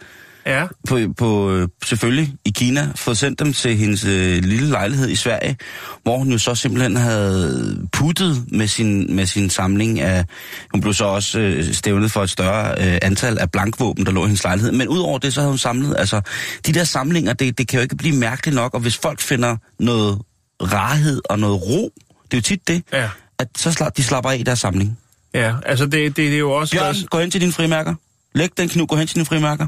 Ja, 0.46 0.66
på, 0.88 0.98
på 1.16 1.50
øh, 1.50 1.68
selvfølgelig 1.84 2.34
i 2.44 2.50
Kina, 2.50 2.88
fået 2.94 3.18
sendt 3.18 3.38
dem 3.38 3.52
til 3.52 3.76
hendes 3.76 4.04
øh, 4.04 4.44
lille 4.44 4.68
lejlighed 4.68 5.08
i 5.08 5.14
Sverige, 5.14 5.56
hvor 6.02 6.18
hun 6.18 6.32
jo 6.32 6.38
så 6.38 6.54
simpelthen 6.54 6.96
havde 6.96 7.78
puttet 7.92 8.44
med 8.48 8.66
sin, 8.66 9.16
med 9.16 9.26
sin 9.26 9.50
samling 9.50 10.00
af... 10.00 10.24
Hun 10.72 10.80
blev 10.80 10.94
så 10.94 11.04
også 11.04 11.38
øh, 11.38 11.74
stævnet 11.74 12.10
for 12.10 12.22
et 12.22 12.30
større 12.30 12.70
øh, 12.70 12.98
antal 13.02 13.38
af 13.38 13.50
blankvåben, 13.50 14.06
der 14.06 14.12
lå 14.12 14.22
i 14.22 14.26
hendes 14.26 14.44
lejlighed. 14.44 14.72
Men 14.72 14.88
udover 14.88 15.18
det, 15.18 15.34
så 15.34 15.40
havde 15.40 15.50
hun 15.50 15.58
samlet... 15.58 15.96
Altså, 15.98 16.20
de 16.66 16.72
der 16.72 16.84
samlinger, 16.84 17.32
det, 17.32 17.58
det 17.58 17.68
kan 17.68 17.78
jo 17.78 17.82
ikke 17.82 17.96
blive 17.96 18.16
mærkeligt 18.16 18.54
nok, 18.54 18.74
og 18.74 18.80
hvis 18.80 18.96
folk 18.96 19.20
finder 19.20 19.56
noget 19.80 20.18
rarhed 20.62 21.20
og 21.24 21.38
noget 21.38 21.62
ro, 21.62 21.92
det 22.24 22.34
er 22.34 22.38
jo 22.38 22.42
tit 22.42 22.68
det, 22.68 22.82
ja, 22.92 23.10
at 23.38 23.48
så 23.56 23.72
slap, 23.72 23.96
de 23.96 24.02
slapper 24.02 24.30
af 24.30 24.38
i 24.38 24.42
deres 24.42 24.58
samling. 24.58 24.98
ja. 25.34 25.54
Altså, 25.66 25.84
det, 25.84 25.92
det, 25.92 26.16
det 26.16 26.34
er 26.34 26.38
jo 26.38 26.50
også... 26.50 26.76
Bjørn, 26.76 26.94
gå 27.10 27.18
hen 27.18 27.30
til 27.30 27.40
dine 27.40 27.52
frimærker. 27.52 27.94
Læg 28.34 28.48
den 28.56 28.68
kniv, 28.68 28.86
gå 28.86 28.96
hen 28.96 29.06
til 29.06 29.14
dine 29.14 29.26
frimærker. 29.26 29.66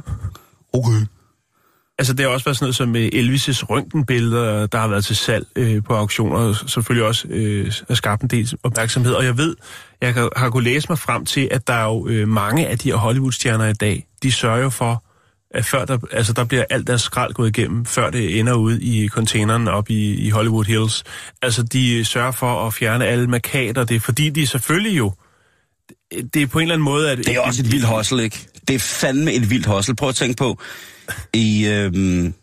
Okay. 0.72 1.06
Altså, 1.98 2.12
det 2.12 2.24
har 2.24 2.32
også 2.32 2.44
været 2.44 2.56
sådan 2.56 2.64
noget 2.64 2.76
som 2.76 2.96
øh, 2.96 3.10
Elvis' 3.14 3.64
røntgenbilleder, 3.70 4.66
der 4.66 4.78
har 4.78 4.88
været 4.88 5.04
til 5.04 5.16
salg 5.16 5.46
øh, 5.56 5.82
på 5.84 5.94
auktioner, 5.96 6.36
og 6.36 6.56
selvfølgelig 6.56 7.06
også 7.06 7.28
øh, 7.28 7.72
har 7.88 7.94
skabt 7.94 8.22
en 8.22 8.28
del 8.28 8.52
opmærksomhed. 8.62 9.12
Og 9.12 9.24
jeg 9.24 9.38
ved, 9.38 9.56
jeg 10.00 10.14
kan, 10.14 10.28
har 10.36 10.50
kunnet 10.50 10.64
læse 10.64 10.86
mig 10.88 10.98
frem 10.98 11.24
til, 11.24 11.48
at 11.50 11.66
der 11.66 11.74
er 11.74 11.84
jo 11.84 12.08
øh, 12.08 12.28
mange 12.28 12.66
af 12.66 12.78
de 12.78 12.88
her 12.88 12.96
Hollywood-stjerner 12.96 13.66
i 13.66 13.72
dag, 13.72 14.06
de 14.22 14.32
sørger 14.32 14.70
for, 14.70 15.04
at 15.50 15.64
før 15.64 15.84
der, 15.84 15.98
altså 16.12 16.32
der 16.32 16.44
bliver 16.44 16.64
alt 16.70 16.86
deres 16.86 17.02
skrald 17.02 17.34
gået 17.34 17.58
igennem, 17.58 17.84
før 17.84 18.10
det 18.10 18.38
ender 18.38 18.54
ud 18.54 18.78
i 18.78 19.08
containeren 19.08 19.68
op 19.68 19.90
i, 19.90 20.14
i 20.14 20.30
Hollywood 20.30 20.64
Hills. 20.64 21.04
Altså, 21.42 21.62
de 21.62 22.04
sørger 22.04 22.32
for 22.32 22.66
at 22.66 22.74
fjerne 22.74 23.06
alle 23.06 23.26
markader. 23.26 23.84
Det 23.84 23.96
er 23.96 24.00
fordi, 24.00 24.30
de 24.30 24.46
selvfølgelig 24.46 24.98
jo... 24.98 25.12
Det 26.34 26.42
er 26.42 26.46
på 26.46 26.58
en 26.58 26.62
eller 26.62 26.74
anden 26.74 26.84
måde, 26.84 27.10
at... 27.10 27.18
Det 27.18 27.28
er 27.28 27.40
også 27.40 27.62
et 27.62 27.72
vildt 27.72 27.86
hustle, 27.86 28.22
ikke? 28.22 28.46
Det 28.68 28.74
er 28.74 28.78
fandme 28.78 29.32
et 29.32 29.50
vildt 29.50 29.66
hustle. 29.66 29.96
Prøv 29.96 30.08
at 30.08 30.14
tænke 30.14 30.36
på, 30.36 30.58
i 31.32 31.66
øhm, 31.66 32.34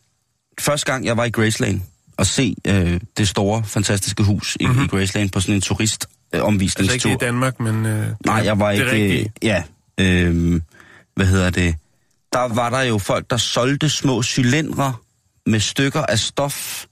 første 0.60 0.92
gang 0.92 1.06
jeg 1.06 1.18
var 1.18 1.26
i 1.26 1.30
Graceland 1.30 1.82
og 2.18 2.26
se 2.26 2.56
øh, 2.68 3.00
det 3.18 3.28
store, 3.28 3.64
fantastiske 3.64 4.24
hus 4.24 4.58
i, 4.60 4.66
mm-hmm. 4.66 4.84
i 4.84 4.88
Graceland 4.88 5.30
på 5.30 5.40
sådan 5.40 5.56
en 5.56 5.62
turistomvisningstur. 5.62 6.84
Mhm. 6.84 6.94
Altså 6.94 7.08
ikke 7.08 7.24
i 7.24 7.26
Danmark, 7.26 7.60
men... 7.60 7.86
Øh, 7.86 8.08
Nej, 8.26 8.36
jeg 8.36 8.60
var 8.60 8.72
det 8.72 8.80
ikke... 8.80 8.92
rigtigt. 8.92 9.30
ja, 9.44 9.64
øh, 10.00 10.62
hvad 11.16 11.26
hedder 11.26 11.50
det? 11.50 11.76
Der 12.36 12.54
var 12.54 12.70
der 12.70 12.82
jo 12.82 12.98
folk, 12.98 13.30
der 13.30 13.38
solgte 13.38 13.90
små 13.90 14.24
cylindre 14.24 14.96
med 15.46 15.60
stykker 15.60 16.02
af 16.02 16.20
stof, 16.20 16.86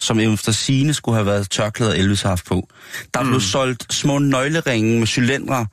som 0.00 0.20
efter 0.20 0.52
sine 0.52 0.94
skulle 0.94 1.16
have 1.16 1.26
været 1.26 1.50
tørklæder 1.50 1.92
Elvis 1.94 2.22
har 2.22 2.28
haft 2.28 2.44
på. 2.46 2.68
Der 3.14 3.22
mm. 3.22 3.28
blev 3.28 3.40
solgt 3.40 3.92
små 3.94 4.18
nøgleringe 4.18 4.98
med 4.98 5.06
cylindre, 5.06 5.66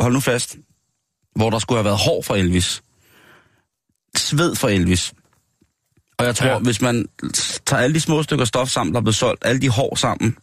hold 0.00 0.12
nu 0.12 0.20
fast, 0.20 0.56
hvor 1.36 1.50
der 1.50 1.58
skulle 1.58 1.78
have 1.78 1.84
været 1.84 1.98
hår 1.98 2.22
for 2.22 2.34
Elvis. 2.34 2.82
Sved 4.16 4.54
for 4.54 4.68
Elvis. 4.68 5.12
Og 6.18 6.24
jeg 6.26 6.36
tror, 6.36 6.46
Ja. 6.46 6.58
hvis 6.58 6.80
man 6.80 7.06
tager 7.66 7.82
alle 7.82 7.94
de 7.94 8.00
små 8.00 8.22
stykker 8.22 8.44
stof 8.44 8.68
sammen, 8.68 8.94
der 8.94 9.00
er 9.00 9.04
blevet 9.04 9.16
solgt, 9.16 9.46
alle 9.46 9.60
de 9.60 9.68
hår 9.68 9.94
sammen, 9.94 10.36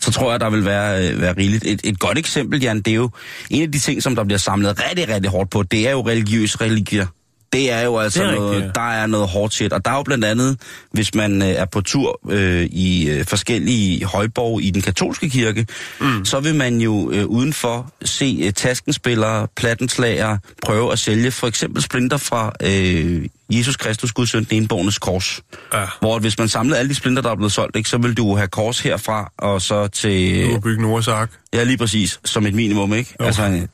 så 0.00 0.12
tror 0.12 0.30
jeg, 0.30 0.40
der 0.40 0.50
vil 0.50 0.64
være, 0.64 1.08
øh, 1.08 1.20
være 1.20 1.34
rigeligt. 1.36 1.64
Et, 1.64 1.80
et 1.84 1.98
godt 1.98 2.18
eksempel, 2.18 2.62
Jan, 2.62 2.76
det 2.76 2.90
er 2.90 2.94
jo 2.94 3.10
en 3.50 3.62
af 3.62 3.72
de 3.72 3.78
ting, 3.78 4.02
som 4.02 4.16
der 4.16 4.24
bliver 4.24 4.38
samlet 4.38 4.80
rigtig, 4.90 5.08
rigtig 5.08 5.30
hårdt 5.30 5.50
på, 5.50 5.62
det 5.62 5.88
er 5.88 5.90
jo 5.90 6.00
religiøse 6.08 6.60
religier. 6.60 7.06
Det 7.52 7.72
er 7.72 7.80
jo 7.80 7.98
altså 7.98 8.22
Det 8.22 8.28
er 8.28 8.34
noget, 8.34 8.56
rigtigt, 8.56 8.74
der 8.74 8.90
er 8.90 9.06
noget 9.06 9.28
hårdt 9.28 9.54
shit. 9.54 9.72
Og 9.72 9.84
der 9.84 9.90
er 9.90 9.96
jo 9.96 10.02
blandt 10.02 10.24
andet, 10.24 10.60
hvis 10.92 11.14
man 11.14 11.42
øh, 11.42 11.48
er 11.48 11.64
på 11.64 11.80
tur 11.80 12.20
øh, 12.30 12.64
i 12.64 13.10
øh, 13.10 13.24
forskellige 13.24 14.04
højborg 14.04 14.62
i 14.62 14.70
den 14.70 14.82
katolske 14.82 15.30
kirke, 15.30 15.66
mm. 16.00 16.24
så 16.24 16.40
vil 16.40 16.54
man 16.54 16.80
jo 16.80 17.10
øh, 17.10 17.26
udenfor 17.26 17.92
se 18.04 18.40
øh, 18.44 18.52
taskenspillere, 18.52 19.48
plattenslager 19.56 20.38
prøve 20.62 20.92
at 20.92 20.98
sælge 20.98 21.30
for 21.30 21.46
eksempel 21.46 21.82
splinter 21.82 22.16
fra 22.16 22.52
øh, 22.62 23.26
Jesus 23.56 23.76
Kristus, 23.76 24.12
Guds 24.12 24.30
søn, 24.30 24.44
den 24.44 24.62
enbornes 24.62 24.98
kors. 24.98 25.40
Ja. 25.72 25.84
Hvor 26.00 26.18
hvis 26.18 26.38
man 26.38 26.48
samlede 26.48 26.78
alle 26.78 26.88
de 26.88 26.94
splinter, 26.94 27.22
der 27.22 27.30
er 27.30 27.36
blevet 27.36 27.52
solgt, 27.52 27.76
ikke, 27.76 27.88
så 27.88 27.98
vil 27.98 28.16
du 28.16 28.36
have 28.36 28.48
kors 28.48 28.80
herfra, 28.80 29.32
og 29.38 29.62
så 29.62 29.88
til... 29.88 30.46
Du 30.46 30.52
har 30.52 30.60
bygget 30.60 30.80
Noahs 30.80 31.08
Ark, 31.08 31.30
Ja, 31.54 31.64
lige 31.64 31.76
præcis, 31.76 32.20
som 32.24 32.46
et 32.46 32.54
minimum, 32.54 32.94
ikke? 32.94 33.14
Jo. 33.20 33.24
Altså 33.24 33.66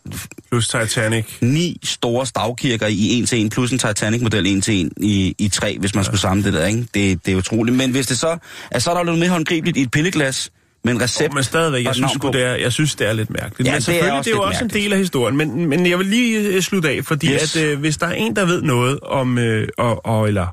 plus 0.51 0.69
Titanic. 0.69 1.25
ni 1.41 1.81
store 1.85 2.27
stavkirker 2.27 2.87
i 2.87 3.19
en 3.19 3.27
til 3.27 3.41
en, 3.41 3.51
plus 3.51 3.73
en 3.73 3.79
Titanic-model 3.79 4.47
en 4.47 4.61
til 4.61 4.75
en 4.75 4.93
i, 4.97 5.35
i 5.39 5.49
tre, 5.49 5.79
hvis 5.79 5.95
man 5.95 6.03
ja. 6.03 6.07
skulle 6.07 6.21
samle 6.21 6.45
det 6.45 6.53
der, 6.53 6.67
ikke? 6.67 6.87
Det, 6.95 7.27
det 7.27 7.33
er 7.33 7.37
utroligt. 7.37 7.77
Men 7.77 7.91
hvis 7.91 8.07
det 8.07 8.19
så... 8.19 8.39
Altså, 8.71 8.85
så 8.85 8.91
er 8.91 8.95
der 8.95 9.01
jo 9.01 9.05
noget 9.05 9.19
mere 9.19 9.31
håndgribeligt 9.31 9.77
i 9.77 9.83
et 9.83 9.91
pilleglas 9.91 10.51
med 10.89 10.97
en 10.97 11.03
recept. 11.03 11.31
Oh, 11.31 11.35
men 11.35 11.45
stadigvæk, 11.45 11.85
jeg 11.85 11.95
synes, 11.95 12.13
det 12.33 12.43
er, 12.43 12.55
jeg 12.55 12.73
synes, 12.73 12.95
det 12.95 13.09
er 13.09 13.13
lidt 13.13 13.31
mærkeligt. 13.31 13.67
Ja, 13.67 13.73
men 13.73 13.81
det 13.81 13.89
er 13.89 13.93
selvfølgelig, 13.93 14.13
også 14.19 14.31
det 14.31 14.37
er 14.37 14.41
jo 14.41 14.43
også 14.43 14.65
en 14.65 14.71
del 14.71 14.93
af 14.93 14.99
historien. 14.99 15.37
Men, 15.37 15.67
men 15.67 15.87
jeg 15.87 15.99
vil 15.99 16.07
lige 16.07 16.41
øh, 16.49 16.63
slutte 16.63 16.89
af, 16.89 17.05
fordi 17.05 17.33
Yes. 17.33 17.57
at, 17.57 17.63
øh, 17.63 17.79
hvis 17.79 17.97
der 17.97 18.07
er 18.07 18.13
en, 18.13 18.37
der 18.37 18.45
ved 18.45 18.63
noget 18.63 19.01
om, 19.01 19.39
øh, 19.39 19.69
og, 19.79 20.07
og, 20.07 20.29
eller 20.29 20.47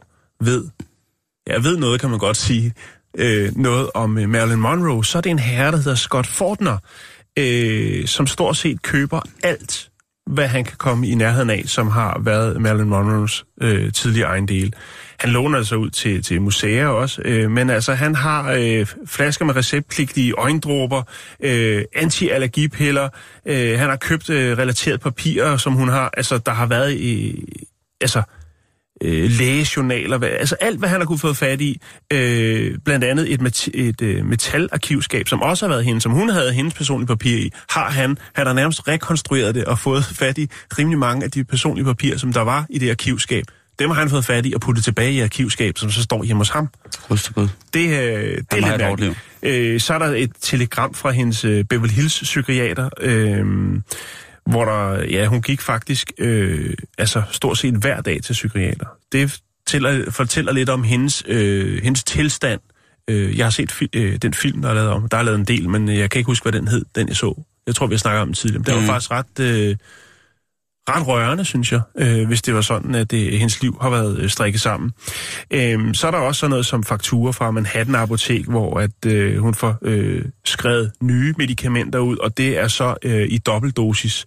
ved, 0.43 0.63
ja, 1.47 1.55
ved 1.57 1.77
noget, 1.77 2.01
kan 2.01 2.09
man 2.09 2.19
godt 2.19 2.37
sige, 2.37 2.73
øh, 3.17 3.51
noget 3.55 3.89
om 3.93 4.17
øh, 4.17 4.29
Marilyn 4.29 4.59
Monroe, 4.59 5.05
så 5.05 5.17
er 5.17 5.21
det 5.21 5.29
en 5.29 5.39
herre, 5.39 5.71
der 5.71 5.77
hedder 5.77 5.95
Scott 5.95 6.27
Fortner. 6.27 6.77
øh, 7.39 8.07
som 8.07 8.27
stort 8.27 8.57
set 8.57 8.81
køber 8.81 9.21
alt, 9.43 9.89
hvad 10.27 10.47
han 10.47 10.63
kan 10.65 10.77
komme 10.77 11.07
i 11.07 11.15
nærheden 11.15 11.49
af, 11.49 11.63
som 11.65 11.87
har 11.87 12.21
været 12.23 12.61
Marilyn 12.61 12.87
Monroes 12.89 13.45
øh, 13.61 13.91
tidligere 13.93 14.29
ejendel. 14.29 14.73
Han 15.19 15.29
låner 15.29 15.57
altså 15.57 15.75
ud 15.75 15.89
til, 15.89 16.23
til 16.23 16.41
museer 16.41 16.87
også, 16.87 17.21
øh, 17.25 17.51
men 17.51 17.69
altså 17.69 17.93
han 17.93 18.15
har 18.15 18.51
øh, 18.51 18.85
flasker 19.05 19.45
med 19.45 19.55
receptpligtige 19.55 20.33
øjendråber, 20.33 21.03
øh, 21.39 21.83
antiallergipiller, 21.95 23.09
øh, 23.45 23.79
han 23.79 23.89
har 23.89 23.95
købt 23.95 24.29
øh, 24.29 24.57
relateret 24.57 25.01
papirer, 25.01 25.57
som 25.57 25.73
hun 25.73 25.89
har, 25.89 26.09
altså 26.17 26.37
der 26.37 26.51
har 26.51 26.65
været 26.65 26.93
i, 26.93 27.43
altså 28.01 28.21
øh, 29.01 29.29
lægejournaler, 29.29 30.17
hvad, 30.17 30.29
altså 30.29 30.55
alt, 30.55 30.79
hvad 30.79 30.89
han 30.89 30.99
har 31.01 31.05
kunne 31.05 31.19
få 31.19 31.33
fat 31.33 31.61
i. 31.61 31.81
Øh, 32.13 32.77
blandt 32.85 33.05
andet 33.05 33.33
et, 33.33 33.41
met, 33.41 33.67
et 33.73 34.01
øh, 34.01 34.25
metalarkivskab, 34.25 35.27
som 35.27 35.41
også 35.41 35.65
har 35.65 35.73
været 35.73 35.85
hende, 35.85 36.01
som 36.01 36.11
hun 36.11 36.29
havde 36.29 36.53
hendes 36.53 36.73
personlige 36.73 37.07
papir 37.07 37.37
i, 37.37 37.51
har 37.69 37.89
han, 37.89 38.17
han 38.33 38.47
har 38.47 38.53
nærmest 38.53 38.87
rekonstrueret 38.87 39.55
det 39.55 39.65
og 39.65 39.79
fået 39.79 40.05
fat 40.05 40.37
i 40.37 40.49
rimelig 40.79 40.99
mange 40.99 41.23
af 41.23 41.31
de 41.31 41.43
personlige 41.43 41.85
papirer, 41.85 42.17
som 42.17 42.33
der 42.33 42.41
var 42.41 42.65
i 42.69 42.77
det 42.77 42.89
arkivskab. 42.89 43.45
Dem 43.79 43.89
har 43.89 43.99
han 43.99 44.09
fået 44.09 44.25
fat 44.25 44.45
i 44.45 44.53
og 44.53 44.61
puttet 44.61 44.83
tilbage 44.83 45.11
i 45.11 45.19
arkivskab, 45.19 45.77
som 45.77 45.91
så 45.91 46.03
står 46.03 46.23
hjemme 46.23 46.39
hos 46.39 46.49
ham. 46.49 46.69
Rystegud. 47.11 47.47
Det, 47.73 47.85
øh, 47.85 47.91
det 47.91 48.45
er 48.51 48.55
lidt 48.55 48.77
mærkeligt. 48.77 49.13
Øh, 49.43 49.79
så 49.79 49.93
er 49.93 49.99
der 49.99 50.05
et 50.05 50.31
telegram 50.41 50.93
fra 50.93 51.11
hendes 51.11 51.45
øh, 51.45 51.63
Beverly 51.63 51.91
Hills 51.91 52.19
psykiater, 52.21 52.89
øh, 53.01 53.45
hvor 54.45 54.65
der, 54.65 55.03
ja, 55.03 55.25
hun 55.25 55.41
gik 55.41 55.61
faktisk 55.61 56.11
øh, 56.17 56.73
altså 56.97 57.21
stort 57.31 57.57
set 57.57 57.73
hver 57.73 58.01
dag 58.01 58.23
til 58.23 58.33
psykiater. 58.33 58.85
Det 59.11 59.41
fortæller, 59.65 60.11
fortæller 60.11 60.53
lidt 60.53 60.69
om 60.69 60.83
hendes, 60.83 61.23
øh, 61.27 61.83
hendes 61.83 62.03
tilstand. 62.03 62.59
Øh, 63.09 63.37
jeg 63.37 63.45
har 63.45 63.51
set 63.51 63.71
fi- 63.71 63.89
øh, 63.93 64.15
den 64.15 64.33
film, 64.33 64.61
der 64.61 64.69
er 64.69 64.73
lavet 64.73 64.89
om. 64.89 65.09
Der 65.09 65.17
er 65.17 65.23
lavet 65.23 65.39
en 65.39 65.45
del, 65.45 65.69
men 65.69 65.89
jeg 65.89 66.09
kan 66.09 66.19
ikke 66.19 66.27
huske, 66.27 66.43
hvad 66.43 66.51
den 66.51 66.67
hed, 66.67 66.85
den 66.95 67.07
jeg 67.07 67.15
så. 67.15 67.43
Jeg 67.67 67.75
tror, 67.75 67.87
vi 67.87 67.93
har 67.93 67.99
snakket 67.99 68.21
om 68.21 68.27
den 68.27 68.33
tidligere. 68.33 68.59
Men 68.59 68.65
det 68.65 68.75
var 68.75 68.93
faktisk 68.93 69.11
ret... 69.11 69.39
Øh, 69.39 69.75
ret 70.89 71.07
rørende, 71.07 71.45
synes 71.45 71.71
jeg, 71.71 71.81
øh, 71.97 72.27
hvis 72.27 72.41
det 72.41 72.53
var 72.55 72.61
sådan, 72.61 72.95
at 72.95 73.11
det, 73.11 73.39
hendes 73.39 73.61
liv 73.61 73.77
har 73.81 73.89
været 73.89 74.17
øh, 74.19 74.29
strikket 74.29 74.61
sammen. 74.61 74.91
Øh, 75.51 75.93
så 75.93 76.07
er 76.07 76.11
der 76.11 76.17
også 76.17 76.39
sådan 76.39 76.49
noget 76.49 76.65
som 76.65 76.83
fakturer 76.83 77.31
fra 77.31 77.51
Manhattan 77.51 77.95
Apotek, 77.95 78.45
hvor 78.45 78.79
at 78.79 79.05
øh, 79.05 79.37
hun 79.37 79.53
får 79.53 79.77
øh, 79.81 80.25
skrevet 80.45 80.91
nye 81.01 81.33
medicamenter 81.37 81.99
ud, 81.99 82.17
og 82.17 82.37
det 82.37 82.57
er 82.59 82.67
så 82.67 82.95
øh, 83.03 83.27
i 83.29 83.37
dobbeltdosis. 83.37 84.25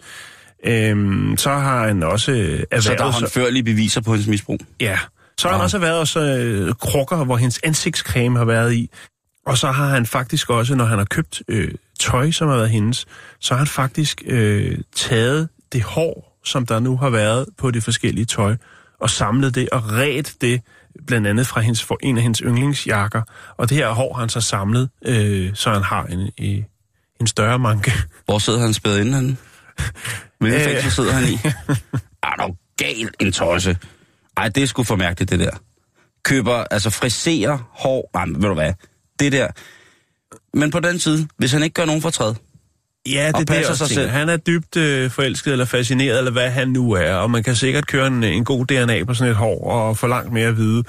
Øh, 0.66 0.96
så 1.38 1.50
har 1.50 1.86
han 1.86 2.02
også 2.02 2.32
øh, 2.32 2.38
erhvervet... 2.38 2.84
Så 2.84 2.94
der 2.98 3.04
er 3.04 3.10
sig- 3.10 3.20
håndførlige 3.20 3.62
beviser 3.62 4.00
på 4.00 4.10
hendes 4.12 4.28
misbrug. 4.28 4.60
Ja. 4.80 4.98
Så 5.38 5.48
har 5.48 5.52
han 5.54 5.60
Nå. 5.60 5.64
også 5.64 5.78
været 5.78 5.98
også 5.98 6.20
øh, 6.20 6.74
krukker, 6.74 7.24
hvor 7.24 7.36
hendes 7.36 7.60
ansigtscreme 7.64 8.38
har 8.38 8.44
været 8.44 8.74
i. 8.74 8.90
Og 9.46 9.58
så 9.58 9.70
har 9.70 9.86
han 9.88 10.06
faktisk 10.06 10.50
også, 10.50 10.74
når 10.74 10.84
han 10.84 10.98
har 10.98 11.04
købt 11.04 11.42
øh, 11.48 11.70
tøj, 12.00 12.30
som 12.30 12.48
har 12.48 12.56
været 12.56 12.70
hendes, 12.70 13.06
så 13.40 13.54
har 13.54 13.58
han 13.58 13.66
faktisk 13.66 14.22
øh, 14.26 14.78
taget 14.96 15.48
det 15.72 15.82
hår, 15.82 16.37
som 16.48 16.66
der 16.66 16.80
nu 16.80 16.96
har 16.96 17.10
været 17.10 17.46
på 17.58 17.70
det 17.70 17.84
forskellige 17.84 18.24
tøj, 18.24 18.56
og 19.00 19.10
samlet 19.10 19.54
det 19.54 19.68
og 19.68 19.82
ret 19.92 20.34
det, 20.40 20.60
blandt 21.06 21.26
andet 21.26 21.46
fra 21.46 21.60
hendes, 21.60 21.82
for 21.82 21.98
en 22.02 22.16
af 22.16 22.22
hendes 22.22 22.38
yndlingsjakker. 22.38 23.22
Og 23.56 23.68
det 23.68 23.76
her 23.76 23.90
hår 23.90 24.14
har 24.14 24.20
han 24.20 24.28
så 24.28 24.40
samlet, 24.40 24.90
øh, 25.04 25.50
så 25.54 25.70
han 25.70 25.82
har 25.82 26.04
en, 26.04 26.30
en, 26.36 26.64
en 27.20 27.26
større 27.26 27.58
manke. 27.58 27.92
Hvor 28.24 28.38
sidder 28.38 28.60
han 28.60 28.74
spædet 28.74 29.00
inde 29.00 29.14
henne? 29.14 29.36
Hvilket 30.40 30.60
Øh. 30.60 30.64
fængsel 30.64 30.90
sidder 30.92 31.12
han 31.12 31.24
i? 31.28 31.38
Er 32.22 32.46
du 32.46 32.54
gal 32.76 33.10
en 33.20 33.32
tosse? 33.32 33.76
Ej, 34.36 34.48
det 34.48 34.62
er 34.62 34.66
sgu 34.66 34.82
for 34.82 34.96
mærkeligt, 34.96 35.30
det 35.30 35.38
der. 35.40 35.50
Køber, 36.22 36.64
altså 36.70 36.90
friserer 36.90 37.58
hår. 37.70 38.10
Ej, 38.14 38.24
men 38.24 38.42
ved 38.42 38.48
du 38.48 38.54
hvad? 38.54 38.72
Det 39.18 39.32
der. 39.32 39.48
Men 40.54 40.70
på 40.70 40.80
den 40.80 40.98
side, 40.98 41.28
hvis 41.36 41.52
han 41.52 41.62
ikke 41.62 41.74
gør 41.74 41.84
nogen 41.84 42.02
fortræd, 42.02 42.34
Ja, 43.06 43.26
det 43.26 43.34
Og 43.34 43.40
det, 43.40 43.48
passer 43.48 43.70
også 43.70 43.86
sig 43.86 43.94
selv. 43.94 44.10
Han 44.10 44.28
er 44.28 44.36
dybt 44.36 44.76
øh, 44.76 45.10
forelsket 45.10 45.52
eller 45.52 45.64
fascineret, 45.64 46.18
eller 46.18 46.30
hvad 46.30 46.50
han 46.50 46.68
nu 46.68 46.92
er, 46.92 47.14
og 47.14 47.30
man 47.30 47.42
kan 47.42 47.54
sikkert 47.54 47.86
køre 47.86 48.06
en, 48.06 48.24
en 48.24 48.44
god 48.44 48.66
DNA 48.66 49.04
på 49.04 49.14
sådan 49.14 49.30
et 49.30 49.36
hår 49.36 49.70
og 49.70 49.96
få 49.96 50.06
langt 50.06 50.32
mere 50.32 50.48
at 50.48 50.56
vide, 50.56 50.84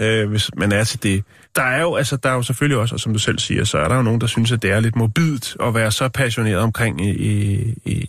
øh, 0.00 0.30
hvis 0.30 0.50
man 0.56 0.72
er 0.72 0.84
til 0.84 1.02
det. 1.02 1.24
Der 1.56 1.62
er 1.62 1.80
jo, 1.80 1.94
altså, 1.94 2.16
der 2.16 2.30
er 2.30 2.34
jo 2.34 2.42
selvfølgelig 2.42 2.78
også, 2.78 2.94
og 2.94 3.00
som 3.00 3.12
du 3.12 3.18
selv 3.18 3.38
siger, 3.38 3.64
så 3.64 3.78
er 3.78 3.88
der 3.88 3.96
jo 3.96 4.02
nogen, 4.02 4.20
der 4.20 4.26
synes, 4.26 4.52
at 4.52 4.62
det 4.62 4.70
er 4.70 4.80
lidt 4.80 4.96
morbidt 4.96 5.56
at 5.62 5.74
være 5.74 5.92
så 5.92 6.08
passioneret 6.08 6.58
omkring 6.58 7.06
i, 7.06 7.10
i, 7.10 7.74
i 7.86 8.08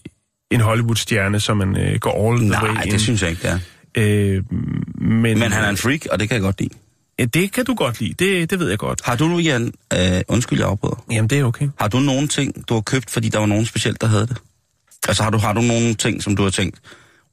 en 0.52 0.62
Hollywood-stjerne, 0.62 1.40
som 1.40 1.58
man 1.58 1.78
øh, 1.78 2.00
går 2.00 2.32
all 2.32 2.40
the 2.42 2.64
way 2.64 2.74
nej, 2.74 2.84
in. 2.84 2.92
det 2.92 3.02
synes 3.02 3.22
jeg 3.22 3.30
ikke, 3.30 3.42
det 3.42 3.52
er. 3.52 3.60
Øh, 3.98 4.44
men, 5.02 5.40
Men 5.40 5.52
han 5.52 5.64
er 5.64 5.70
en 5.70 5.78
freak, 5.78 6.06
og 6.12 6.20
det 6.20 6.30
kan 6.30 6.36
jeg 6.36 6.42
godt 6.42 6.62
lide. 6.62 6.74
Ja, 7.19 7.25
det 7.25 7.51
kan 7.51 7.65
du 7.65 7.73
godt 7.75 7.99
lide, 8.01 8.13
det, 8.13 8.49
det 8.49 8.60
ved 8.60 8.69
jeg 8.69 8.77
godt. 8.77 9.01
Har 9.03 9.15
du 9.15 9.27
nu, 9.27 9.39
Jan, 9.39 9.73
øh, 9.93 10.21
undskyld, 10.27 10.60
jeg 10.60 10.67
afbryder. 10.67 11.03
Jamen, 11.12 11.29
det 11.29 11.39
er 11.39 11.43
okay. 11.43 11.69
Har 11.79 11.88
du 11.88 11.99
nogen 11.99 12.27
ting, 12.27 12.69
du 12.69 12.73
har 12.73 12.82
købt, 12.82 13.10
fordi 13.10 13.29
der 13.29 13.39
var 13.39 13.45
nogen 13.45 13.65
specielt, 13.65 14.01
der 14.01 14.08
havde 14.08 14.27
det? 14.27 14.38
Altså 15.08 15.23
har 15.23 15.29
du, 15.29 15.38
har 15.38 15.53
du 15.53 15.62
nogen 15.62 15.95
ting, 15.95 16.23
som 16.23 16.36
du 16.36 16.43
har 16.43 16.49
tænkt, 16.49 16.79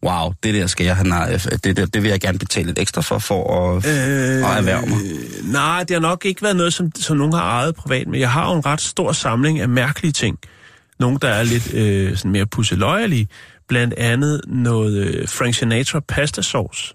wow, 0.05 0.33
det 0.43 0.55
der 0.55 0.67
skal 0.67 0.87
jeg 0.87 0.97
have, 0.97 1.09
nej, 1.09 1.39
det, 1.65 1.77
der, 1.77 1.87
det 1.87 2.03
vil 2.03 2.11
jeg 2.11 2.21
gerne 2.21 2.39
betale 2.39 2.67
lidt 2.67 2.79
ekstra 2.79 3.01
for, 3.03 3.19
for 3.19 3.71
at, 3.77 3.87
øh, 3.87 4.51
at 4.51 4.57
erhverve 4.59 4.87
mig? 4.87 4.99
Nej, 5.45 5.83
det 5.85 5.95
har 5.95 6.01
nok 6.01 6.25
ikke 6.25 6.43
været 6.43 6.57
noget, 6.57 6.73
som, 6.75 6.93
som 6.97 7.17
nogen 7.17 7.33
har 7.33 7.41
ejet 7.43 7.75
privat, 7.75 8.07
men 8.07 8.21
jeg 8.21 8.31
har 8.31 8.51
jo 8.51 8.57
en 8.57 8.67
ret 8.67 8.81
stor 8.81 9.13
samling 9.13 9.61
af 9.61 9.69
mærkelige 9.69 10.13
ting. 10.13 10.39
Nogle, 10.99 11.19
der 11.23 11.29
er 11.29 11.43
lidt 11.43 11.75
øh, 11.75 12.17
sådan 12.17 12.31
mere 12.31 12.47
pusseløjelige. 12.47 13.29
Blandt 13.69 13.95
andet 13.95 14.41
noget 14.47 14.97
øh, 15.07 15.29
Frank 15.29 15.55
Sinatra 15.55 16.01
pasta 16.01 16.43
sauce, 16.43 16.95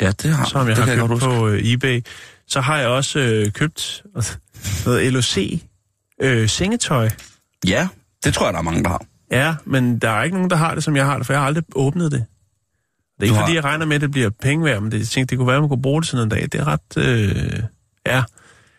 Ja, 0.00 0.10
det 0.22 0.30
har 0.30 0.44
som 0.44 0.68
jeg 0.68 0.76
det 0.76 0.84
har 0.84 0.94
købt 0.96 1.08
huske. 1.08 1.26
på 1.26 1.48
øh, 1.48 1.72
eBay. 1.72 2.02
Så 2.52 2.60
har 2.60 2.78
jeg 2.78 2.88
også 2.88 3.18
øh, 3.18 3.50
købt 3.52 4.02
noget 4.84 5.12
LOC 5.12 5.38
øh, 6.22 6.48
sengetøj. 6.48 7.08
Ja, 7.66 7.88
det 8.24 8.34
tror 8.34 8.46
jeg, 8.46 8.52
der 8.52 8.58
er 8.58 8.62
mange, 8.62 8.82
der 8.82 8.88
har. 8.88 9.04
Ja, 9.30 9.54
men 9.64 9.98
der 9.98 10.10
er 10.10 10.22
ikke 10.22 10.36
nogen, 10.36 10.50
der 10.50 10.56
har 10.56 10.74
det, 10.74 10.84
som 10.84 10.96
jeg 10.96 11.04
har 11.06 11.16
det, 11.16 11.26
for 11.26 11.32
jeg 11.32 11.40
har 11.40 11.46
aldrig 11.46 11.64
åbnet 11.74 12.12
det. 12.12 12.20
Det 12.20 12.26
er 13.20 13.24
ikke, 13.24 13.34
har- 13.34 13.42
fordi 13.42 13.54
jeg 13.54 13.64
regner 13.64 13.86
med, 13.86 13.94
at 13.96 14.00
det 14.02 14.10
bliver 14.10 14.30
penge 14.42 14.64
værd, 14.64 14.80
men 14.82 14.92
det, 14.92 14.98
jeg 14.98 15.06
tænkte, 15.06 15.30
det 15.30 15.38
kunne 15.38 15.46
være, 15.46 15.56
at 15.56 15.62
man 15.62 15.68
kunne 15.68 15.82
bruge 15.82 16.02
det 16.02 16.08
sådan 16.08 16.22
en 16.24 16.28
dag. 16.30 16.42
Det 16.42 16.54
er 16.54 16.64
ret... 16.66 16.96
Øh, 16.96 17.62
ja, 18.06 18.22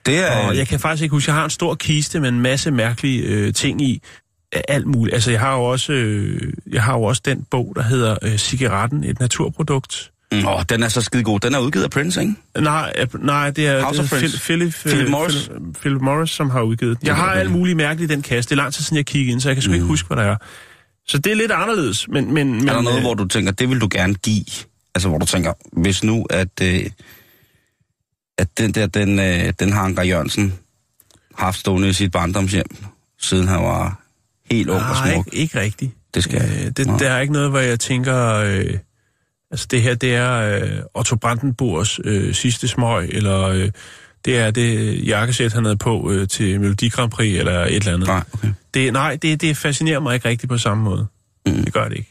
Det 0.06 0.20
er, 0.20 0.48
og 0.48 0.58
jeg 0.58 0.68
kan 0.68 0.80
faktisk 0.80 1.04
ikke 1.04 1.14
huske, 1.14 1.30
jeg 1.30 1.36
har 1.36 1.44
en 1.44 1.50
stor 1.50 1.76
kiste 1.76 2.20
med 2.20 2.30
en 2.30 2.40
masse 2.40 2.72
mærkelige 2.72 3.24
øh, 3.24 3.54
ting 3.54 3.82
i. 3.82 4.02
Alt 4.68 4.88
muligt. 4.88 5.14
Altså, 5.14 5.32
jeg 5.32 5.40
har 5.40 5.54
jo 5.56 5.64
også, 5.64 5.94
øh, 5.94 6.54
jeg 6.72 6.84
har 6.84 6.94
jo 6.94 7.04
også 7.04 7.22
den 7.26 7.46
bog, 7.52 7.74
der 7.76 7.82
hedder 7.82 8.18
øh, 8.22 8.38
Cigaretten, 8.38 9.04
et 9.04 9.20
naturprodukt. 9.20 10.12
Mm, 10.41 10.48
åh, 10.48 10.63
den 10.69 10.84
er 10.84 10.88
så 10.88 11.02
skide 11.02 11.24
god. 11.24 11.39
Den 11.39 11.56
er 11.56 11.60
udgivet 11.60 11.84
af 11.84 11.89
Prince, 11.91 12.22
ikke? 12.22 12.34
Nej, 12.60 12.93
øh, 12.98 13.08
nej 13.26 13.50
det 13.50 13.67
er, 13.67 13.82
House 13.84 13.98
det 13.98 14.04
er 14.04 14.08
Friends. 14.08 14.41
Philip, 14.41 14.74
Philip, 14.74 14.96
Philip 14.96 15.10
Morris. 15.10 15.48
Philip, 15.50 15.76
Philip 15.80 16.02
Morris, 16.02 16.30
som 16.30 16.50
har 16.50 16.62
udgivet 16.62 17.00
den. 17.00 17.08
Jeg 17.08 17.15
har 17.15 17.32
alt 17.32 17.52
muligt 17.52 17.78
mærkeligt 17.78 18.12
i 18.12 18.15
den 18.15 18.22
kasse. 18.24 18.50
Det 18.50 18.56
er 18.56 18.62
lang 18.62 18.74
tid 18.74 18.84
siden, 18.84 18.98
jeg 18.98 19.06
kiggede 19.06 19.32
ind, 19.32 19.41
så 19.41 19.50
jeg 19.50 19.56
kan 19.56 19.62
sgu 19.62 19.69
mm. 19.69 19.74
ikke 19.74 19.86
huske, 19.86 20.08
hvad 20.08 20.17
der 20.17 20.24
er. 20.24 20.36
Så 21.08 21.17
det 21.17 21.32
er 21.32 21.36
lidt 21.36 21.52
anderledes, 21.52 22.08
men... 22.08 22.34
men, 22.34 22.52
men 22.54 22.69
Er 22.69 22.74
der 22.74 22.82
noget, 22.82 22.98
øh, 22.98 23.04
hvor 23.04 23.13
du 23.13 23.28
tænker, 23.28 23.52
det 23.52 23.69
vil 23.69 23.82
du 23.82 23.88
gerne 23.91 24.13
give? 24.15 24.46
Altså, 24.96 25.10
hvor 25.10 25.17
du 25.17 25.26
tænker, 25.26 25.54
hvis 25.82 26.04
nu, 26.04 26.26
at, 26.30 26.62
øh, 26.62 26.89
at 28.38 28.58
den 28.58 28.72
der, 28.72 28.88
den, 28.88 29.19
øh, 29.19 29.54
den 29.60 29.74
har 29.74 29.82
Anker 29.82 30.04
Jørgensen 30.04 30.54
haft 31.38 31.60
stående 31.60 31.89
i 31.89 31.93
sit 31.93 32.12
barndomshjem, 32.12 32.76
siden 33.22 33.48
han 33.48 33.60
var 33.63 34.02
helt 34.52 34.69
ung 34.69 34.82
og 34.82 34.89
Nej, 34.89 35.13
smuk. 35.13 35.28
ikke, 35.28 35.38
ikke 35.38 35.60
rigtigt. 35.60 35.91
Det 36.13 36.24
skal 36.24 36.41
Øh, 36.41 36.72
det, 36.78 36.88
Nå. 36.88 36.98
der 36.98 37.10
er 37.10 37.19
ikke 37.19 37.34
noget, 37.34 37.50
hvor 37.50 37.60
jeg 37.60 37.80
tænker... 37.80 38.34
Øh, 38.36 38.74
altså 39.54 39.68
det 39.72 39.82
her, 39.82 39.96
det 39.96 40.16
er 40.16 40.58
øh, 40.58 40.80
Otto 40.94 41.16
Brandenburgs 41.16 42.00
øh, 42.04 42.34
sidste 42.34 42.68
smøg, 42.68 43.10
eller 43.10 43.42
øh, 43.42 43.72
det 44.26 44.38
er 44.38 44.52
det 44.52 45.08
jakkesæt, 45.08 45.54
han 45.54 45.66
havde 45.66 45.78
på 45.78 46.12
øh, 46.12 46.28
til 46.28 46.60
Melodi 46.62 46.89
Grand 46.89 47.12
Prix, 47.12 47.39
eller 47.39 47.66
et 47.66 47.76
eller 47.76 47.94
andet. 47.94 48.08
Nej, 48.08 48.24
okay. 48.34 48.54
Det, 48.74 48.94
nej, 48.94 49.16
det, 49.22 49.42
det 49.42 49.58
fascinerer 49.58 50.00
mig 50.00 50.16
ikke 50.16 50.30
rigtigt 50.30 50.50
på 50.50 50.58
samme 50.58 50.84
måde. 50.84 51.08
Mm. 51.46 51.63
Det 51.63 51.74
gør 51.74 51.88
det 51.88 51.98
ikke. 51.98 52.10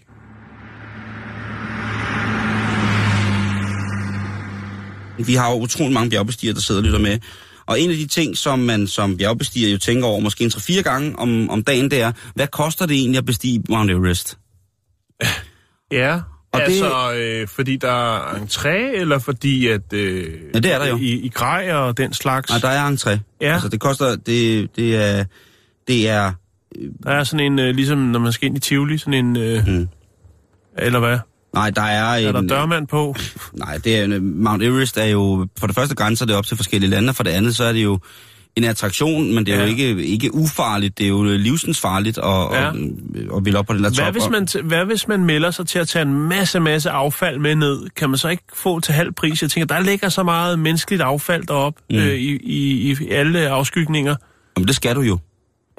Vi 5.26 5.34
har 5.34 5.50
jo 5.50 5.56
utrolig 5.56 5.92
mange 5.92 6.10
bjergbestigere, 6.10 6.54
der 6.54 6.60
sidder 6.60 6.80
og 6.80 6.84
lytter 6.84 6.98
med. 6.98 7.18
Og 7.66 7.80
en 7.80 7.90
af 7.90 7.96
de 7.96 8.06
ting, 8.06 8.36
som 8.36 8.58
man 8.58 8.86
som 8.86 9.16
bjergbestiger 9.16 9.72
jo 9.72 9.78
tænker 9.78 10.06
over 10.06 10.20
måske 10.20 10.44
en 10.44 10.50
3-4 10.50 10.82
gange 10.82 11.18
om, 11.18 11.50
om 11.50 11.64
dagen, 11.64 11.90
det 11.90 12.00
er, 12.00 12.12
hvad 12.34 12.46
koster 12.46 12.86
det 12.86 12.96
egentlig 12.96 13.18
at 13.18 13.26
bestige 13.26 13.62
Mount 13.68 13.90
Everest? 13.90 14.38
Ja, 15.92 16.20
Og 16.52 16.60
og 16.60 16.66
det- 16.66 16.82
altså, 16.82 17.12
øh, 17.16 17.48
fordi 17.48 17.76
der 17.76 18.16
er 18.16 18.34
entré, 18.34 18.68
eller 19.00 19.18
fordi 19.18 19.66
at... 19.68 19.92
Øh, 19.92 20.32
Ja, 20.54 20.58
det 20.58 20.72
er 20.72 20.78
der 20.78 20.86
jo. 20.88 20.96
I, 20.96 21.10
i 21.12 21.28
grej 21.28 21.72
og 21.72 21.96
den 21.96 22.12
slags. 22.12 22.50
Nej, 22.50 22.58
der 22.58 22.68
er 22.68 22.90
entré. 22.90 23.18
Ja. 23.40 23.52
Altså, 23.52 23.68
det 23.68 23.80
koster, 23.80 24.16
det, 24.16 24.76
det 24.76 24.96
er, 24.96 25.24
det 25.88 26.08
er, 26.08 26.32
Der 27.02 27.10
er 27.10 27.24
sådan 27.24 27.46
en, 27.52 27.58
øh, 27.58 27.74
ligesom 27.74 27.98
når 27.98 28.18
man 28.18 28.32
skal 28.32 28.46
ind 28.48 28.56
i 28.56 28.60
Tivoli, 28.60 28.98
sådan 28.98 29.14
en... 29.14 29.36
Øh, 29.36 29.66
Mm. 29.68 29.88
Eller 30.78 30.98
hvad? 30.98 31.18
nej, 31.54 31.70
der 31.70 31.82
er 31.82 32.14
en... 32.14 32.26
Er 32.26 32.32
der 32.32 32.40
dørmand 32.40 32.86
på? 32.86 33.14
Nej, 33.52 33.78
det 33.84 33.96
er, 33.96 34.20
Mount 34.20 34.62
Everest 34.62 34.96
er 34.98 35.04
jo, 35.04 35.46
for 35.58 35.66
det 35.66 35.76
første 35.76 35.94
grænser 35.94 36.26
det 36.26 36.36
op 36.36 36.46
til 36.46 36.56
forskellige 36.56 36.90
lande, 36.90 37.08
og 37.10 37.16
for 37.16 37.22
det 37.24 37.30
andet, 37.30 37.56
så 37.56 37.64
er 37.64 37.72
det 37.72 37.82
jo 37.84 37.98
en 38.56 38.64
attraktion, 38.64 39.34
men 39.34 39.46
det 39.46 39.54
er 39.54 39.58
ja. 39.58 39.62
jo 39.62 39.68
ikke, 39.68 40.04
ikke 40.06 40.34
ufarligt, 40.34 40.98
det 40.98 41.04
er 41.04 41.08
jo 41.08 41.22
livsensfarligt 41.24 42.18
at, 42.18 42.24
Ja. 42.24 42.68
og, 42.68 42.74
og 43.30 43.44
ville 43.44 43.58
op 43.58 43.66
på 43.66 43.72
den 43.72 43.84
der 43.84 43.90
top. 43.90 44.04
Hvad 44.04 44.12
hvis, 44.12 44.28
man, 44.30 44.46
t- 44.50 44.62
hvad 44.62 44.84
hvis 44.84 45.08
man 45.08 45.24
melder 45.24 45.50
sig 45.50 45.66
til 45.66 45.78
at 45.78 45.88
tage 45.88 46.02
en 46.02 46.14
masse, 46.28 46.60
masse 46.60 46.90
affald 46.90 47.38
med 47.38 47.54
ned? 47.54 47.88
Kan 47.96 48.10
man 48.10 48.18
så 48.18 48.28
ikke 48.28 48.42
få 48.54 48.80
til 48.80 48.94
halv 48.94 49.12
pris? 49.12 49.42
Jeg 49.42 49.50
tænker, 49.50 49.74
der 49.76 49.82
ligger 49.82 50.08
så 50.08 50.22
meget 50.22 50.58
menneskeligt 50.58 51.02
affald 51.02 51.46
derop 51.46 51.74
mm. 51.90 51.96
øh, 51.96 52.14
i, 52.14 52.36
i, 52.36 52.90
i 53.00 53.08
alle 53.10 53.48
afskygninger. 53.48 54.16
Jamen, 54.56 54.66
det 54.68 54.76
skal 54.76 54.96
du 54.96 55.00
jo. 55.00 55.18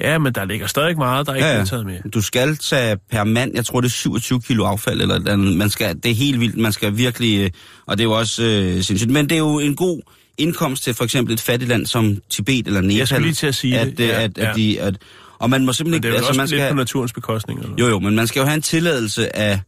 Ja, 0.02 0.18
men 0.18 0.34
der 0.34 0.46
ligger 0.46 0.68
stadig 0.68 0.98
meget, 0.98 1.28
der 1.28 1.34
ikke 1.34 1.48
Ja, 1.48 1.54
ja, 1.54 1.60
er 1.62 1.66
taget 1.66 1.86
med. 1.86 2.12
Du 2.12 2.22
skal 2.22 2.58
tage 2.58 2.98
per 3.12 3.24
mand, 3.24 3.52
jeg 3.56 3.66
tror 3.66 3.82
det 3.82 3.88
er 3.88 3.92
27 3.92 4.42
kilo 4.42 4.66
affald, 4.66 5.02
eller. 5.02 5.36
Man 5.38 5.70
skal, 5.70 5.96
det 5.96 6.12
er 6.12 6.16
helt 6.16 6.40
vildt, 6.40 6.58
man 6.58 6.72
skal 6.72 6.98
virkelig, 6.98 7.40
øh, 7.40 7.50
og 7.88 7.98
det 7.98 8.04
er 8.04 8.08
jo 8.08 8.12
også 8.12 8.44
øh, 8.44 8.82
sindssygt. 8.84 9.12
Men 9.12 9.30
det 9.30 9.36
er 9.36 9.40
jo 9.40 9.60
en 9.60 9.76
god 9.76 10.02
indkomst 10.38 10.84
til 10.84 10.94
for 10.94 11.04
eksempel 11.04 11.34
et 11.34 11.42
fattigt 11.42 11.70
land 11.70 11.86
som 11.86 12.18
Tibet 12.30 12.68
eller 12.68 12.82
Nepal. 12.82 12.98
Jeg 12.98 13.08
skulle 13.08 13.24
lige 13.24 13.34
til 13.34 13.48
at 13.48 13.56
sige 13.56 13.80
at, 13.80 13.88
det. 13.88 14.00
øh, 14.00 14.10
Ja, 14.10 14.24
at, 14.24 14.38
at, 14.38 14.48
ja. 14.48 14.54
de, 14.54 14.82
at, 14.82 14.98
og 15.40 15.50
man 15.50 15.66
må 15.66 15.74
simpelthen 15.74 16.02
Men 16.02 16.04
det 16.04 16.10
er 16.10 16.14
ikke, 16.14 16.26
jo 16.26 16.28
altså 16.28 16.30
også 16.30 16.38
man 16.38 16.48
lidt 16.48 16.60
skal, 16.60 16.70
på 16.72 16.76
naturens 16.76 17.14
bekostning. 17.14 17.60
Eller? 17.60 17.76
jo 17.80 17.88
jo, 17.88 18.00
men 18.00 18.16
man 18.16 18.28
skal 18.28 18.40
jo 18.40 18.46
have 18.46 18.56
en 18.56 18.62
tilladelse 18.62 19.36
af, 19.36 19.60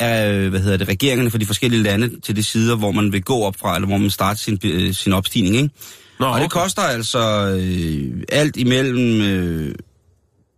af 0.00 0.48
hvad 0.48 0.60
hedder 0.60 0.76
det, 0.76 0.88
regeringerne 0.88 1.30
for 1.30 1.38
de 1.38 1.46
forskellige 1.46 1.82
lande 1.82 2.20
til 2.20 2.36
de 2.36 2.42
sider, 2.42 2.76
hvor 2.76 2.90
man 2.92 3.12
vil 3.12 3.22
gå 3.22 3.42
op 3.42 3.56
fra, 3.60 3.74
eller 3.74 3.88
hvor 3.88 3.96
man 3.96 4.10
starter 4.10 4.38
sin, 4.38 4.58
øh, 4.64 4.94
sin 4.94 5.12
opstigning, 5.12 5.56
ikke? 5.56 5.70
Nå, 6.20 6.26
Og 6.26 6.40
det 6.40 6.50
koster 6.50 6.82
altså 6.82 7.20
øh, 7.60 8.22
alt 8.28 8.56
imellem 8.56 9.20
øh, 9.20 9.74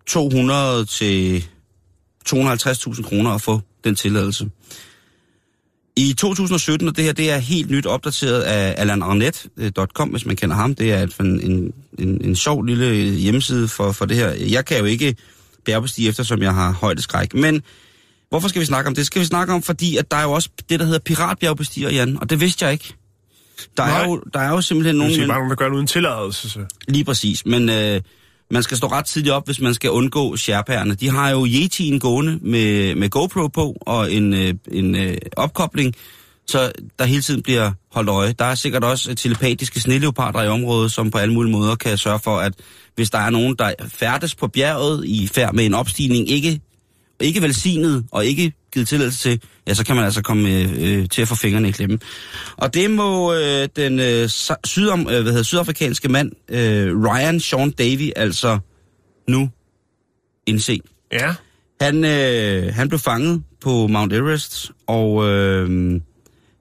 200 0.06 0.84
til 0.84 1.44
250.000 2.28 3.02
kroner 3.02 3.30
at 3.30 3.42
få 3.42 3.60
den 3.84 3.94
tilladelse. 3.94 4.48
I 5.96 6.12
2017, 6.18 6.88
og 6.88 6.96
det 6.96 7.04
her 7.04 7.12
det 7.12 7.30
er 7.30 7.38
helt 7.38 7.70
nyt 7.70 7.86
opdateret 7.86 8.40
af 8.42 8.74
alanarnet.com, 8.78 10.08
hvis 10.08 10.26
man 10.26 10.36
kender 10.36 10.56
ham. 10.56 10.74
Det 10.74 10.92
er 10.92 11.02
et, 11.02 11.16
en, 11.20 11.40
en, 11.50 11.72
en, 11.98 12.24
en 12.24 12.36
sjov 12.36 12.62
lille 12.64 12.94
hjemmeside 13.10 13.68
for, 13.68 13.92
for 13.92 14.04
det 14.04 14.16
her. 14.16 14.28
Jeg 14.30 14.64
kan 14.64 14.78
jo 14.78 14.84
ikke 14.84 15.16
bjergbestige, 15.64 16.08
eftersom 16.08 16.42
jeg 16.42 16.54
har 16.54 16.72
højdeskræk. 16.72 17.34
Men 17.34 17.62
hvorfor 18.28 18.48
skal 18.48 18.60
vi 18.60 18.66
snakke 18.66 18.88
om 18.88 18.94
det? 18.94 19.06
Skal 19.06 19.20
vi 19.20 19.26
snakke 19.26 19.52
om, 19.54 19.62
fordi 19.62 19.96
at 19.96 20.10
der 20.10 20.16
er 20.16 20.22
jo 20.22 20.32
også 20.32 20.48
det, 20.68 20.80
der 20.80 20.86
hedder 20.86 20.98
piratbjergbestiger, 21.04 21.90
Jan, 21.90 22.18
og 22.20 22.30
det 22.30 22.40
vidste 22.40 22.64
jeg 22.64 22.72
ikke. 22.72 22.94
Der 23.76 23.82
er, 23.82 23.86
Nej. 23.88 24.04
jo, 24.04 24.22
der 24.34 24.40
er 24.40 24.48
jo 24.50 24.60
simpelthen 24.60 24.94
Det 24.94 24.98
nogen... 24.98 25.12
sige, 25.14 25.20
men- 25.20 25.28
bare 25.28 25.38
nogen, 25.38 25.50
der 25.50 25.56
gør 25.56 25.68
det 25.68 25.74
uden 25.74 25.86
tilladelse. 25.86 26.50
Så. 26.50 26.60
Lige 26.88 27.04
præcis, 27.04 27.46
men 27.46 27.68
øh, 27.68 28.00
man 28.52 28.62
skal 28.62 28.76
stå 28.76 28.86
ret 28.86 29.04
tidligt 29.04 29.34
op, 29.34 29.46
hvis 29.46 29.60
man 29.60 29.74
skal 29.74 29.90
undgå 29.90 30.36
sherpaerne. 30.36 30.94
De 30.94 31.10
har 31.10 31.30
jo 31.30 31.46
Yeti'en 31.46 31.98
gående 31.98 32.38
med, 32.42 32.94
med 32.94 33.10
GoPro 33.10 33.48
på 33.48 33.76
og 33.80 34.12
en, 34.12 34.34
øh, 34.34 34.54
en 34.72 34.94
øh, 34.94 35.16
opkobling, 35.36 35.94
så 36.46 36.72
der 36.98 37.04
hele 37.04 37.22
tiden 37.22 37.42
bliver 37.42 37.72
holdt 37.92 38.08
øje. 38.08 38.34
Der 38.38 38.44
er 38.44 38.54
sikkert 38.54 38.84
også 38.84 39.10
øh, 39.10 39.16
telepatiske 39.16 39.80
sneleoparder 39.80 40.42
i 40.42 40.48
området, 40.48 40.92
som 40.92 41.10
på 41.10 41.18
alle 41.18 41.34
mulige 41.34 41.52
måder 41.52 41.74
kan 41.74 41.98
sørge 41.98 42.18
for, 42.18 42.38
at 42.38 42.52
hvis 42.94 43.10
der 43.10 43.18
er 43.18 43.30
nogen, 43.30 43.56
der 43.58 43.72
færdes 43.88 44.34
på 44.34 44.48
bjerget 44.48 45.04
i 45.06 45.26
færd 45.26 45.54
med 45.54 45.66
en 45.66 45.74
opstigning, 45.74 46.28
ikke, 46.28 46.60
ikke 47.20 47.42
velsignet 47.42 48.06
og 48.10 48.26
ikke 48.26 48.52
givet 48.72 48.88
tilladelse 48.88 49.18
til, 49.18 49.40
ja, 49.66 49.74
så 49.74 49.84
kan 49.84 49.96
man 49.96 50.04
altså 50.04 50.22
komme 50.22 50.50
øh, 50.50 51.00
øh, 51.00 51.08
til 51.08 51.22
at 51.22 51.28
få 51.28 51.34
fingrene 51.34 51.68
i 51.68 51.72
klemme. 51.72 51.98
Og 52.56 52.74
det 52.74 52.90
må 52.90 53.34
øh, 53.34 53.68
den 53.76 54.00
øh, 54.00 54.28
sydam, 54.64 55.00
øh, 55.00 55.06
hvad 55.06 55.22
hedder, 55.22 55.42
sydafrikanske 55.42 56.08
mand, 56.08 56.32
øh, 56.48 57.02
Ryan 57.04 57.40
Sean 57.40 57.70
Davy, 57.70 58.10
altså 58.16 58.58
nu 59.28 59.50
indse. 60.46 60.80
Ja. 61.12 61.34
Han, 61.80 62.04
øh, 62.04 62.74
han 62.74 62.88
blev 62.88 62.98
fanget 62.98 63.42
på 63.60 63.86
Mount 63.86 64.12
Everest, 64.12 64.70
og 64.86 65.28
øh, 65.28 66.00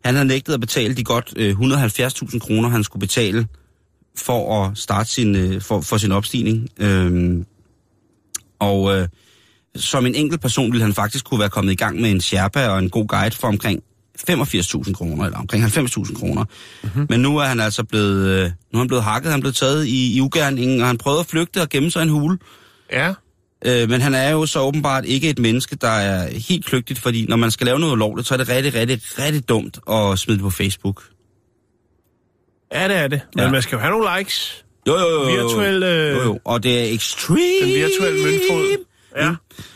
han 0.06 0.16
havde 0.16 0.28
nægtet 0.28 0.54
at 0.54 0.60
betale 0.60 0.96
de 0.96 1.04
godt 1.04 1.34
øh, 1.36 1.56
170.000 1.60 2.40
kroner, 2.40 2.70
han 2.70 2.84
skulle 2.84 3.02
betale 3.02 3.48
for 4.18 4.66
at 4.66 4.78
starte 4.78 5.10
sin, 5.10 5.36
øh, 5.36 5.62
for, 5.62 5.82
for 5.82 5.98
sin 5.98 6.12
opstigning. 6.12 6.70
Øh, 6.80 7.44
og 8.60 8.98
øh, 8.98 9.08
som 9.76 10.06
en 10.06 10.16
enkelt 10.16 10.42
person 10.42 10.72
ville 10.72 10.84
han 10.84 10.94
faktisk 10.94 11.26
kunne 11.26 11.40
være 11.40 11.50
kommet 11.50 11.72
i 11.72 11.76
gang 11.76 12.02
med 12.02 12.12
en 12.12 12.22
Sherpa 12.22 12.68
og 12.68 12.80
en 12.80 12.90
god 12.90 13.08
guide 13.08 13.36
for 13.36 13.48
omkring 13.48 13.84
85.000 14.30 14.94
kroner, 14.94 15.26
eller 15.26 15.38
omkring 15.38 15.64
90.000 15.64 16.20
kroner. 16.20 16.46
Mm-hmm. 16.84 17.06
Men 17.10 17.20
nu 17.20 17.38
er 17.38 17.44
han 17.46 17.60
altså 17.60 17.84
blevet, 17.84 18.28
øh, 18.28 18.44
nu 18.44 18.52
er 18.74 18.78
han 18.78 18.88
blevet 18.88 19.04
hakket, 19.04 19.32
han 19.32 19.40
er 19.40 19.42
blevet 19.42 19.56
taget 19.56 19.86
i, 19.88 20.16
i 20.18 20.22
ugerningen, 20.22 20.82
og 20.82 20.88
han 20.88 20.98
prøvede 20.98 21.20
at 21.20 21.26
flygte 21.26 21.62
og 21.62 21.70
gemme 21.70 21.92
sig 21.92 22.00
i 22.00 22.04
en 22.04 22.10
hule. 22.10 22.38
Ja. 22.92 23.14
Øh, 23.66 23.90
men 23.90 24.02
han 24.02 24.14
er 24.14 24.30
jo 24.30 24.46
så 24.46 24.60
åbenbart 24.62 25.06
ikke 25.06 25.30
et 25.30 25.40
menneske, 25.40 25.76
der 25.76 25.88
er 25.88 26.30
helt 26.50 26.66
kløgtigt, 26.66 27.00
fordi 27.00 27.26
når 27.30 27.36
man 27.36 27.52
skal 27.52 27.66
lave 27.66 27.80
noget 27.80 27.94
ulovligt, 27.94 28.28
så 28.28 28.34
er 28.34 28.38
det 28.38 28.50
rigtig, 28.50 28.74
rigtig, 28.74 29.02
rigtig 29.20 29.50
dumt 29.50 29.80
at 29.92 30.20
smide 30.20 30.38
det 30.38 30.44
på 30.44 30.50
Facebook. 30.50 31.04
Ja, 32.74 32.88
det 32.88 32.96
er 32.98 33.08
det. 33.08 33.22
Men 33.36 33.44
Ja. 33.46 33.52
man 33.52 33.62
skal 33.62 33.76
jo 33.76 33.80
have 33.80 33.92
nogle 33.92 34.18
likes. 34.18 34.66
Jo, 34.88 35.00
jo, 35.00 35.08
jo. 35.10 35.30
jo. 35.30 35.44
Virtuel, 35.44 35.84
øh, 35.84 36.16
Jo, 36.18 36.22
jo. 36.24 36.40
Og 36.46 36.64
det 36.64 36.80
er 36.80 36.96
extreme. 36.96 37.40
Den 37.62 37.68
virtuelle 37.70 38.24
møntfod. 38.24 38.86
Ja. 39.18 39.36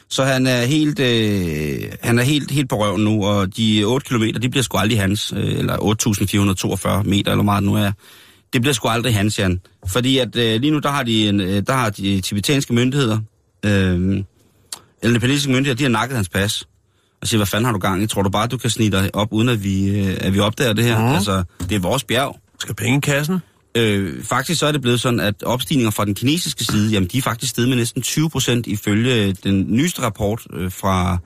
Så 0.10 0.24
han 0.24 0.48
er 0.48 0.62
helt, 0.62 1.00
øh, 1.00 1.92
han 2.02 2.20
er 2.20 2.24
helt, 2.24 2.52
helt 2.52 2.70
på 2.70 2.76
røven 2.76 3.04
nu, 3.04 3.26
og 3.26 3.58
de 3.58 3.84
8 3.84 4.08
kilometer, 4.08 4.40
de 4.40 4.50
bliver 4.50 4.64
sgu 4.64 4.78
aldrig 4.78 5.00
hans, 5.00 5.34
øh, 5.38 5.60
eller 5.60 5.78
8.442 5.78 7.04
meter, 7.04 7.32
eller 7.32 7.44
meget 7.44 7.64
nu 7.64 7.76
er. 7.76 7.92
Det 8.54 8.62
bliver 8.62 8.74
sgu 8.74 8.88
aldrig 8.88 9.16
hans, 9.16 9.40
Jan. 9.40 9.62
Fordi 9.88 10.18
at 10.18 10.36
øh, 10.36 10.62
lige 10.62 10.72
nu, 10.72 10.80
der 10.80 10.90
har 10.90 11.04
de, 11.04 11.30
en, 11.30 11.42
øh, 11.42 11.64
der 11.68 11.74
har 11.74 11.90
de 11.90 12.22
tibetanske 12.22 12.74
myndigheder, 12.74 13.20
øh, 13.66 13.72
eller 13.72 14.24
de 15.04 15.14
nepalesiske 15.14 15.52
myndigheder, 15.52 15.78
de 15.78 15.84
har 15.84 15.90
nakket 15.90 16.16
hans 16.16 16.30
pas. 16.30 16.68
Og 17.22 17.28
siger, 17.28 17.40
hvad 17.40 17.48
fanden 17.48 17.66
har 17.66 17.72
du 17.72 17.80
gang 17.80 18.04
i? 18.04 18.08
Tror 18.08 18.22
du 18.22 18.30
bare, 18.30 18.48
du 18.48 18.58
kan 18.58 18.70
snige 18.70 18.92
dig 18.92 19.16
op, 19.16 19.28
uden 19.34 19.50
at 19.50 19.64
vi, 19.64 20.00
øh, 20.00 20.18
at 20.22 20.34
vi 20.34 20.40
opdager 20.40 20.74
det 20.74 20.84
her? 20.84 21.00
Mhm. 21.00 21.14
Altså, 21.14 21.44
det 21.70 21.76
er 21.76 21.80
vores 21.80 22.04
bjerg. 22.04 22.40
Skal 22.60 22.76
penge 22.76 22.98
i 22.98 23.02
kassen? 23.02 23.40
Øh, 23.76 24.24
faktisk 24.24 24.60
så 24.60 24.66
er 24.66 24.72
det 24.72 24.82
blevet 24.82 25.02
sådan, 25.02 25.20
at 25.20 25.44
opstigninger 25.44 25.92
fra 25.92 26.06
den 26.06 26.16
kinesiske 26.16 26.64
side, 26.64 26.92
jamen 26.92 27.10
de 27.10 27.18
er 27.18 27.22
faktisk 27.22 27.50
steget 27.50 27.70
med 27.70 27.78
næsten 27.78 28.02
20 28.02 28.30
procent 28.30 28.68
ifølge 28.68 29.34
den 29.34 29.66
nyeste 29.70 30.02
rapport 30.02 30.48
øh, 30.54 30.72
fra, 30.72 31.18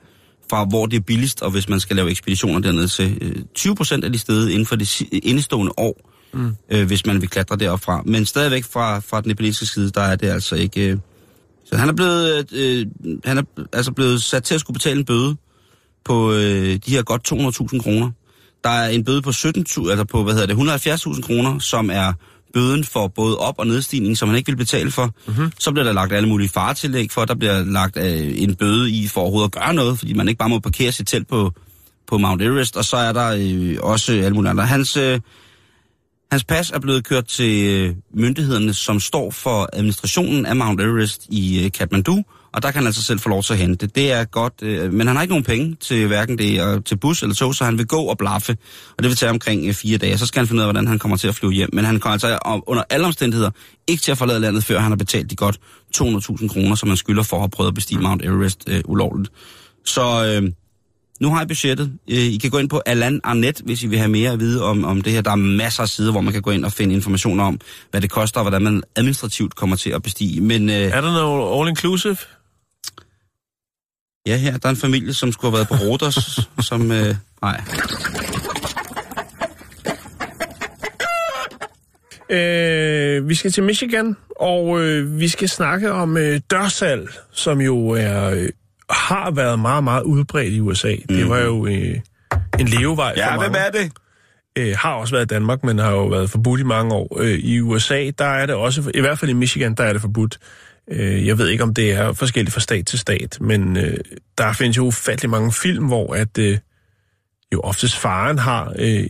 fra, 0.50 0.64
hvor 0.64 0.86
det 0.86 0.96
er 0.96 1.00
billigst, 1.00 1.42
og 1.42 1.50
hvis 1.50 1.68
man 1.68 1.80
skal 1.80 1.96
lave 1.96 2.10
ekspeditioner 2.10 2.60
dernede 2.60 2.88
til. 2.88 3.18
Øh, 3.20 3.42
20 3.54 3.74
procent 3.74 4.04
er 4.04 4.08
de 4.08 4.18
steget 4.18 4.50
inden 4.50 4.66
for 4.66 4.76
det 4.76 5.00
indestående 5.12 5.72
år, 5.76 6.10
mm. 6.32 6.56
øh, 6.70 6.86
hvis 6.86 7.06
man 7.06 7.20
vil 7.20 7.28
klatre 7.28 7.56
derop 7.56 7.80
fra. 7.80 8.02
Men 8.06 8.26
stadigvæk 8.26 8.64
fra, 8.64 8.98
fra 8.98 9.20
den 9.20 9.28
nepalesiske 9.28 9.74
side, 9.74 9.90
der 9.90 10.02
er 10.02 10.16
det 10.16 10.28
altså 10.28 10.56
ikke... 10.56 10.88
Øh, 10.88 10.98
så 11.64 11.76
han 11.76 11.88
er 11.88 11.92
blevet, 11.92 12.52
øh, 12.52 12.86
han 13.24 13.38
er 13.38 13.42
altså 13.72 13.92
blevet 13.92 14.22
sat 14.22 14.44
til 14.44 14.54
at 14.54 14.60
skulle 14.60 14.74
betale 14.74 14.98
en 14.98 15.04
bøde 15.04 15.36
på 16.04 16.32
øh, 16.32 16.78
de 16.86 16.90
her 16.90 17.02
godt 17.02 17.32
200.000 17.32 17.82
kroner. 17.82 18.10
Der 18.64 18.70
er 18.70 18.88
en 18.88 19.04
bøde 19.04 19.22
på 19.22 19.30
17.000, 19.30 19.90
altså 19.90 20.04
på, 20.04 20.22
hvad 20.24 20.34
hedder 20.34 20.46
det, 20.46 20.86
170.000 20.86 21.22
kroner, 21.22 21.58
som 21.58 21.90
er 21.90 22.12
bøden 22.54 22.84
for 22.84 23.08
både 23.08 23.38
op- 23.38 23.58
og 23.58 23.66
nedstigning, 23.66 24.18
som 24.18 24.28
man 24.28 24.36
ikke 24.36 24.50
vil 24.52 24.56
betale 24.56 24.90
for. 24.90 25.14
Mm-hmm. 25.26 25.52
Så 25.58 25.72
bliver 25.72 25.84
der 25.84 25.92
lagt 25.92 26.12
alle 26.12 26.28
mulige 26.28 26.48
faretillæg 26.48 27.12
for, 27.12 27.24
der 27.24 27.34
bliver 27.34 27.64
lagt 27.64 27.96
øh, 27.96 28.42
en 28.42 28.54
bøde 28.54 28.90
i 28.90 29.08
for 29.08 29.20
overhovedet 29.20 29.48
at 29.48 29.62
gøre 29.62 29.74
noget, 29.74 29.98
fordi 29.98 30.12
man 30.12 30.28
ikke 30.28 30.38
bare 30.38 30.48
må 30.48 30.58
parkere 30.58 30.92
sit 30.92 31.08
telt 31.08 31.28
på, 31.28 31.52
på 32.06 32.18
Mount 32.18 32.42
Everest, 32.42 32.76
og 32.76 32.84
så 32.84 32.96
er 32.96 33.12
der 33.12 33.36
øh, 33.38 33.76
også 33.82 34.12
alle 34.12 34.34
mulige 34.34 34.50
andre. 34.50 34.66
Hans, 34.66 34.96
øh, 34.96 35.20
hans 36.30 36.44
pas 36.44 36.70
er 36.70 36.78
blevet 36.78 37.04
kørt 37.04 37.26
til 37.26 37.66
øh, 37.70 37.94
myndighederne, 38.14 38.74
som 38.74 39.00
står 39.00 39.30
for 39.30 39.68
administrationen 39.72 40.46
af 40.46 40.56
Mount 40.56 40.80
Everest 40.80 41.26
i 41.28 41.64
øh, 41.64 41.72
Kathmandu, 41.72 42.22
og 42.52 42.62
der 42.62 42.70
kan 42.70 42.78
han 42.78 42.86
altså 42.86 43.02
selv 43.02 43.18
få 43.18 43.28
lov 43.28 43.42
til 43.42 43.52
at 43.52 43.58
hente 43.58 43.86
det. 43.86 43.94
Det 43.94 44.12
er 44.12 44.24
godt, 44.24 44.52
øh, 44.62 44.92
men 44.92 45.06
han 45.06 45.16
har 45.16 45.22
ikke 45.22 45.32
nogen 45.32 45.44
penge 45.44 45.76
til 45.80 46.06
hverken 46.06 46.38
det 46.38 46.62
og 46.62 46.84
til 46.84 46.96
bus 46.96 47.22
eller 47.22 47.34
tog, 47.34 47.54
så 47.54 47.64
han 47.64 47.78
vil 47.78 47.86
gå 47.86 48.02
og 48.02 48.18
blaffe, 48.18 48.56
og 48.96 49.02
det 49.02 49.08
vil 49.08 49.16
tage 49.16 49.30
omkring 49.30 49.66
øh, 49.68 49.74
fire 49.74 49.98
dage. 49.98 50.18
Så 50.18 50.26
skal 50.26 50.40
han 50.40 50.46
finde 50.48 50.60
ud 50.60 50.66
af, 50.66 50.72
hvordan 50.72 50.86
han 50.86 50.98
kommer 50.98 51.16
til 51.16 51.28
at 51.28 51.34
flyve 51.34 51.52
hjem. 51.52 51.70
Men 51.72 51.84
han 51.84 52.00
kommer 52.00 52.12
altså 52.12 52.38
om- 52.44 52.62
under 52.66 52.82
alle 52.90 53.06
omstændigheder 53.06 53.50
ikke 53.86 54.02
til 54.02 54.10
at 54.10 54.18
forlade 54.18 54.40
landet, 54.40 54.64
før 54.64 54.78
han 54.80 54.90
har 54.90 54.96
betalt 54.96 55.30
de 55.30 55.36
godt 55.36 55.58
200.000 55.96 56.48
kroner, 56.48 56.74
som 56.74 56.88
han 56.88 56.96
skylder 56.96 57.22
for 57.22 57.36
at 57.36 57.42
have 57.42 57.50
prøvet 57.50 57.68
at 57.68 57.74
bestige 57.74 58.00
Mount 58.00 58.24
Everest 58.24 58.64
øh, 58.68 58.80
ulovligt. 58.84 59.30
Så 59.86 60.24
øh, 60.42 60.50
nu 61.20 61.30
har 61.30 61.38
jeg 61.38 61.48
budgettet. 61.48 61.92
Øh, 62.10 62.18
I 62.18 62.36
kan 62.36 62.50
gå 62.50 62.58
ind 62.58 62.68
på 62.68 62.82
Alan 62.86 63.20
Arnett, 63.24 63.60
hvis 63.64 63.82
I 63.82 63.86
vil 63.86 63.98
have 63.98 64.10
mere 64.10 64.30
at 64.32 64.40
vide 64.40 64.64
om, 64.64 64.84
om 64.84 65.00
det 65.00 65.12
her. 65.12 65.20
Der 65.20 65.30
er 65.30 65.36
masser 65.36 65.82
af 65.82 65.88
sider, 65.88 66.10
hvor 66.12 66.20
man 66.20 66.32
kan 66.32 66.42
gå 66.42 66.50
ind 66.50 66.64
og 66.64 66.72
finde 66.72 66.94
information 66.94 67.40
om, 67.40 67.60
hvad 67.90 68.00
det 68.00 68.10
koster, 68.10 68.40
og 68.40 68.44
hvordan 68.44 68.62
man 68.62 68.82
administrativt 68.96 69.54
kommer 69.54 69.76
til 69.76 69.90
at 69.90 70.02
bestige. 70.02 70.40
Men 70.40 70.70
øh, 70.70 70.76
Er 70.76 71.00
der 71.00 71.12
noget 71.12 71.68
all-inclusive? 71.70 72.39
Ja, 74.26 74.36
her 74.36 74.58
der 74.58 74.66
er 74.68 74.70
en 74.70 74.76
familie, 74.76 75.14
som 75.14 75.32
skulle 75.32 75.56
have 75.56 75.66
været 75.70 75.80
på 75.80 75.86
Rodos, 75.86 76.40
som... 76.68 76.92
Øh, 76.92 77.14
nej. 77.42 77.60
Øh, 82.30 83.28
vi 83.28 83.34
skal 83.34 83.52
til 83.52 83.62
Michigan, 83.62 84.16
og 84.40 84.80
øh, 84.80 85.20
vi 85.20 85.28
skal 85.28 85.48
snakke 85.48 85.92
om 85.92 86.16
øh, 86.16 86.40
dørsalg, 86.50 87.08
som 87.32 87.60
jo 87.60 87.88
er, 87.88 88.30
øh, 88.30 88.48
har 88.90 89.30
været 89.30 89.58
meget, 89.58 89.84
meget 89.84 90.02
udbredt 90.02 90.54
i 90.54 90.60
USA. 90.60 90.94
Mm. 91.08 91.16
Det 91.16 91.28
var 91.28 91.38
jo 91.38 91.66
øh, 91.66 92.00
en 92.58 92.68
levevej 92.68 93.14
for 93.16 93.40
mange. 93.40 93.58
det? 93.72 93.92
øh, 94.58 94.76
har 94.78 94.92
også 94.92 95.14
været 95.14 95.24
i 95.24 95.34
Danmark, 95.34 95.64
men 95.64 95.78
har 95.78 95.90
jo 95.90 96.06
været 96.06 96.30
forbudt 96.30 96.60
i 96.60 96.64
mange 96.64 96.94
år. 96.94 97.20
Øh, 97.20 97.38
I 97.38 97.60
USA, 97.60 98.10
der 98.18 98.24
er 98.24 98.46
det 98.46 98.54
også, 98.54 98.90
i 98.94 99.00
hvert 99.00 99.18
fald 99.18 99.30
i 99.30 99.34
Michigan, 99.34 99.74
der 99.74 99.84
er 99.84 99.92
det 99.92 100.00
forbudt. 100.00 100.38
Øh, 100.90 101.26
jeg 101.26 101.38
ved 101.38 101.48
ikke, 101.48 101.62
om 101.62 101.74
det 101.74 101.92
er 101.92 102.12
forskelligt 102.12 102.52
fra 102.54 102.60
stat 102.60 102.86
til 102.86 102.98
stat, 102.98 103.38
men 103.40 103.76
øh, 103.76 103.96
der 104.38 104.52
findes 104.52 104.76
jo 104.76 104.84
ufattelig 104.86 105.30
mange 105.30 105.52
film, 105.52 105.86
hvor 105.86 106.14
at 106.14 106.38
øh, 106.38 106.58
jo 107.52 107.60
oftest 107.60 107.96
faren 107.96 108.38
har 108.38 108.72
øh, 108.78 109.06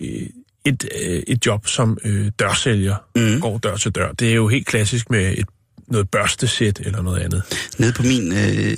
et, 0.64 0.89
øh, 1.03 1.22
et 1.26 1.47
job 1.47 1.66
som 1.66 1.99
øh, 2.05 2.31
dørsælger, 2.39 2.97
mm. 3.16 3.41
går 3.41 3.59
dør 3.59 3.76
til 3.76 3.91
dør. 3.93 4.12
Det 4.12 4.31
er 4.31 4.35
jo 4.35 4.49
helt 4.49 4.66
klassisk 4.66 5.11
med 5.11 5.35
et, 5.39 5.47
noget 5.89 6.11
børstesæt 6.11 6.81
eller 6.85 7.03
noget 7.03 7.20
andet. 7.20 7.43
Nede 7.78 7.93
på 7.93 8.03
min... 8.03 8.33
Øh, 8.33 8.76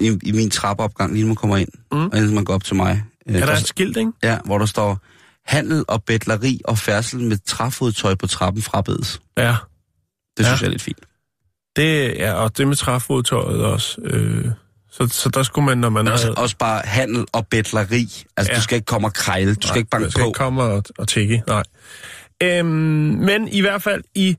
i, 0.00 0.18
i 0.22 0.32
min 0.32 0.50
trappeopgang, 0.50 1.12
lige 1.12 1.22
når 1.22 1.26
man 1.26 1.36
kommer 1.36 1.56
ind, 1.56 1.68
mm. 1.92 2.06
og 2.06 2.16
inden 2.16 2.34
man 2.34 2.44
går 2.44 2.54
op 2.54 2.64
til 2.64 2.76
mig. 2.76 3.02
Øh, 3.28 3.34
Er 3.34 3.38
der 3.40 3.46
der- 3.46 3.52
et 3.60 3.66
skilt, 3.66 3.96
ikke? 3.96 4.12
Ja, 4.22 4.38
hvor 4.44 4.58
der 4.58 4.66
står, 4.66 4.98
handel 5.46 5.84
og 5.88 6.04
betleri 6.04 6.60
og 6.64 6.78
færdsel 6.78 7.20
med 7.20 7.38
træfodtøj 7.46 8.14
på 8.14 8.26
trappen 8.26 8.62
frabedes. 8.62 9.20
Ja. 9.38 9.56
Det 10.36 10.46
synes 10.46 10.48
Ja. 10.48 10.64
jeg 10.64 10.66
er 10.66 10.70
lidt 10.70 10.82
fint. 10.82 10.98
Det 11.78 12.22
er, 12.22 12.32
og 12.32 12.58
det 12.58 12.68
med 12.68 12.76
træfodtøjet 12.76 13.64
også. 13.64 14.00
Øh, 14.04 14.44
så, 14.90 15.08
så 15.08 15.28
der 15.28 15.42
skulle 15.42 15.64
man, 15.64 15.78
når 15.78 15.88
man 15.88 16.08
også, 16.08 16.24
havde... 16.24 16.34
også 16.34 16.56
bare 16.56 16.82
handel 16.84 17.26
og 17.32 17.46
betleri. 17.46 18.24
Altså, 18.36 18.52
ja. 18.52 18.56
Du 18.56 18.62
skal 18.62 18.76
ikke 18.76 18.86
komme 18.86 19.08
og 19.08 19.14
krejle. 19.14 19.54
Du 19.54 19.66
skal 19.66 19.78
ikke 19.78 19.90
banke 19.90 20.04
jeg 20.04 20.12
skal 20.12 20.22
på. 20.22 20.28
ikke 20.28 20.36
komme 20.36 20.62
og, 20.62 20.82
og 20.98 21.08
tække, 21.08 21.42
nej. 21.46 21.62
Øhm, 22.42 22.66
men 22.66 23.48
i 23.48 23.60
hvert 23.60 23.82
fald 23.82 24.04
i 24.14 24.36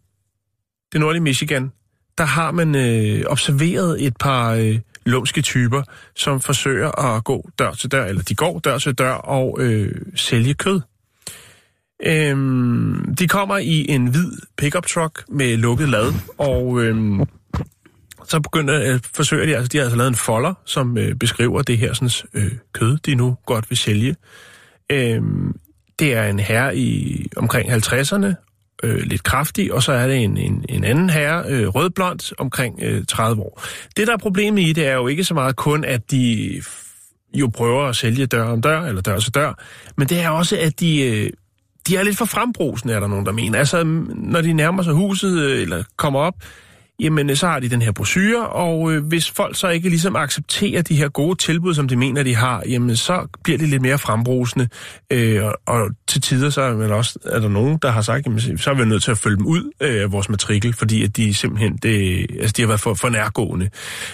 det 0.92 1.00
nordlige 1.00 1.24
Michigan, 1.24 1.72
der 2.18 2.24
har 2.24 2.52
man 2.52 2.76
øh, 2.76 3.26
observeret 3.28 4.06
et 4.06 4.18
par 4.18 4.52
øh, 4.54 4.80
lumske 5.06 5.42
typer, 5.42 5.84
som 6.16 6.42
forsøger 6.42 7.00
at 7.06 7.24
gå 7.24 7.50
dør 7.60 7.72
til 7.72 7.92
dør, 7.92 8.06
eller 8.06 8.24
de 8.24 8.36
går 8.36 8.60
dør 8.60 8.78
til 8.78 8.94
dør 8.94 9.12
og 9.14 9.58
øh, 9.62 9.92
sælge 10.16 10.54
kød. 10.54 10.82
Øhm, 12.06 13.16
de 13.16 13.28
kommer 13.28 13.58
i 13.58 13.86
en 13.89 14.08
hvid 14.08 14.32
pickup 14.58 14.86
truck 14.86 15.24
med 15.30 15.58
lukket 15.58 15.89
lad, 15.89 16.14
og 16.38 16.84
øhm, 16.84 17.22
så 18.30 18.39
begynder 18.39 18.93
øh, 18.93 19.00
forsøger 19.14 19.45
de, 19.45 19.56
altså 19.56 19.68
de 19.68 19.78
har 19.78 19.84
altså 19.84 19.97
lavet 19.97 20.10
en 20.10 20.16
folder, 20.16 20.54
som 20.66 20.97
øh, 20.97 21.16
beskriver 21.16 21.62
det 21.62 21.78
her 21.78 21.93
sådan, 21.93 22.10
øh, 22.34 22.52
kød, 22.74 22.97
de 22.97 23.16
nu 23.16 23.38
godt 23.45 23.70
vil 23.70 23.78
sælge. 23.78 24.16
Øhm, 24.89 25.56
det 26.00 26.14
er 26.14 26.24
en 26.24 26.39
herre 26.39 26.78
i 26.78 27.26
omkring 27.36 27.72
50'erne, 27.72 28.34
øh, 28.84 29.02
lidt 29.04 29.24
kraftig, 29.24 29.74
og 29.74 29.84
så 29.84 29.91
er 29.91 30.08
det 30.08 30.18
en, 30.18 30.38
en, 30.38 30.66
en 30.70 30.84
anden 30.84 31.10
herre, 31.10 31.43
øh, 31.47 31.68
rødblond, 31.68 32.34
omkring 32.38 32.80
øh, 32.82 33.06
30 33.06 33.41
år. 33.41 33.64
Det, 33.97 34.08
der 34.08 34.14
er 34.14 34.18
problemet 34.18 34.62
i 34.62 34.74
det, 34.74 34.88
er 34.88 34.93
jo 34.93 35.08
ikke 35.08 35.24
så 35.24 35.34
meget 35.34 35.56
kun, 35.56 35.86
at 35.86 36.12
de 36.12 36.62
jo 37.34 37.47
prøver 37.47 37.86
at 37.86 37.95
sælge 37.95 38.26
dør 38.26 38.43
om 38.43 38.62
dør, 38.62 38.82
eller 38.82 39.02
dør 39.02 39.20
til 39.20 39.34
dør, 39.34 39.54
men 39.97 40.08
det 40.08 40.20
er 40.20 40.30
også, 40.30 40.58
at 40.58 40.80
de, 40.80 41.02
øh, 41.02 41.30
de 41.90 41.98
er 41.98 42.04
lidt 42.04 42.18
for 42.18 42.26
frembrusende, 42.26 42.94
er 42.94 43.00
der 43.00 43.08
nogen, 43.08 43.26
der 43.26 43.32
mener. 43.32 43.60
Altså, 43.60 43.84
når 44.16 44.42
de 44.42 44.54
nærmer 44.54 44.84
sig 44.84 44.94
huset, 44.94 45.40
øh, 45.40 45.62
eller 45.62 45.84
kommer 45.98 46.20
op, 46.20 46.34
jamen 47.00 47.30
øh, 47.30 47.36
så 47.36 47.48
har 47.48 47.60
de 47.60 47.70
den 47.70 47.82
her 47.82 47.92
brochure, 47.92 48.48
og 48.48 48.92
øh, 48.92 49.06
hvis 49.06 49.32
folk 49.32 49.56
så 49.56 49.70
ikke 49.70 49.90
ligesom 49.90 50.16
accepterer 50.16 50.82
de 50.82 50.96
her 50.96 51.10
gode 51.10 51.38
tilbud, 51.38 51.74
som 51.74 51.88
de 51.88 51.96
mener, 51.96 52.24
de 52.24 52.36
har, 52.36 52.64
jamen 52.70 52.96
så 52.96 53.28
bliver 53.44 53.58
de 53.58 53.66
lidt 53.66 53.82
mere 53.82 53.98
frembrusende, 53.98 54.68
øh, 55.12 55.44
og, 55.46 55.56
og 55.68 55.90
til 56.08 56.22
tider 56.22 56.50
så 56.50 56.62
er, 56.62 56.74
vel 56.74 56.92
også, 56.92 57.20
er 57.26 57.40
der 57.40 57.50
nogen, 57.50 57.80
der 57.82 57.92
har 57.92 58.02
sagt, 58.02 58.26
jamen, 58.26 58.58
så 58.58 58.70
er 58.70 58.74
vi 58.74 58.86
nødt 58.86 59.04
til 59.04 59.12
at 59.12 59.18
følge 59.18 59.38
dem 59.38 59.46
ud 59.46 59.72
øh, 59.82 60.02
af 60.02 60.12
vores 60.12 60.30
matrikel, 60.30 60.74
fordi 60.74 61.04
at 61.04 61.18
de 61.18 61.34
simpelthen, 61.34 61.78
det, 61.84 62.26
altså 62.40 62.54
de 62.58 62.62
har 62.62 62.68
været 62.68 62.80
for, 62.80 62.94
for 62.94 63.10
nærgående. 63.10 63.70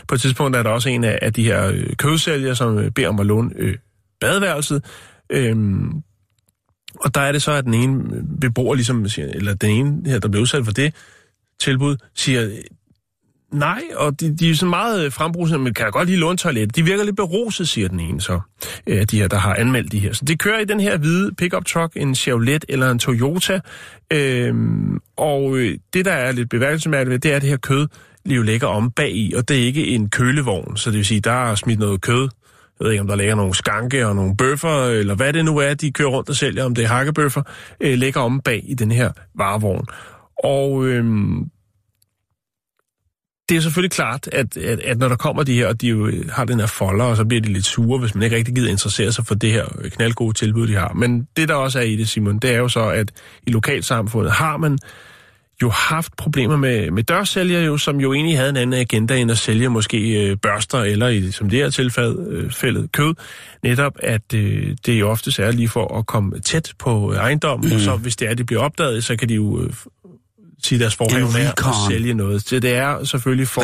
På 0.07 0.15
et 0.15 0.21
tidspunkt 0.21 0.57
er 0.57 0.63
der 0.63 0.69
også 0.69 0.89
en 0.89 1.03
af, 1.03 1.19
af 1.21 1.34
de 1.34 1.43
her 1.43 1.67
øh, 1.67 1.95
kødsælgere, 1.97 2.55
som 2.55 2.78
øh, 2.78 2.91
beder 2.91 3.09
om 3.09 3.19
at 3.19 3.26
låne 3.26 3.49
øh, 3.55 3.76
badeværelset, 4.21 4.86
øh, 5.30 5.55
og 6.99 7.15
der 7.15 7.21
er 7.21 7.31
det 7.31 7.41
så, 7.41 7.51
at 7.51 7.65
den 7.65 7.73
ene 7.73 8.03
beboer, 8.41 8.75
ligesom, 8.75 9.09
siger, 9.09 9.27
eller 9.27 9.53
den 9.53 9.69
ene 9.69 10.09
her, 10.09 10.19
der 10.19 10.27
blev 10.27 10.41
udsat 10.41 10.65
for 10.65 10.71
det 10.71 10.93
tilbud, 11.59 11.97
siger, 12.15 12.49
nej, 13.51 13.81
og 13.95 14.19
de, 14.19 14.35
de 14.35 14.49
er 14.49 14.55
så 14.55 14.65
meget 14.65 15.05
øh, 15.05 15.11
frembrusende, 15.11 15.59
men 15.59 15.73
kan 15.73 15.85
jeg 15.85 15.93
godt 15.93 16.07
lige 16.09 16.19
låne 16.19 16.37
toilet. 16.37 16.75
De 16.75 16.83
virker 16.83 17.03
lidt 17.03 17.15
beruset, 17.15 17.67
siger 17.67 17.87
den 17.87 17.99
ene 17.99 18.21
så, 18.21 18.39
øh, 18.87 19.03
de 19.03 19.19
her, 19.19 19.27
der 19.27 19.37
har 19.37 19.55
anmeldt 19.55 19.91
de 19.91 19.99
her. 19.99 20.13
Så 20.13 20.25
de 20.25 20.35
kører 20.37 20.59
i 20.59 20.65
den 20.65 20.79
her 20.79 20.97
hvide 20.97 21.31
pickup 21.35 21.65
truck, 21.65 21.93
en 21.95 22.15
Chevrolet 22.15 22.65
eller 22.69 22.91
en 22.91 22.99
Toyota, 22.99 23.59
øhm, 24.13 24.99
og 25.17 25.57
øh, 25.57 25.77
det, 25.93 26.05
der 26.05 26.11
er 26.11 26.31
lidt 26.31 26.49
beværkelsesmærkeligt 26.49 27.11
ved, 27.11 27.19
det 27.19 27.31
er, 27.31 27.35
at 27.35 27.41
det 27.41 27.49
her 27.49 27.57
kød 27.57 27.87
lige 28.25 28.45
ligger 28.45 28.67
om 28.67 28.91
bag 28.91 29.15
i, 29.15 29.33
og 29.33 29.49
det 29.49 29.61
er 29.61 29.65
ikke 29.65 29.87
en 29.87 30.09
kølevogn, 30.09 30.77
så 30.77 30.91
det 30.91 30.97
vil 30.97 31.05
sige, 31.05 31.19
der 31.19 31.51
er 31.51 31.55
smidt 31.55 31.79
noget 31.79 32.01
kød 32.01 32.29
jeg 32.80 32.86
ved 32.86 32.91
ikke, 32.91 33.01
om 33.01 33.07
der 33.07 33.15
ligger 33.15 33.36
nogle 33.36 33.55
skanke 33.55 34.07
og 34.07 34.15
nogle 34.15 34.38
bøffer, 34.38 34.86
eller 34.86 35.15
hvad 35.15 35.34
det 35.34 35.45
nu 35.45 35.57
er, 35.57 35.73
de 35.73 35.91
kører 35.91 36.09
rundt 36.09 36.30
og 36.30 36.36
sælger, 36.36 36.63
om 36.63 36.76
det 36.76 36.84
er 36.84 36.88
hakkebøffer, 36.88 37.41
øh, 37.80 37.97
ligger 37.97 38.21
om 38.21 38.41
bag 38.41 38.63
i 38.67 38.73
den 38.73 38.91
her 38.91 39.11
varevogn. 39.36 39.86
Og 40.43 40.86
øhm, 40.86 41.49
det 43.49 43.57
er 43.57 43.61
selvfølgelig 43.61 43.91
klart, 43.91 44.30
at, 44.32 44.57
at, 44.57 44.80
at 44.80 44.97
når 44.97 45.07
der 45.07 45.15
kommer 45.15 45.43
de 45.43 45.55
her, 45.55 45.67
og 45.67 45.82
de 45.82 45.88
jo 45.88 46.07
øh, 46.07 46.30
har 46.30 46.45
den 46.45 46.59
her 46.59 46.67
folder, 46.67 47.05
og 47.05 47.17
så 47.17 47.26
bliver 47.26 47.41
de 47.41 47.53
lidt 47.53 47.65
sure, 47.65 47.99
hvis 47.99 48.15
man 48.15 48.23
ikke 48.23 48.36
rigtig 48.36 48.55
gider 48.55 48.69
interessere 48.69 49.11
sig 49.11 49.26
for 49.26 49.36
det 49.36 49.51
her 49.51 49.65
øh, 49.80 49.91
knaldgode 49.91 50.34
tilbud, 50.34 50.67
de 50.67 50.73
har. 50.73 50.93
Men 50.93 51.28
det, 51.38 51.49
der 51.49 51.55
også 51.55 51.80
er 51.80 51.84
i 51.84 51.95
det, 51.95 52.09
Simon, 52.09 52.39
det 52.39 52.53
er 52.53 52.57
jo 52.57 52.67
så, 52.67 52.89
at 52.89 53.11
i 53.47 53.51
lokalsamfundet 53.51 54.32
har 54.32 54.57
man 54.57 54.78
jo 55.61 55.69
haft 55.69 56.15
problemer 56.17 56.57
med, 56.57 56.91
med 56.91 57.03
dørsælgere, 57.03 57.63
jo, 57.63 57.77
som 57.77 57.99
jo 57.99 58.13
egentlig 58.13 58.37
havde 58.37 58.49
en 58.49 58.57
anden 58.57 58.79
agenda 58.81 59.17
end 59.17 59.31
at 59.31 59.37
sælge 59.37 59.69
måske 59.69 60.27
øh, 60.27 60.37
børster, 60.37 60.79
eller 60.79 61.07
i, 61.07 61.31
som 61.31 61.49
det 61.49 61.59
her 61.59 61.69
tilfælde, 61.69 62.25
øh, 62.29 62.51
fældet 62.51 62.91
kød. 62.91 63.13
Netop, 63.63 63.93
at 63.99 64.33
øh, 64.33 64.75
det 64.85 64.99
jo 64.99 65.09
oftest 65.09 65.39
er 65.39 65.51
lige 65.51 65.69
for 65.69 65.97
at 65.97 66.05
komme 66.05 66.39
tæt 66.39 66.73
på 66.79 67.13
ejendommen, 67.13 67.69
mm. 67.69 67.75
og 67.75 67.81
så 67.81 67.95
hvis 67.95 68.15
det 68.15 68.29
er, 68.29 68.33
det 68.33 68.45
bliver 68.45 68.61
opdaget, 68.61 69.03
så 69.03 69.15
kan 69.15 69.29
de 69.29 69.33
jo 69.33 69.61
øh, 69.61 69.73
sige 70.63 70.79
deres 70.79 70.95
forhæv 70.95 71.25
med 71.25 71.45
at 71.57 71.91
sælge 71.91 72.13
noget. 72.13 72.47
Så 72.47 72.59
det 72.59 72.75
er 72.75 73.03
selvfølgelig 73.03 73.47
for 73.47 73.61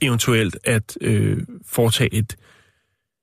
eventuelt 0.00 0.56
at 0.64 0.96
øh, 1.00 1.36
foretage 1.66 2.14
et 2.14 2.36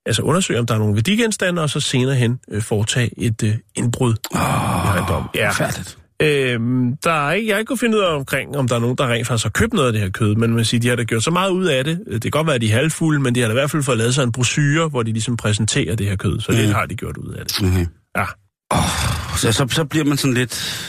altså 0.06 0.22
undersøge, 0.22 0.60
om 0.60 0.66
der 0.66 0.74
er 0.74 0.78
nogle 0.78 0.94
værdigenstande, 0.94 1.62
og 1.62 1.70
så 1.70 1.80
senere 1.80 2.14
hen 2.14 2.40
øh, 2.50 2.62
foretage 2.62 3.10
et 3.16 3.42
øh, 3.42 3.54
indbrud 3.74 4.14
oh, 4.30 4.38
i 4.38 4.88
ejendommen. 4.88 5.28
Ja. 5.34 5.50
Færdigt. 5.50 5.98
Øhm, 6.22 6.96
der 7.04 7.28
er 7.28 7.32
ikke, 7.32 7.50
jeg 7.50 7.58
ikke 7.58 7.68
kunnet 7.68 7.80
finde 7.80 7.96
ud 7.96 8.02
af 8.02 8.14
omkring, 8.16 8.56
om 8.56 8.68
der 8.68 8.74
er 8.74 8.80
nogen, 8.80 8.96
der 8.96 9.06
rent 9.08 9.26
faktisk 9.26 9.44
har 9.44 9.50
købt 9.50 9.72
noget 9.72 9.86
af 9.86 9.92
det 9.92 10.02
her 10.02 10.10
kød, 10.10 10.34
men 10.34 10.54
man 10.54 10.64
siger, 10.64 10.80
de 10.80 10.88
har 10.88 10.96
da 10.96 11.02
gjort 11.02 11.22
så 11.22 11.30
meget 11.30 11.50
ud 11.50 11.64
af 11.64 11.84
det. 11.84 12.00
Det 12.12 12.22
kan 12.22 12.30
godt 12.30 12.46
være, 12.46 12.54
at 12.54 12.60
de 12.60 12.66
er 12.70 12.72
halvfulde, 12.76 13.20
men 13.20 13.34
de 13.34 13.40
har 13.40 13.46
da 13.48 13.52
i 13.52 13.54
hvert 13.54 13.70
fald 13.70 13.82
fået 13.82 13.98
lavet 13.98 14.14
sig 14.14 14.22
en 14.22 14.32
brochure, 14.32 14.88
hvor 14.88 15.02
de 15.02 15.12
ligesom 15.12 15.36
præsenterer 15.36 15.96
det 15.96 16.06
her 16.06 16.16
kød, 16.16 16.40
så 16.40 16.52
mm. 16.52 16.58
det 16.58 16.74
har 16.74 16.86
de 16.86 16.94
gjort 16.94 17.16
ud 17.16 17.32
af 17.32 17.46
det. 17.46 17.60
Okay. 17.68 17.86
Ja. 18.16 18.24
Så, 19.36 19.52
så, 19.52 19.66
så 19.70 19.84
bliver 19.84 20.04
man 20.04 20.16
sådan 20.16 20.34
lidt... 20.34 20.82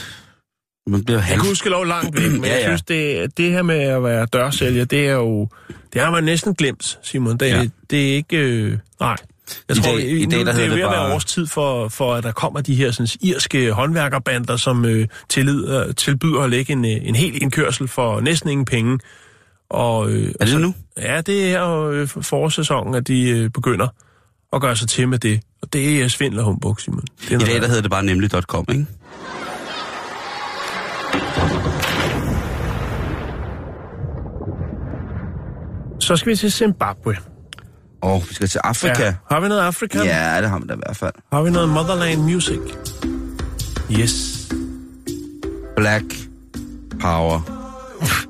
Man 0.86 1.04
bliver 1.04 1.18
Jeg 1.18 1.24
halv... 1.24 1.40
kan 1.40 1.48
huske 1.48 1.68
lov 1.68 1.86
langt 1.86 2.16
væk, 2.16 2.32
men 2.32 2.44
Ja, 2.44 2.48
ja, 2.48 2.54
jeg 2.54 2.64
synes, 2.64 2.82
det, 2.82 3.36
det 3.38 3.50
her 3.50 3.62
med 3.62 3.80
at 3.80 4.02
være 4.02 4.26
dørsælger, 4.26 4.84
det 4.84 5.08
er 5.08 5.12
jo... 5.12 5.48
Det 5.92 6.00
har 6.02 6.10
man 6.10 6.24
næsten 6.24 6.54
glemt, 6.54 6.98
Simon. 7.02 7.36
Det. 7.36 7.46
Ja. 7.46 7.68
det 7.90 8.10
er 8.10 8.14
ikke... 8.14 8.36
Øh, 8.36 8.78
nej. 9.00 9.16
Jeg 9.68 9.76
I 9.76 9.80
tror, 9.80 9.92
dag- 9.92 10.08
i 10.08 10.24
nu, 10.24 10.30
dag, 10.30 10.46
der 10.46 10.52
det 10.52 10.60
er 10.62 10.66
jo 10.66 10.70
det 10.70 10.76
ved 10.78 10.84
at 10.84 10.90
være 10.90 10.98
bare- 11.04 11.14
årstid 11.14 11.46
for, 11.46 11.88
for, 11.88 12.14
at 12.14 12.24
der 12.24 12.32
kommer 12.32 12.60
de 12.60 12.74
her 12.74 12.90
sådan, 12.90 13.08
irske 13.22 13.72
håndværkerbander, 13.72 14.56
som 14.56 14.84
øh, 14.84 15.08
tilbyder, 15.28 15.92
tilbyder 15.92 16.40
at 16.40 16.50
lægge 16.50 16.72
en, 16.72 16.84
øh, 16.84 16.90
en 17.02 17.14
hel 17.14 17.42
indkørsel 17.42 17.88
for 17.88 18.20
næsten 18.20 18.50
ingen 18.50 18.64
penge. 18.64 18.98
Og, 19.70 20.10
øh, 20.10 20.32
Er 20.40 20.44
det 20.44 20.54
og 20.54 20.60
nu? 20.60 20.74
Ja, 20.98 21.20
det 21.20 21.52
er 21.54 21.60
jo 21.60 21.90
øh, 21.92 22.08
forårssæsonen, 22.08 22.94
at 22.94 23.08
de 23.08 23.28
øh, 23.30 23.50
begynder 23.50 23.88
at 24.52 24.60
gøre 24.60 24.76
sig 24.76 24.88
til 24.88 25.08
med 25.08 25.18
det. 25.18 25.40
Og 25.62 25.72
det 25.72 26.02
er 26.02 26.08
svindel 26.08 26.38
og 26.38 26.44
humbug, 26.44 26.80
Simon. 26.80 27.04
Det 27.28 27.32
er 27.32 27.36
I 27.36 27.44
dag, 27.50 27.60
der 27.62 27.66
hedder 27.68 27.82
det 27.82 27.90
bare 27.90 28.02
nemlig.com, 28.04 28.64
ikke? 28.72 28.86
Så 36.00 36.16
skal 36.16 36.30
vi 36.30 36.36
til 36.36 36.52
Zimbabwe. 36.52 37.16
Og 38.00 38.24
vi 38.28 38.34
skal 38.34 38.48
til 38.48 38.60
Afrika. 38.64 39.02
Ja. 39.02 39.14
Har 39.30 39.40
vi 39.40 39.48
noget 39.48 39.60
Afrika? 39.60 39.98
Ja, 39.98 40.40
det 40.40 40.50
har 40.50 40.58
man 40.58 40.68
da 40.68 40.74
i 40.74 40.80
hvert 40.86 40.96
fald. 40.96 41.12
Har 41.32 41.42
vi 41.42 41.50
noget 41.50 41.68
Motherland 41.68 42.20
Music? 42.20 42.60
Yes. 44.00 44.48
Black 45.76 46.04
Power. 47.00 47.40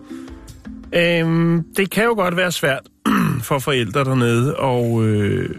Øhm, 0.93 1.65
det 1.77 1.91
kan 1.91 2.05
jo 2.05 2.15
godt 2.15 2.37
være 2.37 2.53
svært 2.53 2.83
for 3.49 3.59
forældre 3.59 4.05
dernede 4.05 4.57
at 4.63 5.03
øh, 5.03 5.51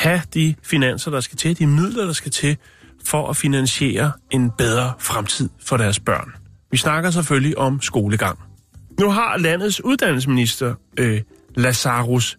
have 0.00 0.22
de 0.34 0.54
finanser, 0.62 1.10
der 1.10 1.20
skal 1.20 1.38
til, 1.38 1.58
de 1.58 1.66
midler, 1.66 2.04
der 2.04 2.12
skal 2.12 2.30
til, 2.32 2.56
for 3.04 3.28
at 3.28 3.36
finansiere 3.36 4.12
en 4.30 4.50
bedre 4.58 4.92
fremtid 4.98 5.48
for 5.66 5.76
deres 5.76 6.00
børn. 6.00 6.32
Vi 6.70 6.76
snakker 6.76 7.10
selvfølgelig 7.10 7.58
om 7.58 7.80
skolegang. 7.80 8.38
Nu 9.00 9.10
har 9.10 9.36
landets 9.38 9.84
uddannelsesminister, 9.84 10.74
øh, 10.98 11.20
Lazarus 11.54 12.38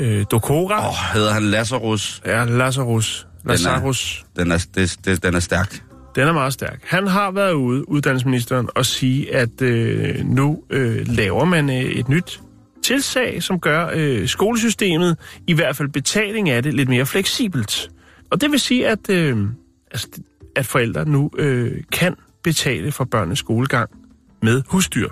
øh, 0.00 0.24
Dokora, 0.30 0.78
Åh, 0.78 0.88
oh, 0.88 0.94
hedder 1.14 1.32
han 1.32 1.42
Lazarus. 1.42 2.22
ja, 2.26 2.44
Lazarus, 2.44 3.26
Lazarus, 3.44 4.24
Den 4.36 4.52
er, 4.52 4.66
det, 4.74 4.96
det, 5.04 5.22
den 5.22 5.34
er 5.34 5.40
stærk. 5.40 5.82
Den 6.14 6.28
er 6.28 6.32
meget 6.32 6.52
stærk. 6.52 6.80
Han 6.86 7.06
har 7.06 7.30
været 7.30 7.52
ude, 7.52 7.88
uddannelsesministeren, 7.88 8.68
og 8.74 8.86
sige, 8.86 9.34
at 9.34 9.62
øh, 9.62 10.24
nu 10.24 10.62
øh, 10.70 11.06
laver 11.08 11.44
man 11.44 11.70
øh, 11.70 11.76
et 11.76 12.08
nyt 12.08 12.40
tilsag, 12.84 13.42
som 13.42 13.60
gør 13.60 13.90
øh, 13.94 14.28
skolesystemet, 14.28 15.16
i 15.46 15.52
hvert 15.52 15.76
fald 15.76 15.88
betaling 15.88 16.50
af 16.50 16.62
det, 16.62 16.74
lidt 16.74 16.88
mere 16.88 17.06
fleksibelt. 17.06 17.90
Og 18.30 18.40
det 18.40 18.50
vil 18.50 18.60
sige, 18.60 18.88
at, 18.88 19.10
øh, 19.10 19.38
altså, 19.90 20.08
at 20.56 20.66
forældre 20.66 21.04
nu 21.04 21.30
øh, 21.38 21.82
kan 21.92 22.14
betale 22.44 22.92
for 22.92 23.04
børnenes 23.04 23.38
skolegang 23.38 23.90
med 24.42 24.62
husdyr 24.68 25.08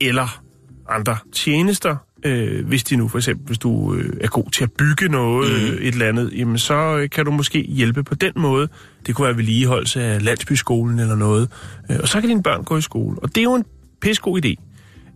eller 0.00 0.42
andre 0.88 1.16
tjenester, 1.32 1.96
øh, 2.22 2.66
hvis 2.66 2.84
de 2.84 2.96
nu 2.96 3.08
for 3.08 3.18
eksempel, 3.18 3.46
hvis 3.46 3.58
du 3.58 3.94
øh, 3.94 4.16
er 4.20 4.28
god 4.28 4.50
til 4.50 4.64
at 4.64 4.72
bygge 4.72 5.08
noget, 5.08 5.50
mm. 5.50 5.66
øh, 5.66 5.80
et 5.80 5.88
eller 5.88 6.08
andet, 6.08 6.32
jamen 6.36 6.58
så 6.58 6.98
øh, 6.98 7.10
kan 7.10 7.24
du 7.24 7.30
måske 7.30 7.62
hjælpe 7.62 8.02
på 8.02 8.14
den 8.14 8.32
måde. 8.36 8.68
Det 9.06 9.14
kunne 9.14 9.26
være 9.26 9.36
vedligeholdelse 9.36 10.02
af 10.02 10.24
landsbyskolen 10.24 10.98
eller 10.98 11.16
noget. 11.16 11.48
Øh, 11.90 11.96
og 12.02 12.08
så 12.08 12.20
kan 12.20 12.28
dine 12.28 12.42
børn 12.42 12.64
gå 12.64 12.76
i 12.76 12.82
skole. 12.82 13.18
Og 13.22 13.28
det 13.28 13.38
er 13.38 13.42
jo 13.42 13.54
en 13.54 13.64
pissegod 14.00 14.44
idé. 14.44 14.54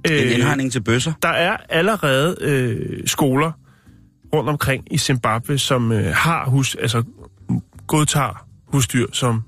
En 0.04 0.28
indhegning 0.28 0.72
til 0.72 0.80
bøsser. 0.80 1.12
Der 1.22 1.28
er 1.28 1.56
allerede 1.68 2.36
øh, 2.40 3.02
skoler 3.06 3.52
rundt 4.34 4.50
omkring 4.50 4.84
i 4.90 4.98
Zimbabwe, 4.98 5.58
som 5.58 5.92
øh, 5.92 6.14
har 6.14 6.50
hus, 6.50 6.74
altså 6.74 7.02
godtager 7.86 8.46
husdyr 8.66 9.06
som, 9.12 9.42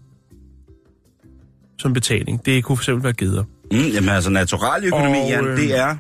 som 1.79 1.93
betaling. 1.93 2.47
Det 2.47 2.65
kunne 2.65 2.77
for 2.77 2.83
eksempel 2.83 3.05
være 3.05 3.13
geder. 3.13 3.45
Mm, 3.73 3.79
jamen 3.79 4.09
altså, 4.09 4.31
naturaløkonomi, 4.31 5.19
Og, 5.19 5.29
Jan, 5.29 5.45
øh, 5.45 5.57
det 5.57 5.79
er, 5.79 5.97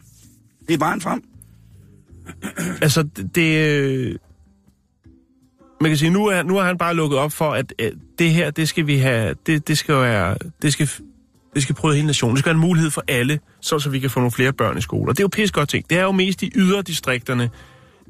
det 0.69 0.75
er 0.75 0.79
vejen 0.79 1.01
frem. 1.01 1.23
Altså, 2.83 3.03
det... 3.03 3.35
det 3.35 4.17
man 5.81 5.91
kan 5.91 5.99
sige, 5.99 6.11
nu 6.11 6.27
er, 6.27 6.43
nu 6.43 6.57
er 6.57 6.63
han 6.63 6.79
bare 6.79 6.95
lukket 6.95 7.19
op 7.19 7.33
for, 7.33 7.51
at, 7.51 7.75
at 7.79 7.93
det 8.19 8.31
her, 8.31 8.51
det 8.51 8.69
skal 8.69 8.87
vi 8.87 8.97
have, 8.97 9.35
det, 9.47 9.69
det 9.69 9.79
skal 9.79 9.95
være, 9.95 10.37
det 10.63 10.73
skal, 10.73 10.89
det 11.55 11.63
skal 11.63 11.75
prøve 11.75 11.95
hele 11.95 12.07
nationen. 12.07 12.37
Det 12.37 12.39
skal 12.41 12.51
være 12.51 12.55
en 12.55 12.69
mulighed 12.69 12.91
for 12.91 13.05
alle, 13.09 13.39
så, 13.61 13.79
så 13.79 13.91
vi 13.91 13.99
kan 13.99 14.11
få 14.11 14.21
nogle 14.21 14.31
flere 14.31 14.53
børn 14.53 14.79
i 14.79 14.81
skole. 14.81 15.11
Og 15.11 15.17
det 15.17 15.21
er 15.21 15.25
jo 15.25 15.29
pisse 15.29 15.53
godt 15.53 15.69
ting. 15.69 15.91
Det 15.91 15.99
er 15.99 16.03
jo 16.03 16.13
mest 16.13 16.43
i 16.43 16.53
yderdistrikterne, 16.55 17.51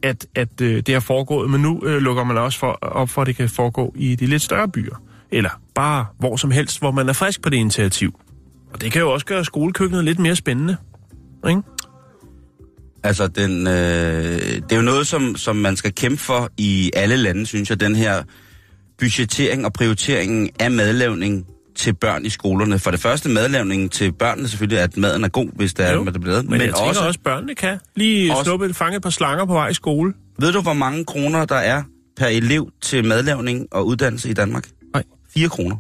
at, 0.03 0.27
at 0.35 0.61
øh, 0.61 0.83
det 0.83 0.89
har 0.89 1.01
foregået, 1.01 1.51
men 1.51 1.61
nu 1.61 1.83
øh, 1.85 2.03
lukker 2.03 2.25
man 2.25 2.39
også 2.39 2.59
for, 2.59 2.79
op 2.83 3.09
for, 3.09 3.21
at 3.21 3.27
det 3.27 3.37
kan 3.37 3.49
foregå 3.49 3.95
i 3.97 4.15
de 4.15 4.27
lidt 4.27 4.43
større 4.43 4.69
byer. 4.69 5.03
Eller 5.31 5.51
bare 5.75 6.07
hvor 6.19 6.37
som 6.37 6.51
helst, 6.51 6.79
hvor 6.79 6.91
man 6.91 7.09
er 7.09 7.13
frisk 7.13 7.43
på 7.43 7.51
det 7.51 7.57
initiativ. 7.57 8.21
Og 8.73 8.81
det 8.81 8.93
kan 8.93 9.01
jo 9.01 9.13
også 9.13 9.27
gøre 9.27 9.45
skolekøkkenet 9.45 10.05
lidt 10.05 10.19
mere 10.19 10.37
spændende. 10.37 10.77
Ikke? 11.49 11.63
Altså, 13.07 13.27
den, 13.27 13.67
øh, 13.67 13.73
det 13.75 14.73
er 14.73 14.77
jo 14.77 14.83
noget, 14.83 15.07
som, 15.07 15.37
som 15.37 15.57
man 15.57 15.77
skal 15.77 15.95
kæmpe 15.95 16.17
for 16.17 16.51
i 16.57 16.91
alle 16.97 17.17
lande, 17.17 17.47
synes 17.47 17.71
jeg, 17.71 17.81
den 17.81 17.97
her 17.97 18.23
budgettering 18.99 19.65
og 19.65 19.73
prioritering 19.73 20.51
af 20.61 20.71
madlavning 20.71 21.47
til 21.77 21.95
børn 21.95 22.25
i 22.25 22.29
skolerne. 22.31 22.79
For 22.79 22.91
det 22.91 23.01
første 23.01 23.29
madlavning 23.29 23.91
til 23.93 24.13
børnene 24.13 24.49
selvfølgelig, 24.49 24.79
at 24.81 24.97
maden 24.97 25.25
er 25.25 25.29
god, 25.29 25.49
hvis 25.57 25.75
det 25.75 25.87
er, 25.89 25.93
Jo, 25.95 26.05
at 26.07 26.13
det 26.15 26.21
bliver 26.21 26.33
lavet. 26.35 26.45
Men, 26.49 26.59
men 26.59 26.67
jeg 26.67 26.75
også, 26.77 27.01
også, 27.01 27.21
børnene 27.25 27.55
kan 27.55 27.79
lige 27.97 28.33
Også- 28.33 28.45
snuppe 28.45 28.67
et 28.67 28.77
fange 28.77 28.97
et 28.97 29.03
par 29.03 29.11
slanger 29.11 29.45
på 29.45 29.53
vej 29.53 29.69
i 29.69 29.75
skole. 29.75 30.13
Ved 30.41 30.53
du, 30.53 30.61
hvor 30.61 30.73
mange 30.73 31.05
kroner 31.05 31.45
der 31.45 31.55
er 31.57 31.83
per 32.17 32.27
elev 32.27 32.71
til 32.83 33.05
madlavning 33.05 33.67
og 33.73 33.87
uddannelse 33.87 34.31
i 34.31 34.33
Danmark? 34.33 34.69
Nej. 34.95 35.03
4 35.35 35.49
kroner. 35.49 35.77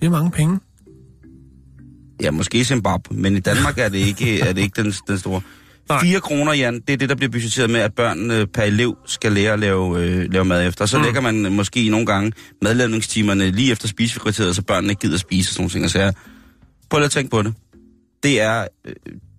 Det 0.00 0.06
er 0.06 0.10
mange 0.10 0.30
penge. 0.30 0.58
Ja, 2.22 2.30
måske 2.30 2.58
i 2.58 2.64
Zimbabwe, 2.64 3.16
men 3.16 3.36
i 3.36 3.40
Danmark 3.40 3.78
er 3.78 3.88
det 3.88 3.98
ikke, 3.98 4.40
er 4.40 4.52
det 4.52 4.62
ikke 4.62 4.82
den, 4.82 4.92
den 5.08 5.18
store. 5.18 5.40
Nej. 5.88 6.00
4 6.00 6.20
kroner, 6.20 6.52
Jan, 6.52 6.74
det 6.80 6.90
er 6.92 6.96
det, 6.96 7.08
der 7.08 7.14
bliver 7.14 7.30
budgetteret 7.30 7.70
med, 7.70 7.80
at 7.80 7.94
børnene 7.94 8.46
per 8.46 8.62
elev 8.62 8.96
skal 9.06 9.32
lære 9.32 9.52
at 9.52 9.58
lave, 9.58 10.00
øh, 10.04 10.32
lave 10.32 10.44
mad 10.44 10.66
efter. 10.68 10.86
Så 10.86 10.98
mm. 10.98 11.04
lægger 11.04 11.20
man 11.20 11.52
måske 11.52 11.88
nogle 11.88 12.06
gange 12.06 12.32
madlavningstimerne 12.62 13.50
lige 13.50 13.72
efter 13.72 13.88
spisefrikvarteret, 13.88 14.56
så 14.56 14.62
børnene 14.62 14.90
ikke 14.90 15.00
gider 15.00 15.18
spise 15.18 15.48
og 15.48 15.52
sådan 15.52 15.62
nogle 15.62 15.70
ting. 15.70 15.84
Og 15.84 15.90
så 15.90 15.98
jeg, 15.98 16.14
prøv 16.90 16.98
lige 16.98 17.04
at 17.04 17.10
tænke 17.10 17.30
på 17.30 17.42
det. 17.42 17.54
Det 18.22 18.40
er, 18.40 18.66
øh, 18.84 18.92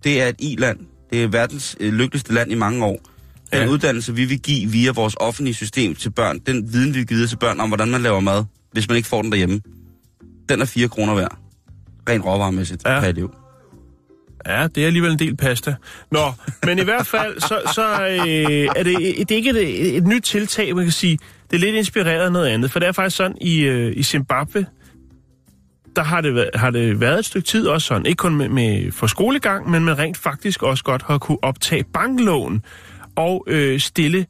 det 0.04 0.22
er 0.22 0.26
et 0.28 0.36
i-land. 0.38 0.78
Det 1.12 1.22
er 1.22 1.28
verdens 1.28 1.76
øh, 1.80 1.92
lykkeligste 1.92 2.32
land 2.34 2.52
i 2.52 2.54
mange 2.54 2.84
år. 2.84 3.00
Den 3.52 3.62
Ja. 3.62 3.68
uddannelse, 3.68 4.14
vi 4.14 4.24
vil 4.24 4.38
give 4.40 4.70
via 4.70 4.92
vores 4.92 5.14
offentlige 5.20 5.54
system 5.54 5.94
til 5.94 6.10
børn, 6.10 6.38
den 6.38 6.72
viden, 6.72 6.94
vi 6.94 6.98
vil 6.98 7.06
give 7.06 7.26
til 7.26 7.36
børn 7.36 7.60
om, 7.60 7.68
hvordan 7.70 7.88
man 7.88 8.02
laver 8.02 8.20
mad, 8.20 8.44
hvis 8.72 8.88
man 8.88 8.96
ikke 8.96 9.08
får 9.08 9.22
den 9.22 9.30
derhjemme, 9.32 9.60
den 10.48 10.60
er 10.60 10.64
4 10.64 10.88
kroner 10.88 11.14
værd. 11.14 11.38
Rent 12.08 12.24
råvaremæssigt 12.24 12.82
ja. 12.86 13.00
per 13.00 13.08
elev. 13.08 13.34
Ja, 14.46 14.66
det 14.66 14.82
er 14.82 14.86
alligevel 14.86 15.12
en 15.12 15.18
del 15.18 15.36
pasta. 15.36 15.74
Nå, 16.10 16.32
men 16.66 16.78
i 16.78 16.84
hvert 16.84 17.06
fald, 17.06 17.40
så, 17.40 17.60
så 17.74 18.06
øh, 18.06 18.68
er 18.76 18.82
det, 18.82 19.28
det 19.28 19.30
er 19.30 19.36
ikke 19.36 19.50
et, 19.50 19.96
et 19.96 20.06
nyt 20.06 20.22
tiltag, 20.22 20.76
man 20.76 20.84
kan 20.84 20.92
sige. 20.92 21.18
Det 21.50 21.56
er 21.56 21.60
lidt 21.60 21.74
inspireret 21.74 22.24
af 22.24 22.32
noget 22.32 22.46
andet, 22.48 22.70
for 22.70 22.78
det 22.78 22.88
er 22.88 22.92
faktisk 22.92 23.16
sådan, 23.16 23.36
i, 23.40 23.60
øh, 23.60 23.92
i 23.96 24.02
Zimbabwe, 24.02 24.66
der 25.96 26.02
har 26.02 26.20
det, 26.20 26.50
har 26.54 26.70
det 26.70 27.00
været 27.00 27.18
et 27.18 27.24
stykke 27.24 27.46
tid 27.46 27.66
også 27.66 27.86
sådan, 27.86 28.06
ikke 28.06 28.16
kun 28.16 28.34
med, 28.34 28.48
med 28.48 28.92
for 28.92 29.06
skolegang, 29.06 29.70
men 29.70 29.84
med 29.84 29.98
rent 29.98 30.16
faktisk 30.16 30.62
også 30.62 30.84
godt 30.84 31.02
har 31.02 31.18
kunne 31.18 31.38
optage 31.42 31.84
banklån 31.92 32.62
og 33.16 33.44
øh, 33.46 33.80
stille 33.80 34.26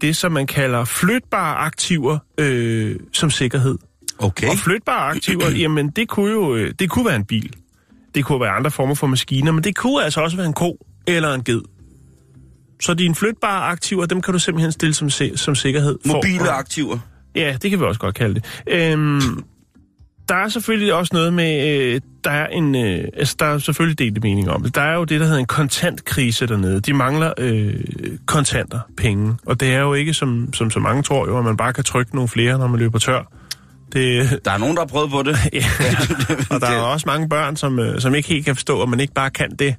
det, 0.00 0.16
som 0.16 0.32
man 0.32 0.46
kalder 0.46 0.84
flytbare 0.84 1.56
aktiver 1.56 2.18
øh, 2.38 2.96
som 3.12 3.30
sikkerhed. 3.30 3.78
Okay. 4.18 4.48
Og 4.48 4.58
flytbare 4.58 5.10
aktiver, 5.10 5.50
jamen 5.50 5.90
det 5.90 6.08
kunne 6.08 6.30
jo 6.30 6.56
øh, 6.56 6.74
det 6.78 6.90
kunne 6.90 7.06
være 7.06 7.16
en 7.16 7.24
bil. 7.24 7.52
Det 8.14 8.24
kunne 8.24 8.40
være 8.40 8.50
andre 8.50 8.70
former 8.70 8.94
for 8.94 9.06
maskiner, 9.06 9.52
men 9.52 9.64
det 9.64 9.76
kunne 9.76 10.04
altså 10.04 10.20
også 10.20 10.36
være 10.36 10.46
en 10.46 10.52
ko 10.52 10.86
eller 11.06 11.34
en 11.34 11.44
ged. 11.44 11.60
Så 12.82 12.94
dine 12.94 13.14
flytbare 13.14 13.62
aktiver, 13.64 14.06
dem 14.06 14.22
kan 14.22 14.32
du 14.32 14.38
simpelthen 14.38 14.72
stille 14.72 14.94
som, 14.94 15.10
som 15.36 15.54
sikkerhed. 15.54 15.98
for- 16.06 16.14
Mobile 16.14 16.50
aktiver. 16.50 16.98
Ja, 17.34 17.56
det 17.62 17.70
kan 17.70 17.80
vi 17.80 17.84
også 17.84 18.00
godt 18.00 18.14
kalde 18.14 18.34
det. 18.34 18.44
Øhm, 18.68 19.44
der 20.28 20.34
er 20.34 20.48
selvfølgelig 20.48 20.94
også 20.94 21.10
noget 21.14 21.32
med, 21.32 21.68
øh, 21.94 22.00
der 22.24 22.30
er 22.30 22.46
en, 22.46 22.74
øh, 22.74 23.04
altså 23.16 23.36
der 23.38 23.46
er 23.46 23.58
selvfølgelig 23.58 23.98
delte 23.98 24.20
mening 24.20 24.50
om 24.50 24.62
det. 24.62 24.74
Der 24.74 24.80
er 24.82 24.94
jo 24.94 25.04
det, 25.04 25.20
der 25.20 25.26
hedder 25.26 25.38
en 25.40 25.46
kontantkrise 25.46 26.46
dernede. 26.46 26.80
De 26.80 26.92
mangler 26.92 27.32
øh, 27.38 27.74
kontanter, 28.26 28.80
penge. 28.96 29.34
Og 29.46 29.60
det 29.60 29.74
er 29.74 29.78
jo 29.80 29.94
ikke, 29.94 30.14
som, 30.14 30.52
som 30.52 30.70
så 30.70 30.78
mange 30.80 31.02
tror 31.02 31.26
jo, 31.26 31.38
at 31.38 31.44
man 31.44 31.56
bare 31.56 31.72
kan 31.72 31.84
trykke 31.84 32.14
nogle 32.14 32.28
flere, 32.28 32.58
når 32.58 32.66
man 32.66 32.78
løber 32.80 32.98
tør. 32.98 33.32
Det, 33.92 34.40
Der 34.44 34.50
er 34.50 34.58
nogen, 34.58 34.74
der 34.76 34.80
har 34.82 34.86
prøvet 34.86 35.10
på 35.10 35.22
det. 35.22 35.36
ja. 35.52 35.64
og 36.50 36.60
der 36.60 36.66
er 36.66 36.80
også 36.80 37.04
mange 37.06 37.28
børn, 37.28 37.56
som, 37.56 37.78
øh, 37.78 38.00
som 38.00 38.14
ikke 38.14 38.28
helt 38.28 38.44
kan 38.44 38.56
forstå, 38.56 38.82
at 38.82 38.88
man 38.88 39.00
ikke 39.00 39.14
bare 39.14 39.30
kan 39.30 39.50
det 39.58 39.74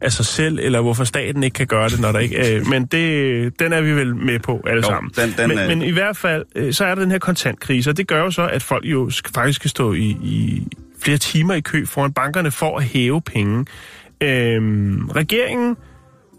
af 0.00 0.12
sig 0.12 0.26
selv, 0.26 0.58
eller 0.58 0.80
hvorfor 0.80 1.04
staten 1.04 1.42
ikke 1.42 1.54
kan 1.54 1.66
gøre 1.66 1.88
det, 1.88 2.00
når 2.00 2.12
der 2.12 2.18
ikke... 2.18 2.54
Øh, 2.56 2.66
men 2.66 2.86
det, 2.86 3.52
den 3.60 3.72
er 3.72 3.80
vi 3.80 3.92
vel 3.92 4.16
med 4.16 4.38
på 4.38 4.60
alle 4.66 4.82
Jo, 4.82 4.88
sammen. 4.88 5.12
den- 5.16 5.34
den 5.38 5.48
men, 5.48 5.58
er- 5.58 5.68
men 5.68 5.82
i 5.82 5.90
hvert 5.90 6.16
fald, 6.16 6.44
øh, 6.56 6.72
så 6.72 6.84
er 6.84 6.94
der 6.94 7.02
den 7.02 7.10
her 7.10 7.18
kontantkrise, 7.18 7.90
og 7.90 7.96
det 7.96 8.06
gør 8.08 8.18
jo 8.22 8.30
så, 8.30 8.48
at 8.48 8.62
folk 8.62 8.84
jo 8.84 9.06
sk- 9.08 9.30
faktisk 9.34 9.56
skal 9.56 9.70
stå 9.70 9.92
i, 9.92 10.04
i 10.22 10.66
flere 11.02 11.18
timer 11.18 11.54
i 11.54 11.60
kø 11.60 11.84
foran 11.86 12.12
bankerne 12.12 12.50
for 12.50 12.78
at 12.78 12.84
hæve 12.84 13.20
penge. 13.22 13.66
Øhm, 14.22 15.08
regeringen, 15.08 15.76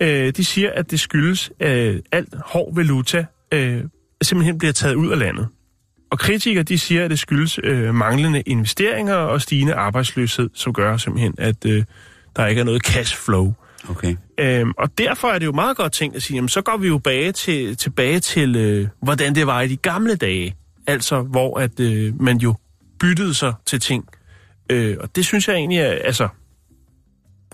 øh, 0.02 0.34
de 0.38 0.46
siger, 0.46 0.70
at 0.76 0.92
det 0.92 1.00
skyldes, 1.00 1.52
at 1.60 2.02
alt 2.12 2.36
hård 2.46 2.76
valuta 2.76 3.26
øh, 3.54 3.82
simpelthen 4.22 4.58
bliver 4.58 4.72
taget 4.74 4.96
ud 4.96 5.12
af 5.12 5.20
landet. 5.20 5.48
Og 6.10 6.20
kritikere, 6.20 6.64
de 6.64 6.80
siger, 6.80 7.06
at 7.06 7.12
det 7.12 7.20
skyldes 7.20 7.60
øh, 7.64 7.96
manglende 7.96 8.42
investeringer 8.42 9.16
og 9.16 9.42
stigende 9.42 9.74
arbejdsløshed, 9.74 10.50
som 10.54 10.74
gør 10.74 10.98
simpelthen, 10.98 11.36
at 11.38 11.66
øh, 11.66 11.84
der 12.36 12.48
ikke 12.48 12.62
er 12.62 12.66
noget 12.66 12.82
cash 12.82 13.18
flow. 13.18 13.54
Okay. 13.90 14.16
Øhm, 14.38 14.74
og 14.78 14.98
derfor 14.98 15.28
er 15.28 15.40
det 15.40 15.46
jo 15.46 15.52
meget 15.52 15.78
godt 15.78 15.92
tænkt 15.92 16.16
at 16.16 16.24
sige, 16.24 16.36
jamen, 16.36 16.50
så 16.50 16.62
går 16.62 16.78
vi 16.78 16.88
jo 16.88 16.98
bage 16.98 17.32
til, 17.32 17.78
tilbage 17.78 18.20
til, 18.20 18.56
øh, 18.56 18.88
hvordan 19.02 19.36
det 19.36 19.48
var 19.48 19.62
i 19.62 19.68
de 19.68 19.78
gamle 19.78 20.16
dage. 20.16 20.56
Altså, 20.88 21.22
hvor 21.22 21.60
at 21.60 21.80
øh, 21.80 22.22
man 22.22 22.38
jo 22.38 22.56
byttede 23.00 23.34
sig 23.34 23.54
til 23.66 23.80
ting. 23.80 24.06
Øh, 24.70 24.98
og 25.00 25.16
det 25.16 25.26
synes 25.26 25.48
jeg 25.48 25.56
egentlig 25.56 25.80
er, 25.80 25.92
altså, 25.92 26.28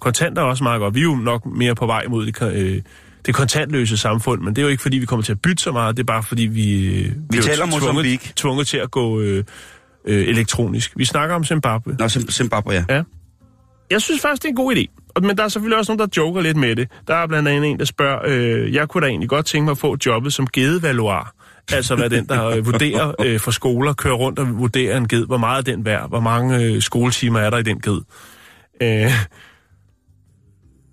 kontanter 0.02 0.42
er 0.42 0.46
også 0.46 0.64
meget 0.64 0.80
godt. 0.80 0.96
Vi 0.96 1.00
er 1.00 1.04
jo 1.04 1.16
nok 1.16 1.46
mere 1.46 1.76
på 1.76 1.86
vej 1.86 2.08
mod 2.08 2.26
det, 2.26 2.42
øh, 2.42 2.82
det 3.26 3.36
kontantløse 3.36 3.98
samfund, 3.98 4.42
men 4.42 4.56
det 4.56 4.62
er 4.62 4.64
jo 4.64 4.70
ikke, 4.70 4.82
fordi 4.82 4.98
vi 4.98 5.06
kommer 5.06 5.24
til 5.24 5.32
at 5.32 5.42
bytte 5.42 5.64
så 5.64 5.72
meget, 5.72 5.98
det 5.98 6.04
er 6.04 6.08
bare, 6.08 6.24
fordi 6.24 6.44
vi, 6.44 6.86
øh, 7.00 7.12
vi 7.30 7.38
jo 7.38 7.44
taler 7.44 7.66
tvunget, 7.66 7.82
Mozambique. 7.84 8.34
tvunget 8.36 8.68
til 8.68 8.78
at 8.78 8.92
gå 8.92 9.20
øh, 9.22 9.44
øh, 10.08 10.28
elektronisk. 10.28 10.92
Vi 10.96 11.06
snakker 11.06 11.36
om 11.36 11.44
Zimbabwe. 11.44 11.96
Nå, 12.00 12.06
Zim- 12.06 12.32
Zimbabwe, 12.32 12.72
ja. 12.74 12.86
Ja. 12.90 13.04
Jeg 13.92 14.02
synes 14.02 14.22
faktisk, 14.22 14.42
det 14.42 14.48
er 14.48 14.50
en 14.52 14.56
god 14.56 14.76
idé. 14.76 14.86
Men 15.22 15.38
der 15.38 15.44
er 15.44 15.48
selvfølgelig 15.48 15.78
også 15.78 15.92
nogen, 15.96 16.00
der 16.10 16.22
joker 16.22 16.42
lidt 16.42 16.58
med 16.58 16.76
det. 16.76 16.88
Der 17.08 17.16
er 17.16 17.28
blandt 17.28 17.50
andet 17.50 17.70
en, 17.72 17.80
der 17.80 17.86
spørger, 17.86 18.20
øh, 18.26 18.74
jeg 18.74 18.88
kunne 18.90 19.02
da 19.02 19.08
egentlig 19.10 19.30
godt 19.30 19.46
tænke 19.46 19.64
mig 19.66 19.72
at 19.72 19.78
få 19.78 19.98
jobbet 20.06 20.34
som 20.34 20.48
gedevaluar. 20.54 21.34
Altså 21.72 21.96
hvad 21.96 22.10
den, 22.10 22.28
der 22.28 22.46
øh, 22.48 22.66
vurderer 22.72 23.14
øh, 23.26 23.40
for 23.40 23.52
skoler, 23.52 23.94
kører 23.94 24.14
rundt 24.16 24.40
og 24.40 24.58
vurderer 24.60 24.98
en 24.98 25.08
ged. 25.08 25.26
Hvor 25.26 25.38
meget 25.38 25.68
er 25.68 25.76
den 25.76 25.86
værd? 25.86 26.10
Hvor 26.10 26.20
mange 26.20 26.64
øh, 26.64 26.82
skoletimer 26.82 27.40
er 27.40 27.50
der 27.50 27.58
i 27.58 27.64
den 27.64 27.80
ged? 27.82 28.00
Øh, 28.82 29.12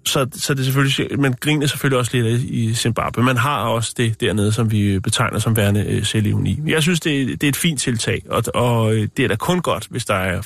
så, 0.06 0.26
så 0.32 0.54
det 0.54 0.60
er 0.60 0.64
selvfølgelig, 0.64 1.20
man 1.20 1.34
griner 1.40 1.66
selvfølgelig 1.66 1.98
også 1.98 2.10
lidt 2.16 2.42
i 2.42 2.74
Zimbabwe. 2.74 3.22
Man 3.22 3.36
har 3.36 3.58
også 3.62 3.94
det 3.96 4.20
dernede, 4.20 4.52
som 4.52 4.70
vi 4.72 4.98
betegner 5.00 5.38
som 5.38 5.56
værende 5.56 5.84
øh, 5.86 6.04
selvivni. 6.04 6.60
Jeg 6.66 6.82
synes, 6.82 7.00
det, 7.00 7.22
er- 7.22 7.26
det 7.26 7.42
er 7.42 7.48
et 7.48 7.56
fint 7.56 7.80
tiltag, 7.80 8.22
og, 8.30 8.42
og 8.54 8.94
øh, 8.94 9.08
det 9.16 9.24
er 9.24 9.28
da 9.28 9.36
kun 9.36 9.60
godt, 9.60 9.86
hvis 9.90 10.04
der 10.04 10.14
er 10.14 10.42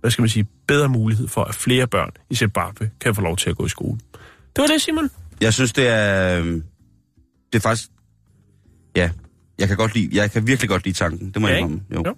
hvad 0.00 0.10
skal 0.10 0.22
man 0.22 0.28
sige, 0.28 0.46
bedre 0.68 0.88
mulighed 0.88 1.28
for, 1.28 1.44
at 1.44 1.54
flere 1.54 1.86
børn 1.86 2.10
i 2.30 2.34
Zimbabwe 2.34 2.90
kan 3.00 3.14
få 3.14 3.20
lov 3.20 3.36
til 3.36 3.50
at 3.50 3.56
gå 3.56 3.66
i 3.66 3.68
skole. 3.68 3.98
Det 4.56 4.62
var 4.62 4.66
det, 4.66 4.82
Simon. 4.82 5.10
Jeg 5.40 5.52
synes, 5.54 5.72
det 5.72 5.88
er... 5.88 6.38
øh, 6.40 6.46
Det 6.46 6.62
er 7.54 7.60
faktisk... 7.60 7.88
Ja, 8.96 9.10
jeg 9.58 9.68
kan 9.68 9.76
godt 9.76 9.94
lide... 9.94 10.08
Jeg 10.12 10.30
kan 10.30 10.46
virkelig 10.46 10.68
godt 10.68 10.84
lide 10.84 10.96
tanken. 10.98 11.30
Det 11.30 11.42
må 11.42 11.48
Ja, 11.48 11.52
jeg 11.52 11.60
indrømme. 11.60 11.82
Jo. 11.94 12.02
Jo. 12.06 12.14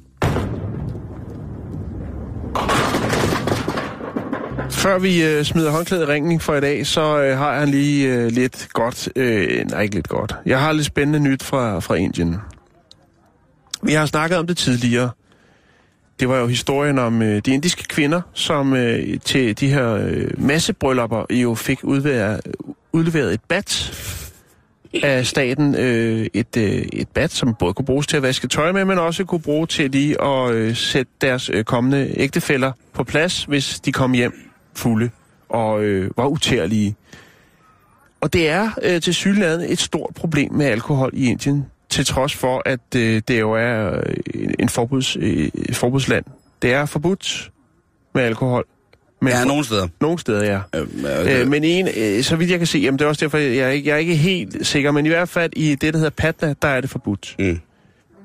Før 4.82 4.98
vi 4.98 5.24
øh, 5.24 5.44
smider 5.44 5.70
håndklædet 5.70 6.02
i 6.02 6.06
ringen 6.06 6.40
for 6.40 6.54
i 6.54 6.60
dag, 6.60 6.86
så 6.86 7.22
øh, 7.22 7.38
har 7.38 7.54
jeg 7.54 7.68
lige 7.68 8.14
øh, 8.14 8.30
lidt 8.30 8.68
godt, 8.72 9.08
øh, 9.16 9.64
nej 9.70 9.82
ikke 9.82 9.94
lidt 9.94 10.08
godt, 10.08 10.34
jeg 10.46 10.60
har 10.60 10.72
lidt 10.72 10.86
spændende 10.86 11.20
nyt 11.20 11.42
fra, 11.42 11.80
fra 11.80 11.94
Indien. 11.94 12.36
Vi 13.82 13.92
har 13.92 14.06
snakket 14.06 14.38
om 14.38 14.46
det 14.46 14.56
tidligere. 14.56 15.10
Det 16.20 16.28
var 16.28 16.38
jo 16.38 16.46
historien 16.46 16.98
om 16.98 17.22
øh, 17.22 17.42
de 17.46 17.54
indiske 17.54 17.84
kvinder, 17.84 18.20
som 18.32 18.74
øh, 18.74 19.20
til 19.20 19.60
de 19.60 19.68
her 19.68 19.94
øh, 19.94 20.30
massebryllupper 20.38 21.24
jo 21.30 21.54
fik 21.54 21.84
udleveret, 21.84 22.40
udleveret 22.92 23.34
et 23.34 23.40
bat 23.48 23.98
af 25.02 25.26
staten. 25.26 25.74
Øh, 25.74 26.26
et, 26.34 26.56
øh, 26.56 26.84
et 26.92 27.08
bat, 27.08 27.32
som 27.32 27.54
både 27.54 27.74
kunne 27.74 27.86
bruges 27.86 28.06
til 28.06 28.16
at 28.16 28.22
vaske 28.22 28.48
tøj 28.48 28.72
med, 28.72 28.84
men 28.84 28.98
også 28.98 29.24
kunne 29.24 29.42
bruge 29.42 29.66
til 29.66 29.90
lige 29.90 30.22
at 30.22 30.52
øh, 30.52 30.76
sætte 30.76 31.12
deres 31.20 31.50
øh, 31.50 31.64
kommende 31.64 32.12
ægtefæller 32.16 32.72
på 32.92 33.04
plads, 33.04 33.44
hvis 33.44 33.80
de 33.80 33.92
kom 33.92 34.12
hjem 34.12 34.51
fulde 34.74 35.10
og 35.48 35.82
øh, 35.82 36.10
var 36.16 36.26
utærlige. 36.26 36.96
Og 38.20 38.32
det 38.32 38.48
er 38.48 38.70
øh, 38.82 39.00
til 39.00 39.14
synligheden 39.14 39.72
et 39.72 39.78
stort 39.78 40.10
problem 40.14 40.52
med 40.52 40.66
alkohol 40.66 41.10
i 41.12 41.26
Indien, 41.30 41.66
til 41.90 42.06
trods 42.06 42.34
for, 42.34 42.62
at 42.66 42.80
øh, 42.96 43.22
det 43.28 43.40
jo 43.40 43.52
er 43.52 43.96
øh, 44.34 44.50
en 44.58 44.68
forbuds, 44.68 45.16
øh, 45.16 45.50
et 45.54 45.76
forbudsland. 45.76 46.24
Det 46.62 46.72
er 46.72 46.86
forbudt 46.86 47.50
med 48.14 48.22
alkohol, 48.22 48.64
Men 49.20 49.32
Ja, 49.32 49.44
nogle 49.44 49.64
steder. 49.64 49.88
Nogle 50.00 50.18
steder, 50.18 50.44
ja. 50.44 50.80
Øh, 50.80 51.40
Øh, 51.40 51.48
men 51.48 51.64
en, 51.64 51.88
øh, 51.96 52.22
så 52.22 52.36
vidt 52.36 52.50
jeg 52.50 52.58
kan 52.58 52.66
se, 52.66 52.78
jamen 52.78 52.98
det 52.98 53.04
er 53.04 53.08
også 53.08 53.20
derfor, 53.20 53.38
jeg 53.38 53.56
er, 53.56 53.68
ikke, 53.68 53.88
jeg 53.88 53.94
er 53.94 53.98
ikke 53.98 54.16
helt 54.16 54.66
sikker, 54.66 54.90
men 54.90 55.06
i 55.06 55.08
hvert 55.08 55.28
fald 55.28 55.52
i 55.56 55.74
det, 55.74 55.94
der 55.94 55.98
hedder 55.98 56.10
Patna, 56.10 56.54
der 56.62 56.68
er 56.68 56.80
det 56.80 56.90
forbudt. 56.90 57.36
Mm. 57.38 57.60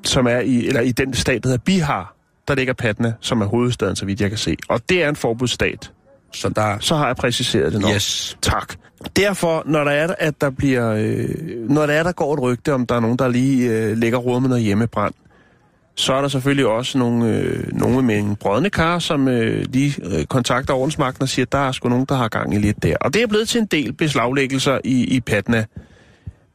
Som 0.03 0.27
er 0.27 0.39
i, 0.39 0.67
eller 0.67 0.81
i 0.81 0.91
den 0.91 1.13
stat, 1.13 1.43
der 1.43 1.49
hedder 1.49 1.63
Bihar, 1.63 2.15
der 2.47 2.55
ligger 2.55 2.73
Patna, 2.73 3.13
som 3.19 3.41
er 3.41 3.45
hovedstaden, 3.45 3.95
så 3.95 4.05
vidt 4.05 4.21
jeg 4.21 4.29
kan 4.29 4.37
se. 4.37 4.57
Og 4.67 4.81
det 4.89 5.03
er 5.03 5.09
en 5.09 5.15
forbudsstat. 5.15 5.91
Så 6.34 6.49
der... 6.49 6.80
Så 6.80 6.95
har 6.95 7.07
jeg 7.07 7.15
præciseret 7.15 7.73
det 7.73 7.82
nok. 7.82 7.91
Yes. 7.95 8.38
Tak. 8.41 8.73
Derfor, 9.15 9.63
når 9.65 9.84
der 9.84 9.91
er, 9.91 10.15
at 10.19 10.41
der 10.41 10.49
bliver, 10.49 10.93
øh, 10.97 11.30
når 11.69 11.86
der 11.86 11.93
er, 11.93 12.03
der 12.03 12.11
går 12.11 12.34
et 12.34 12.41
rygte, 12.41 12.73
om 12.73 12.86
der 12.86 12.95
er 12.95 12.99
nogen, 12.99 13.17
der 13.17 13.28
lige 13.28 13.69
øh, 13.69 13.97
lægger 13.97 14.17
råd 14.17 14.41
med 14.41 14.49
noget 14.49 14.63
hjemmebrand, 14.63 15.13
så 15.95 16.13
er 16.13 16.21
der 16.21 16.28
selvfølgelig 16.28 16.65
også 16.67 16.97
nogle, 16.97 17.28
øh, 17.28 17.73
nogle 17.73 18.01
med 18.01 18.17
en 18.17 18.36
brødne 18.36 18.69
kar, 18.69 18.99
som 18.99 19.28
øh, 19.28 19.65
lige 19.69 19.95
øh, 20.03 20.25
kontakter 20.25 20.73
ordensmagten 20.73 21.23
og 21.23 21.30
siger, 21.30 21.45
at 21.45 21.51
der 21.51 21.57
er 21.57 21.71
sgu 21.71 21.89
nogen, 21.89 22.05
der 22.09 22.15
har 22.15 22.28
gang 22.28 22.53
i 22.53 22.57
lidt 22.57 22.84
der. 22.84 22.97
Og 23.01 23.13
det 23.13 23.21
er 23.21 23.28
blevet 23.28 23.49
til 23.49 23.61
en 23.61 23.65
del 23.65 23.93
beslaglæggelser 23.93 24.80
i, 24.84 25.15
i 25.15 25.19
Patna, 25.19 25.65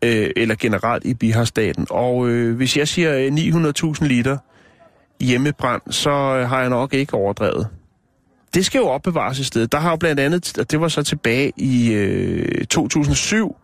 øh, 0.05 0.31
eller 0.37 0.55
generelt 0.55 1.05
i 1.05 1.15
Bihar-staten. 1.15 1.87
Og 1.91 2.29
øh, 2.29 2.57
hvis 2.57 2.77
jeg 2.77 2.89
siger 2.89 3.19
øh, 3.19 3.27
900.000 3.27 4.05
liter 4.05 4.39
hjemmebrand, 5.21 5.83
så 5.91 6.11
øh, 6.11 6.49
har 6.49 6.61
jeg 6.61 6.71
nok 6.71 6.95
ikke 6.95 7.15
overdrevet. 7.15 7.69
Det 8.55 8.67
skal 8.67 8.79
jo 8.79 8.87
opbevares 8.87 9.41
et 9.41 9.47
sted. 9.47 9.67
Der 9.67 9.79
har 9.79 9.91
jo 9.91 9.97
blandt 9.97 10.21
andet, 10.21 10.59
og 10.59 10.71
det 10.71 10.81
var 10.81 10.89
så 10.89 11.03
tilbage 11.03 11.53
i 11.57 11.93
øh, 11.93 12.65
2007, 12.65 13.57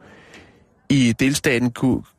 i 0.89 1.15
delstaten 1.21 1.71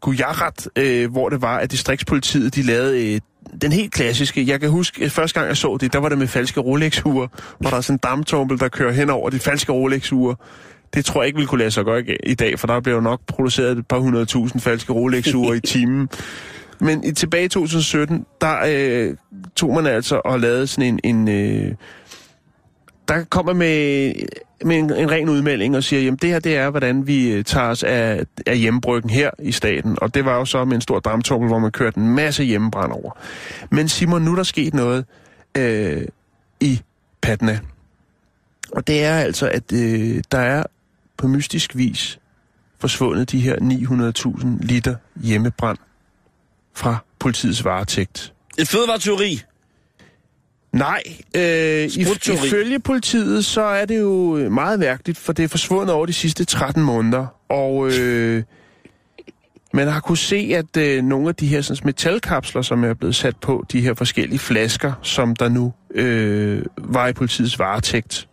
Gujarat, 0.01 0.69
øh, 0.75 1.11
hvor 1.11 1.29
det 1.29 1.41
var, 1.41 1.57
at 1.57 1.71
distriktspolitiet 1.71 2.55
de 2.55 2.61
lavede 2.61 3.13
øh, 3.13 3.19
den 3.61 3.71
helt 3.71 3.93
klassiske. 3.93 4.47
Jeg 4.47 4.59
kan 4.59 4.69
huske, 4.69 5.05
at 5.05 5.11
første 5.11 5.39
gang 5.39 5.47
jeg 5.47 5.57
så 5.57 5.77
det, 5.81 5.93
der 5.93 5.99
var 5.99 6.09
det 6.09 6.17
med 6.17 6.27
falske 6.27 6.59
Rolex-ure, 6.59 7.27
hvor 7.59 7.69
der 7.69 7.77
er 7.77 7.81
sådan 7.81 7.93
en 7.95 7.99
damptumpel, 8.03 8.59
der 8.59 8.67
kører 8.67 8.91
hen 8.91 9.09
over 9.09 9.29
de 9.29 9.39
falske 9.39 9.71
Rolex-ure. 9.71 10.35
Det 10.93 11.05
tror 11.05 11.21
jeg 11.21 11.27
ikke 11.27 11.37
ville 11.37 11.47
kunne 11.47 11.59
lade 11.59 11.71
sig 11.71 11.85
gøre 11.85 12.03
i- 12.25 12.33
dag, 12.35 12.59
for 12.59 12.67
der 12.67 12.79
bliver 12.79 12.95
jo 12.95 13.01
nok 13.01 13.21
produceret 13.27 13.77
et 13.77 13.87
par 13.87 13.99
hundredtusind 13.99 14.61
falske 14.61 14.93
Rolex-ure 14.93 15.57
i 15.57 15.59
timen. 15.59 16.09
Men 16.79 17.03
i, 17.03 17.11
tilbage 17.11 17.45
i 17.45 17.47
2017, 17.47 18.25
der 18.41 18.55
øh, 18.67 19.15
tog 19.55 19.73
man 19.73 19.85
altså 19.85 20.21
og 20.25 20.39
lavede 20.39 20.67
sådan 20.67 20.99
en... 21.03 21.27
en 21.27 21.27
øh, 21.27 21.75
der 23.09 23.23
kommer 23.23 23.53
med, 23.53 24.13
med 24.65 24.77
en, 24.77 24.93
en 24.93 25.11
ren 25.11 25.29
udmelding 25.29 25.75
og 25.75 25.83
siger, 25.83 26.01
jamen 26.01 26.17
det 26.17 26.29
her 26.29 26.39
det 26.39 26.57
er, 26.57 26.69
hvordan 26.69 27.07
vi 27.07 27.31
øh, 27.31 27.43
tager 27.43 27.67
os 27.67 27.83
af, 27.83 28.23
af 28.45 28.57
hjembryggen 28.57 29.09
her 29.09 29.31
i 29.39 29.51
staten. 29.51 29.97
Og 30.01 30.13
det 30.13 30.25
var 30.25 30.35
jo 30.35 30.45
så 30.45 30.65
med 30.65 30.75
en 30.75 30.81
stor 30.81 30.99
damptummel, 30.99 31.47
hvor 31.47 31.59
man 31.59 31.71
kørte 31.71 31.97
en 31.97 32.15
masse 32.15 32.43
hjemmebrand 32.43 32.91
over. 32.91 33.11
Men 33.69 33.89
Simon, 33.89 34.21
nu 34.21 34.31
er 34.31 34.35
der 34.35 34.43
sket 34.43 34.73
noget 34.73 35.05
øh, 35.57 36.05
i 36.59 36.81
Patna. 37.21 37.59
Og 38.71 38.87
det 38.87 39.03
er 39.03 39.15
altså, 39.15 39.49
at 39.49 39.73
øh, 39.73 40.23
der 40.31 40.39
er 40.39 40.63
på 41.17 41.27
mystisk 41.27 41.75
vis 41.75 42.19
forsvundet 42.79 43.31
de 43.31 43.39
her 43.39 43.55
900.000 44.41 44.47
liter 44.65 44.95
hjemmebrand 45.15 45.77
fra 46.75 46.97
politiets 47.19 47.65
varetægt. 47.65 48.33
Et 48.57 48.67
fødevareteori. 48.67 49.41
Nej, 50.71 51.01
øh, 51.35 51.89
Sprutteori. 51.89 52.47
ifølge 52.47 52.79
politiet, 52.79 53.45
så 53.45 53.61
er 53.61 53.85
det 53.85 53.99
jo 53.99 54.35
meget 54.49 54.79
mærkeligt, 54.79 55.17
for 55.17 55.33
det 55.33 55.43
er 55.43 55.47
forsvundet 55.47 55.95
over 55.95 56.05
de 56.05 56.13
sidste 56.13 56.45
13 56.45 56.83
måneder. 56.83 57.27
Og 57.49 57.91
øh, 57.99 58.43
man 59.73 59.87
har 59.87 59.99
kunne 59.99 60.17
se, 60.17 60.51
at 60.55 60.77
øh, 60.77 61.03
nogle 61.03 61.29
af 61.29 61.35
de 61.35 61.47
her 61.47 61.61
sådan, 61.61 61.81
metalkapsler, 61.85 62.61
som 62.61 62.83
er 62.83 62.93
blevet 62.93 63.15
sat 63.15 63.37
på, 63.37 63.65
de 63.71 63.81
her 63.81 63.93
forskellige 63.93 64.39
flasker, 64.39 64.93
som 65.01 65.35
der 65.35 65.49
nu 65.49 65.73
øh, 65.95 66.65
var 66.77 67.07
i 67.07 67.13
politiets 67.13 67.59
varetægt, 67.59 68.27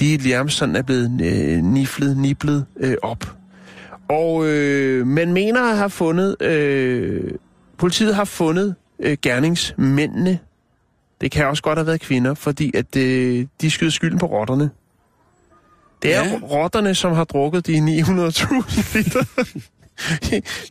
de 0.00 0.18
nærmest 0.26 0.56
sådan 0.56 0.76
er 0.76 0.82
blevet 0.82 1.20
øh, 1.22 1.64
niflet, 1.64 2.16
niblet 2.16 2.66
øh, 2.80 2.96
op. 3.02 3.36
Og 4.08 4.46
øh, 4.46 5.06
man 5.06 5.32
mener 5.32 5.62
at 5.62 5.76
have 5.76 5.90
fundet, 5.90 6.42
øh, 6.42 7.32
politiet 7.78 8.14
har 8.14 8.24
fundet 8.24 8.74
øh, 9.00 9.16
gerningsmændene 9.22 10.38
det 11.20 11.30
kan 11.30 11.46
også 11.46 11.62
godt 11.62 11.78
have 11.78 11.86
været 11.86 12.00
kvinder, 12.00 12.34
fordi 12.34 12.76
at 12.76 12.96
øh, 12.96 13.46
de 13.60 13.70
skyder 13.70 13.90
skylden 13.90 14.18
på 14.18 14.26
rotterne. 14.26 14.70
Det 16.02 16.14
er 16.14 16.24
Ja. 16.24 16.38
rotterne, 16.42 16.94
som 16.94 17.12
har 17.12 17.24
drukket 17.24 17.66
de 17.66 17.78
900.000 17.78 18.96
liter 18.96 19.50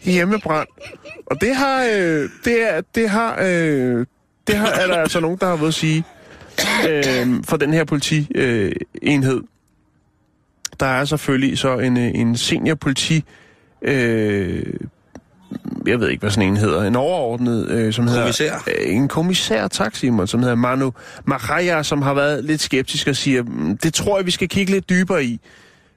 hjemmebrand. 0.11 0.67
Og 1.25 1.41
det 1.41 1.55
har, 1.55 1.83
øh, 1.83 2.29
det 2.45 2.73
er, 2.75 2.81
det 2.95 3.09
har, 3.09 3.37
øh, 3.41 4.05
det 4.47 4.55
har, 4.55 4.67
er 4.67 4.87
der 4.87 4.95
altså 4.95 5.19
nogen, 5.19 5.37
der 5.41 5.45
har 5.47 5.55
ved 5.55 5.67
at 5.67 5.73
sige 5.73 6.03
øh, 6.89 7.43
for 7.43 7.57
den 7.57 7.73
her 7.73 7.83
politienhed. 7.83 8.35
Øh, 8.35 8.71
enhed. 9.01 9.41
der 10.79 10.85
er 10.85 11.05
selvfølgelig 11.05 11.57
så 11.57 11.77
en, 11.79 11.97
øh, 11.97 12.11
en 12.15 12.37
senior 12.37 12.75
politi 12.75 13.23
øh, 13.81 14.73
jeg 15.87 15.99
ved 15.99 16.09
ikke, 16.09 16.21
hvad 16.21 16.29
sådan 16.31 16.49
en 16.49 16.57
hedder, 16.57 16.83
en 16.83 16.95
overordnet, 16.95 17.67
øh, 17.69 17.93
som 17.93 18.07
Kommissær. 18.07 18.43
hedder... 18.65 18.81
Øh, 18.87 18.95
en 18.95 19.07
kommissær, 19.07 19.67
tak 19.67 19.95
Simon, 19.95 20.27
som 20.27 20.39
hedder 20.39 20.55
Manu 20.55 20.93
Mahaja, 21.25 21.83
som 21.83 22.01
har 22.01 22.13
været 22.13 22.43
lidt 22.43 22.61
skeptisk 22.61 23.07
og 23.07 23.15
siger, 23.15 23.43
"Mm, 23.43 23.77
det 23.77 23.93
tror 23.93 24.17
jeg, 24.17 24.25
vi 24.25 24.31
skal 24.31 24.49
kigge 24.49 24.71
lidt 24.71 24.89
dybere 24.89 25.23
i. 25.25 25.39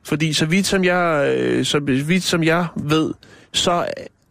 Fordi 0.05 0.33
så 0.33 0.47
vidt 0.47 0.67
som 0.67 0.85
jeg, 0.85 1.35
øh, 1.39 1.65
så 1.65 1.79
vidt 1.81 2.25
som 2.25 2.43
jeg 2.45 2.67
ved, 2.77 3.15
så 3.53 3.87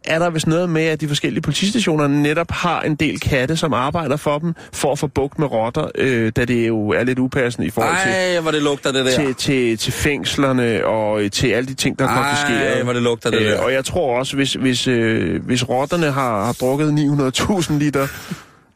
er 0.06 0.18
der 0.18 0.30
vist 0.30 0.46
noget 0.46 0.70
med, 0.70 0.82
at 0.84 1.00
de 1.00 1.08
forskellige 1.08 1.42
politistationer 1.42 2.06
netop 2.06 2.50
har 2.50 2.82
en 2.82 2.94
del 2.94 3.20
katte, 3.20 3.56
som 3.56 3.72
arbejder 3.72 4.16
for 4.16 4.38
dem, 4.38 4.54
for 4.72 4.92
at 4.92 4.98
få 4.98 5.06
bugt 5.06 5.38
med 5.38 5.46
rotter, 5.52 5.88
øh, 5.94 6.32
da 6.36 6.44
det 6.44 6.68
jo 6.68 6.88
er 6.88 7.04
lidt 7.04 7.18
upassende 7.18 7.66
i 7.66 7.70
forhold 7.70 7.96
til 8.02 8.12
Ej, 8.12 8.40
hvor 8.40 8.50
det 8.50 8.62
lugter 8.62 8.92
det 8.92 9.04
der. 9.04 9.10
til, 9.10 9.34
til, 9.34 9.78
til 9.78 9.92
fængslerne 9.92 10.86
og 10.86 11.22
øh, 11.22 11.30
til 11.30 11.48
alle 11.48 11.66
de 11.68 11.74
ting, 11.74 11.98
der 11.98 12.04
er 12.08 12.14
konfiskeret. 12.22 12.76
Ej, 12.76 12.82
hvor 12.82 12.92
det 12.92 13.02
lugter 13.02 13.30
det 13.30 13.40
Øh, 13.40 13.46
der. 13.46 13.58
og 13.60 13.72
jeg 13.72 13.84
tror 13.84 14.18
også, 14.18 14.36
hvis, 14.36 14.52
hvis, 14.54 14.88
øh, 14.88 15.44
hvis 15.46 15.68
rotterne 15.68 16.10
har, 16.10 16.44
har 16.44 16.52
drukket 16.52 16.88
900.000 16.88 17.72
liter 17.78 18.06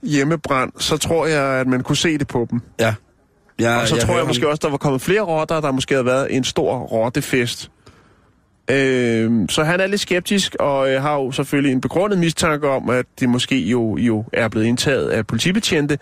hjemmebrand, 0.02 0.72
så 0.78 0.96
tror 0.96 1.26
jeg, 1.26 1.42
at 1.44 1.66
man 1.66 1.82
kunne 1.82 1.96
se 1.96 2.18
det 2.18 2.28
på 2.28 2.46
dem. 2.50 2.60
Ja. 2.80 2.94
ja 3.60 3.80
Og 3.80 3.88
så 3.88 3.96
tror 3.96 4.06
hører 4.06 4.18
jeg 4.18 4.26
måske 4.26 4.48
også, 4.48 4.60
der 4.62 4.70
var 4.70 4.76
kommet 4.76 5.02
flere 5.02 5.20
rotter, 5.20 5.60
der 5.60 5.72
måske 5.72 5.94
havde 5.94 6.06
været 6.06 6.36
en 6.36 6.44
stor 6.44 6.78
rottefest. 6.78 7.70
Øh, 8.70 9.48
så 9.48 9.64
han 9.64 9.80
er 9.80 9.86
lidt 9.86 10.00
skeptisk, 10.00 10.56
og 10.60 10.92
øh, 10.92 11.02
har 11.02 11.14
jo 11.14 11.32
selvfølgelig 11.32 11.72
en 11.72 11.80
begrundet 11.80 12.18
mistanke 12.18 12.68
om, 12.68 12.90
at 12.90 13.06
det 13.20 13.28
måske 13.28 13.58
jo, 13.58 13.96
jo 13.96 14.24
er 14.32 14.48
blevet 14.48 14.66
indtaget 14.66 15.08
af 15.08 15.26
politibetjente, 15.26 15.98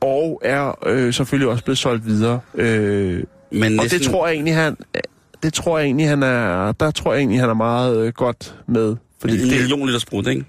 og 0.00 0.40
er 0.44 0.78
øh, 0.86 1.14
selvfølgelig 1.14 1.48
også 1.48 1.64
blevet 1.64 1.78
solgt 1.78 2.06
videre. 2.06 2.40
Øh, 2.54 3.24
Men 3.50 3.62
og 3.62 3.84
næsten, 3.84 4.00
det 4.00 4.08
tror 4.08 4.26
jeg 4.26 4.34
egentlig, 4.34 4.54
han... 4.54 4.76
Det 5.42 5.52
tror 5.52 5.78
jeg 5.78 5.84
egentlig, 5.84 6.08
han 6.08 6.22
er... 6.22 6.72
Der 6.72 6.90
tror 6.90 7.12
jeg 7.12 7.18
egentlig, 7.18 7.40
han 7.40 7.48
er 7.48 7.54
meget 7.54 8.06
øh, 8.06 8.12
godt 8.12 8.54
med. 8.68 8.96
Fordi 9.20 9.34
en 9.34 9.40
det 9.40 9.48
million 9.48 9.86
liter 9.86 9.98
sprut, 9.98 10.26
ikke? 10.26 10.44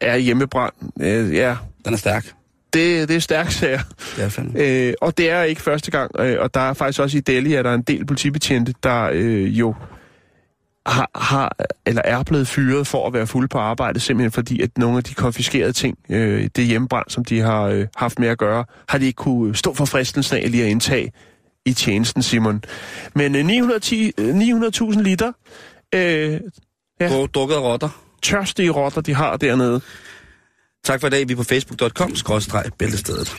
er 0.00 0.16
hjemmebrand. 0.16 0.72
Øh, 1.00 1.34
ja, 1.34 1.56
Den 1.84 1.92
er 1.92 1.98
stærk. 1.98 2.24
det, 2.72 3.08
det 3.08 3.16
er 3.16 3.20
stærkt 3.20 3.52
sager. 3.52 3.80
Det 4.16 4.24
er 4.24 4.28
fandme. 4.28 4.60
Øh, 4.60 4.94
og 5.00 5.18
det 5.18 5.30
er 5.30 5.42
ikke 5.42 5.62
første 5.62 5.90
gang. 5.90 6.10
Øh, 6.20 6.36
og 6.40 6.54
der 6.54 6.60
er 6.60 6.74
faktisk 6.74 7.00
også 7.00 7.18
i 7.18 7.20
Delhi, 7.20 7.54
at 7.54 7.64
der 7.64 7.70
er 7.70 7.74
en 7.74 7.82
del 7.82 8.06
politibetjente, 8.06 8.74
der 8.82 9.08
øh, 9.12 9.58
jo 9.58 9.74
har, 10.88 11.10
har, 11.14 11.56
eller 11.86 12.02
er 12.04 12.22
blevet 12.22 12.48
fyret 12.48 12.86
for 12.86 13.06
at 13.06 13.12
være 13.12 13.26
fuld 13.26 13.48
på 13.48 13.58
arbejde, 13.58 14.00
simpelthen 14.00 14.32
fordi, 14.32 14.62
at 14.62 14.78
nogle 14.78 14.96
af 14.96 15.04
de 15.04 15.14
konfiskerede 15.14 15.72
ting, 15.72 15.98
øh, 16.08 16.48
det 16.56 16.66
hjemmebrand, 16.66 17.06
som 17.08 17.24
de 17.24 17.40
har 17.40 17.62
øh, 17.62 17.86
haft 17.96 18.18
med 18.18 18.28
at 18.28 18.38
gøre, 18.38 18.64
har 18.88 18.98
de 18.98 19.06
ikke 19.06 19.16
kunne 19.16 19.48
øh, 19.48 19.54
stå 19.54 19.74
for 19.74 19.84
fristelsen 19.84 20.36
af 20.36 20.50
lige 20.50 20.64
at 20.64 20.70
indtage 20.70 21.12
i 21.66 21.72
tjenesten, 21.72 22.22
Simon. 22.22 22.64
Men 23.14 23.34
øh, 23.34 23.44
910, 23.44 24.12
900.000 24.18 24.98
øh, 24.98 25.04
liter... 25.04 25.32
Øh, 25.94 26.40
ja, 27.00 27.26
Drukket 27.26 27.58
rotter. 27.58 27.88
Tørstige 28.22 28.70
rotter, 28.70 29.00
de 29.00 29.14
har 29.14 29.36
dernede. 29.36 29.80
Tak 30.84 31.00
for 31.00 31.06
i 31.06 31.10
dag. 31.10 31.28
Vi 31.28 31.32
er 31.32 31.36
på 31.36 31.42
facebook.com-bæltestedet. 31.42 33.36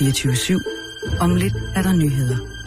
24-7. 0.00 1.18
Om 1.20 1.34
lidt 1.34 1.54
er 1.74 1.82
der 1.82 1.92
nyheder. 1.92 2.57